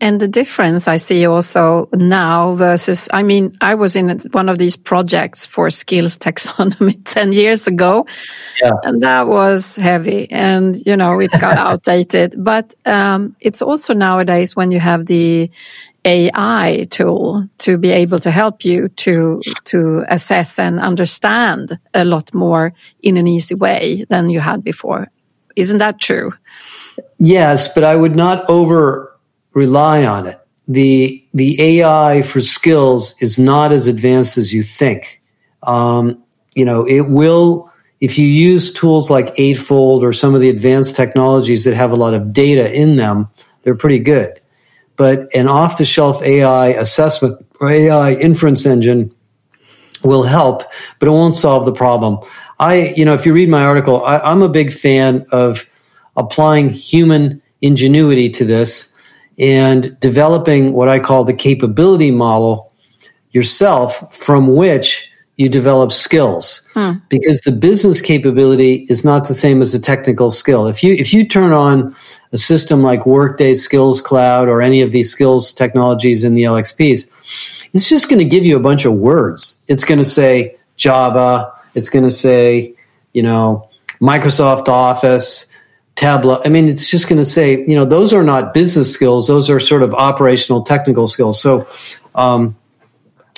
And 0.00 0.18
the 0.18 0.28
difference 0.28 0.88
I 0.88 0.96
see 0.96 1.26
also 1.26 1.88
now 1.92 2.54
versus, 2.54 3.08
I 3.12 3.22
mean, 3.22 3.56
I 3.60 3.74
was 3.74 3.96
in 3.96 4.18
one 4.32 4.48
of 4.48 4.56
these 4.56 4.76
projects 4.76 5.44
for 5.44 5.68
skills 5.70 6.16
taxonomy 6.26 7.02
10 7.04 7.32
years 7.32 7.66
ago. 7.66 8.06
Yeah. 8.62 8.72
And 8.82 9.02
that 9.02 9.26
was 9.26 9.76
heavy 9.76 10.30
and, 10.30 10.80
you 10.86 10.96
know, 10.96 11.20
it 11.20 11.30
got 11.40 11.56
outdated. 11.68 12.34
But 12.42 12.74
um, 12.86 13.36
it's 13.40 13.60
also 13.60 13.92
nowadays 13.92 14.56
when 14.56 14.70
you 14.70 14.80
have 14.80 15.06
the 15.06 15.50
AI 16.04 16.86
tool 16.90 17.46
to 17.58 17.76
be 17.76 17.90
able 17.90 18.18
to 18.20 18.30
help 18.30 18.64
you 18.64 18.88
to 18.88 19.42
to 19.64 20.04
assess 20.08 20.58
and 20.58 20.80
understand 20.80 21.78
a 21.92 22.06
lot 22.06 22.32
more 22.32 22.72
in 23.02 23.18
an 23.18 23.26
easy 23.26 23.54
way 23.54 24.06
than 24.08 24.30
you 24.30 24.40
had 24.40 24.64
before. 24.64 25.08
Isn't 25.56 25.78
that 25.78 26.00
true? 26.00 26.32
Yes, 27.18 27.68
but 27.68 27.84
I 27.84 27.96
would 27.96 28.16
not 28.16 28.48
over 28.48 29.09
rely 29.52 30.04
on 30.04 30.26
it. 30.26 30.38
The 30.68 31.24
the 31.34 31.60
AI 31.60 32.22
for 32.22 32.40
skills 32.40 33.14
is 33.20 33.38
not 33.38 33.72
as 33.72 33.86
advanced 33.86 34.38
as 34.38 34.52
you 34.52 34.62
think. 34.62 35.20
Um, 35.64 36.22
you 36.54 36.64
know, 36.64 36.84
it 36.86 37.08
will 37.08 37.70
if 38.00 38.18
you 38.18 38.26
use 38.26 38.72
tools 38.72 39.10
like 39.10 39.38
Eightfold 39.38 40.02
or 40.02 40.12
some 40.12 40.34
of 40.34 40.40
the 40.40 40.48
advanced 40.48 40.96
technologies 40.96 41.64
that 41.64 41.74
have 41.74 41.92
a 41.92 41.96
lot 41.96 42.14
of 42.14 42.32
data 42.32 42.72
in 42.72 42.96
them, 42.96 43.28
they're 43.62 43.74
pretty 43.74 43.98
good. 43.98 44.40
But 44.96 45.34
an 45.34 45.48
off 45.48 45.78
the 45.78 45.84
shelf 45.84 46.22
AI 46.22 46.68
assessment 46.68 47.44
or 47.60 47.70
AI 47.70 48.14
inference 48.14 48.64
engine 48.64 49.14
will 50.02 50.22
help, 50.22 50.62
but 50.98 51.08
it 51.08 51.12
won't 51.12 51.34
solve 51.34 51.66
the 51.66 51.72
problem. 51.72 52.18
I, 52.58 52.94
you 52.96 53.04
know, 53.04 53.14
if 53.14 53.26
you 53.26 53.34
read 53.34 53.48
my 53.48 53.64
article, 53.64 54.04
I, 54.04 54.18
I'm 54.18 54.42
a 54.42 54.48
big 54.48 54.72
fan 54.72 55.26
of 55.30 55.66
applying 56.16 56.70
human 56.70 57.42
ingenuity 57.60 58.30
to 58.30 58.44
this 58.44 58.89
and 59.40 59.98
developing 60.00 60.72
what 60.74 60.88
I 60.88 60.98
call 60.98 61.24
the 61.24 61.32
capability 61.32 62.10
model 62.10 62.70
yourself 63.32 64.14
from 64.14 64.54
which 64.54 65.10
you 65.36 65.48
develop 65.48 65.90
skills 65.90 66.68
hmm. 66.74 66.92
because 67.08 67.40
the 67.40 67.52
business 67.52 68.02
capability 68.02 68.86
is 68.90 69.06
not 69.06 69.26
the 69.26 69.32
same 69.32 69.62
as 69.62 69.72
the 69.72 69.78
technical 69.78 70.30
skill. 70.30 70.66
If 70.66 70.84
you 70.84 70.92
if 70.92 71.14
you 71.14 71.26
turn 71.26 71.52
on 71.52 71.96
a 72.32 72.38
system 72.38 72.82
like 72.82 73.06
Workday 73.06 73.54
Skills 73.54 74.02
Cloud 74.02 74.48
or 74.48 74.60
any 74.60 74.82
of 74.82 74.92
these 74.92 75.10
skills 75.10 75.54
technologies 75.54 76.24
in 76.24 76.34
the 76.34 76.42
LXPs, 76.42 77.10
it's 77.72 77.88
just 77.88 78.10
going 78.10 78.18
to 78.18 78.24
give 78.26 78.44
you 78.44 78.54
a 78.54 78.60
bunch 78.60 78.84
of 78.84 78.92
words. 78.92 79.58
It's 79.66 79.84
going 79.84 79.98
to 79.98 80.04
say 80.04 80.56
Java, 80.76 81.50
it's 81.74 81.88
going 81.88 82.04
to 82.04 82.10
say, 82.10 82.74
you 83.14 83.22
know, 83.22 83.66
Microsoft 84.02 84.68
Office, 84.68 85.46
Tableau. 85.96 86.40
I 86.44 86.48
mean, 86.48 86.68
it's 86.68 86.88
just 86.88 87.08
going 87.08 87.18
to 87.18 87.24
say, 87.24 87.64
you 87.66 87.74
know, 87.74 87.84
those 87.84 88.12
are 88.14 88.22
not 88.22 88.54
business 88.54 88.92
skills; 88.92 89.26
those 89.26 89.50
are 89.50 89.60
sort 89.60 89.82
of 89.82 89.94
operational 89.94 90.62
technical 90.62 91.08
skills. 91.08 91.40
So, 91.40 91.66
um, 92.14 92.56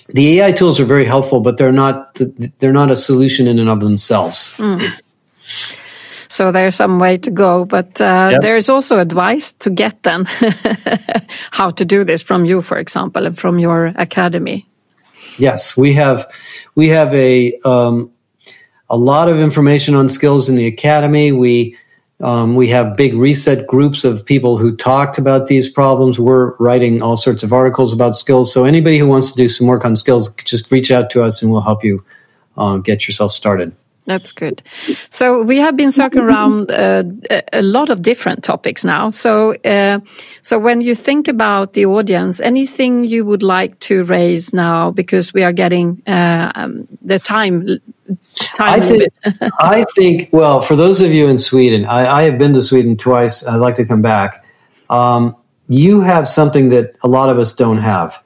the 0.09 0.41
AI 0.41 0.53
tools 0.53 0.79
are 0.79 0.85
very 0.85 1.05
helpful, 1.05 1.41
but 1.41 1.59
they're 1.59 1.73
not 1.73 2.15
they're 2.59 2.73
not 2.73 2.91
a 2.91 2.97
solution 2.97 3.47
in 3.47 3.59
and 3.59 3.69
of 3.69 3.81
themselves. 3.81 4.55
Mm. 4.57 4.91
So 6.29 6.51
there's 6.51 6.77
some 6.77 6.99
way 6.99 7.19
to 7.19 7.31
go, 7.31 7.67
but 7.67 8.01
uh, 8.01 8.31
yep. 8.33 8.41
there's 8.41 8.71
also 8.71 8.99
advice 8.99 9.53
to 9.53 9.69
get 9.69 10.03
them 10.03 10.25
how 11.51 11.69
to 11.69 11.85
do 11.85 12.05
this 12.05 12.23
from 12.23 12.47
you, 12.47 12.63
for 12.63 12.79
example, 12.79 13.27
and 13.27 13.39
from 13.39 13.59
your 13.59 13.93
academy. 13.97 14.67
Yes, 15.37 15.77
we 15.77 15.93
have 15.93 16.27
we 16.75 16.89
have 16.89 17.13
a 17.13 17.53
um, 17.67 18.11
a 18.89 18.97
lot 18.97 19.29
of 19.29 19.39
information 19.39 19.95
on 19.95 20.09
skills 20.09 20.49
in 20.49 20.57
the 20.57 20.67
academy. 20.67 21.33
We 21.33 21.77
um, 22.21 22.55
we 22.55 22.69
have 22.69 22.97
big 22.97 23.15
reset 23.15 23.67
groups 23.67 24.05
of 24.05 24.25
people 24.25 24.57
who 24.57 24.77
talk 24.77 25.19
about 25.19 25.49
these 25.49 25.69
problems. 25.69 26.21
We're 26.21 26.55
writing 26.57 27.03
all 27.03 27.17
sorts 27.17 27.43
of 27.43 27.53
articles 27.53 27.93
about 27.93 28.15
skills. 28.15 28.53
So 28.53 28.65
anybody 28.65 28.99
who 28.99 29.09
wants 29.09 29.33
to 29.33 29.37
do 29.37 29.49
some 29.49 29.67
work 29.67 29.85
on 29.85 29.97
skills, 29.97 30.33
just 30.37 30.71
reach 30.71 30.91
out 30.91 31.11
to 31.11 31.23
us 31.23 31.43
and 31.43 31.51
we'll 31.51 31.63
help 31.63 31.83
you 31.83 32.05
uh, 32.57 32.77
get 32.77 33.09
yourself 33.09 33.33
started. 33.33 33.75
That's 34.05 34.33
good. 34.33 34.63
So 35.11 35.43
we 35.43 35.59
have 35.59 35.77
been 35.77 35.93
circling 35.93 36.25
around 36.25 36.71
uh, 36.73 37.05
a 37.53 37.63
lot 37.63 37.89
of 37.89 38.03
different 38.03 38.43
topics 38.43 38.85
now. 38.85 39.11
So, 39.11 39.55
uh, 39.65 40.01
so 40.43 40.59
when 40.59 40.81
you 40.81 40.97
think 40.97 41.29
about 41.29 41.75
the 41.75 41.87
audience, 41.87 42.41
anything 42.41 43.05
you 43.05 43.25
would 43.25 43.45
like 43.45 43.79
to 43.81 44.03
raise 44.03 44.53
now 44.53 44.91
because 44.91 45.33
we 45.33 45.45
are 45.45 45.53
getting 45.53 46.03
uh, 46.09 46.51
um, 46.57 46.89
the 47.01 47.21
time. 47.21 47.81
time 48.55 48.73
I 48.73 48.81
think. 48.81 49.13
I 49.61 49.85
think. 49.95 50.31
Well, 50.33 50.61
for 50.63 50.75
those 50.75 51.01
of 51.01 51.13
you 51.13 51.29
in 51.29 51.39
Sweden, 51.39 51.85
I, 51.85 52.07
I, 52.07 52.23
have 52.23 52.39
been 52.39 52.55
to 52.55 52.63
Sweden 52.63 52.97
twice. 52.97 53.47
I'd 53.47 53.57
like 53.57 53.77
to 53.77 53.85
come 53.85 54.03
back. 54.03 54.45
Um, 54.91 55.37
you 55.69 56.01
have 56.01 56.27
something 56.27 56.71
that 56.71 56.97
a 57.05 57.09
lot 57.09 57.31
of 57.31 57.39
us 57.39 57.55
don't 57.55 57.79
have. 57.79 58.21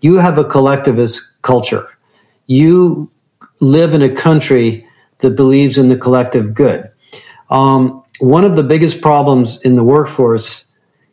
You 0.00 0.16
have 0.16 0.38
a 0.38 0.44
collectivist 0.44 1.40
culture. 1.42 1.88
You 2.48 3.12
live 3.60 3.94
in 3.94 4.02
a 4.02 4.08
country 4.08 4.86
that 5.20 5.36
believes 5.36 5.78
in 5.78 5.88
the 5.88 5.96
collective 5.96 6.54
good. 6.54 6.90
Um, 7.50 8.02
one 8.20 8.44
of 8.44 8.56
the 8.56 8.62
biggest 8.62 9.00
problems 9.00 9.60
in 9.62 9.76
the 9.76 9.84
workforce 9.84 10.66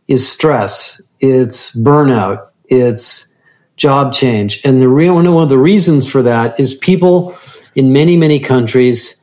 is 0.08 0.30
stress, 0.30 1.02
it's 1.20 1.76
burnout, 1.76 2.48
it's 2.66 3.28
job 3.76 4.14
change. 4.14 4.62
And 4.64 4.82
the 4.82 4.90
real, 4.90 5.16
one 5.16 5.44
of 5.44 5.50
the 5.50 5.58
reasons 5.58 6.10
for 6.10 6.22
that 6.24 6.60
is 6.60 6.74
people 6.74 7.38
in 7.76 7.94
many, 7.94 8.18
many 8.18 8.40
countries 8.40 9.22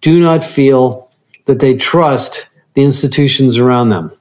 do 0.00 0.20
not 0.20 0.42
feel 0.42 1.10
that 1.46 1.60
they 1.60 1.76
trust 1.76 2.48
the 2.74 2.82
institutions 2.82 3.58
around 3.58 3.90
them. 3.90 4.12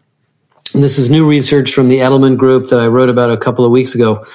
And 0.73 0.81
this 0.81 0.97
is 0.97 1.09
new 1.09 1.27
research 1.27 1.73
from 1.73 1.89
the 1.89 1.97
Edelman 1.97 2.37
Group 2.37 2.69
that 2.69 2.79
I 2.79 2.87
wrote 2.87 3.09
about 3.09 3.31
a 3.31 3.37
couple 3.37 3.65
of 3.65 3.71
weeks 3.71 3.93
ago. 3.93 4.25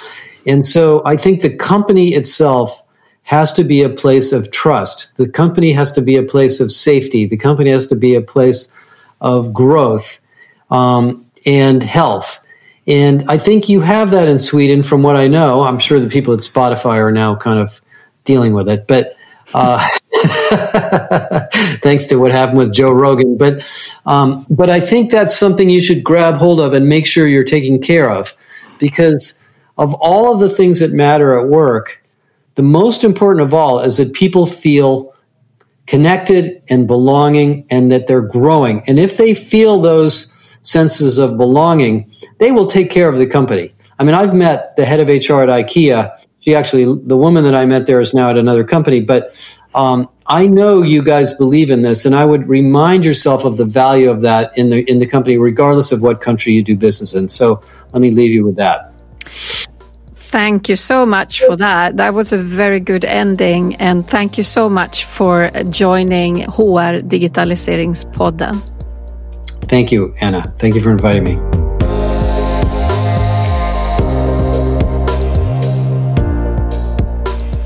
And 0.46 0.66
so 0.66 1.02
I 1.04 1.16
think 1.16 1.40
the 1.40 1.54
company 1.54 2.14
itself 2.14 2.82
has 3.26 3.52
to 3.52 3.64
be 3.64 3.82
a 3.82 3.88
place 3.88 4.30
of 4.30 4.52
trust. 4.52 5.10
The 5.16 5.28
company 5.28 5.72
has 5.72 5.90
to 5.92 6.00
be 6.00 6.16
a 6.16 6.22
place 6.22 6.60
of 6.60 6.70
safety. 6.70 7.26
The 7.26 7.36
company 7.36 7.70
has 7.70 7.88
to 7.88 7.96
be 7.96 8.14
a 8.14 8.22
place 8.22 8.70
of 9.20 9.52
growth 9.52 10.20
um, 10.70 11.26
and 11.44 11.82
health. 11.82 12.38
And 12.86 13.28
I 13.28 13.36
think 13.36 13.68
you 13.68 13.80
have 13.80 14.12
that 14.12 14.28
in 14.28 14.38
Sweden, 14.38 14.84
from 14.84 15.02
what 15.02 15.16
I 15.16 15.26
know. 15.26 15.62
I'm 15.62 15.80
sure 15.80 15.98
the 15.98 16.08
people 16.08 16.34
at 16.34 16.40
Spotify 16.40 16.98
are 16.98 17.10
now 17.10 17.34
kind 17.34 17.58
of 17.58 17.80
dealing 18.24 18.52
with 18.52 18.68
it, 18.68 18.86
but 18.86 19.16
uh, 19.54 19.84
thanks 21.82 22.06
to 22.06 22.16
what 22.18 22.30
happened 22.30 22.58
with 22.58 22.72
Joe 22.72 22.92
Rogan. 22.92 23.36
But 23.36 23.66
um, 24.06 24.46
but 24.48 24.70
I 24.70 24.78
think 24.78 25.10
that's 25.10 25.36
something 25.36 25.68
you 25.68 25.80
should 25.80 26.04
grab 26.04 26.36
hold 26.36 26.60
of 26.60 26.74
and 26.74 26.88
make 26.88 27.06
sure 27.06 27.26
you're 27.26 27.42
taking 27.42 27.82
care 27.82 28.08
of, 28.08 28.36
because 28.78 29.36
of 29.78 29.94
all 29.94 30.32
of 30.32 30.38
the 30.38 30.50
things 30.50 30.78
that 30.78 30.92
matter 30.92 31.36
at 31.36 31.48
work, 31.48 32.00
the 32.56 32.62
most 32.62 33.04
important 33.04 33.42
of 33.42 33.54
all 33.54 33.78
is 33.78 33.98
that 33.98 34.12
people 34.12 34.46
feel 34.46 35.14
connected 35.86 36.62
and 36.68 36.86
belonging 36.86 37.66
and 37.70 37.92
that 37.92 38.06
they're 38.06 38.22
growing. 38.22 38.82
And 38.88 38.98
if 38.98 39.16
they 39.18 39.34
feel 39.34 39.80
those 39.80 40.34
senses 40.62 41.18
of 41.18 41.36
belonging, 41.36 42.10
they 42.38 42.50
will 42.50 42.66
take 42.66 42.90
care 42.90 43.08
of 43.08 43.18
the 43.18 43.26
company. 43.26 43.72
I 43.98 44.04
mean, 44.04 44.14
I've 44.14 44.34
met 44.34 44.74
the 44.76 44.84
head 44.84 45.00
of 45.00 45.08
HR 45.08 45.42
at 45.42 45.48
IKEA. 45.48 46.18
She 46.40 46.54
actually, 46.54 46.84
the 46.84 47.16
woman 47.16 47.44
that 47.44 47.54
I 47.54 47.66
met 47.66 47.86
there 47.86 48.00
is 48.00 48.14
now 48.14 48.30
at 48.30 48.36
another 48.36 48.64
company, 48.64 49.00
but 49.00 49.34
um, 49.74 50.08
I 50.26 50.46
know 50.46 50.82
you 50.82 51.02
guys 51.02 51.34
believe 51.34 51.70
in 51.70 51.82
this, 51.82 52.06
and 52.06 52.14
I 52.14 52.24
would 52.24 52.48
remind 52.48 53.04
yourself 53.04 53.44
of 53.44 53.58
the 53.58 53.64
value 53.64 54.10
of 54.10 54.22
that 54.22 54.56
in 54.56 54.70
the 54.70 54.90
in 54.90 54.98
the 54.98 55.06
company, 55.06 55.36
regardless 55.36 55.92
of 55.92 56.02
what 56.02 56.20
country 56.20 56.52
you 56.54 56.62
do 56.62 56.76
business 56.76 57.14
in. 57.14 57.28
So 57.28 57.60
let 57.92 58.00
me 58.00 58.10
leave 58.10 58.32
you 58.32 58.44
with 58.44 58.56
that. 58.56 58.92
Thank 60.36 60.68
you 60.68 60.76
so 60.76 61.06
much 61.06 61.40
for 61.40 61.56
that. 61.56 61.96
That 61.96 62.12
was 62.14 62.32
a 62.32 62.36
very 62.36 62.78
good 62.78 63.04
ending 63.04 63.74
and 63.76 64.06
thank 64.06 64.36
you 64.36 64.44
so 64.44 64.68
much 64.68 65.06
for 65.06 65.50
joining 65.70 66.44
HR 66.44 67.00
Digitaliseringspodden. 67.00 68.60
Thank 69.68 69.92
you, 69.92 70.14
Anna. 70.20 70.52
Thank 70.58 70.74
you 70.74 70.82
for 70.82 70.90
inviting 70.90 71.24
me. 71.24 71.38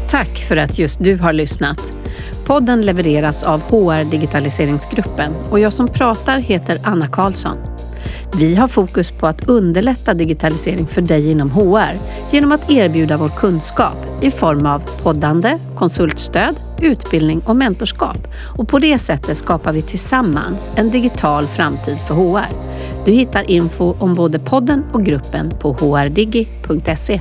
Tack 0.08 0.28
för 0.28 0.56
att 0.56 0.78
just 0.78 1.04
du 1.04 1.16
har 1.16 1.32
lyssnat. 1.32 1.80
Podden 2.46 2.82
levereras 2.86 3.44
av 3.44 3.60
HR 3.62 4.10
Digitaliseringsgruppen 4.10 5.32
och 5.50 5.60
jag 5.60 5.72
som 5.72 5.88
pratar 5.88 6.38
heter 6.38 6.78
Anna 6.84 7.08
Karlsson. 7.08 7.69
Vi 8.38 8.54
har 8.54 8.68
fokus 8.68 9.10
på 9.10 9.26
att 9.26 9.48
underlätta 9.48 10.14
digitalisering 10.14 10.86
för 10.86 11.02
dig 11.02 11.30
inom 11.30 11.50
HR 11.50 11.98
genom 12.30 12.52
att 12.52 12.70
erbjuda 12.70 13.16
vår 13.16 13.28
kunskap 13.28 13.96
i 14.22 14.30
form 14.30 14.66
av 14.66 14.82
poddande, 15.02 15.58
konsultstöd, 15.76 16.56
utbildning 16.80 17.40
och 17.40 17.56
mentorskap. 17.56 18.28
Och 18.58 18.68
på 18.68 18.78
det 18.78 18.98
sättet 18.98 19.36
skapar 19.36 19.72
vi 19.72 19.82
tillsammans 19.82 20.72
en 20.76 20.90
digital 20.90 21.46
framtid 21.46 21.98
för 21.98 22.14
HR. 22.14 22.48
Du 23.04 23.12
hittar 23.12 23.50
info 23.50 23.94
om 23.98 24.14
både 24.14 24.38
podden 24.38 24.84
och 24.92 25.04
gruppen 25.04 25.52
på 25.60 25.72
hrdigi.se. 25.72 27.20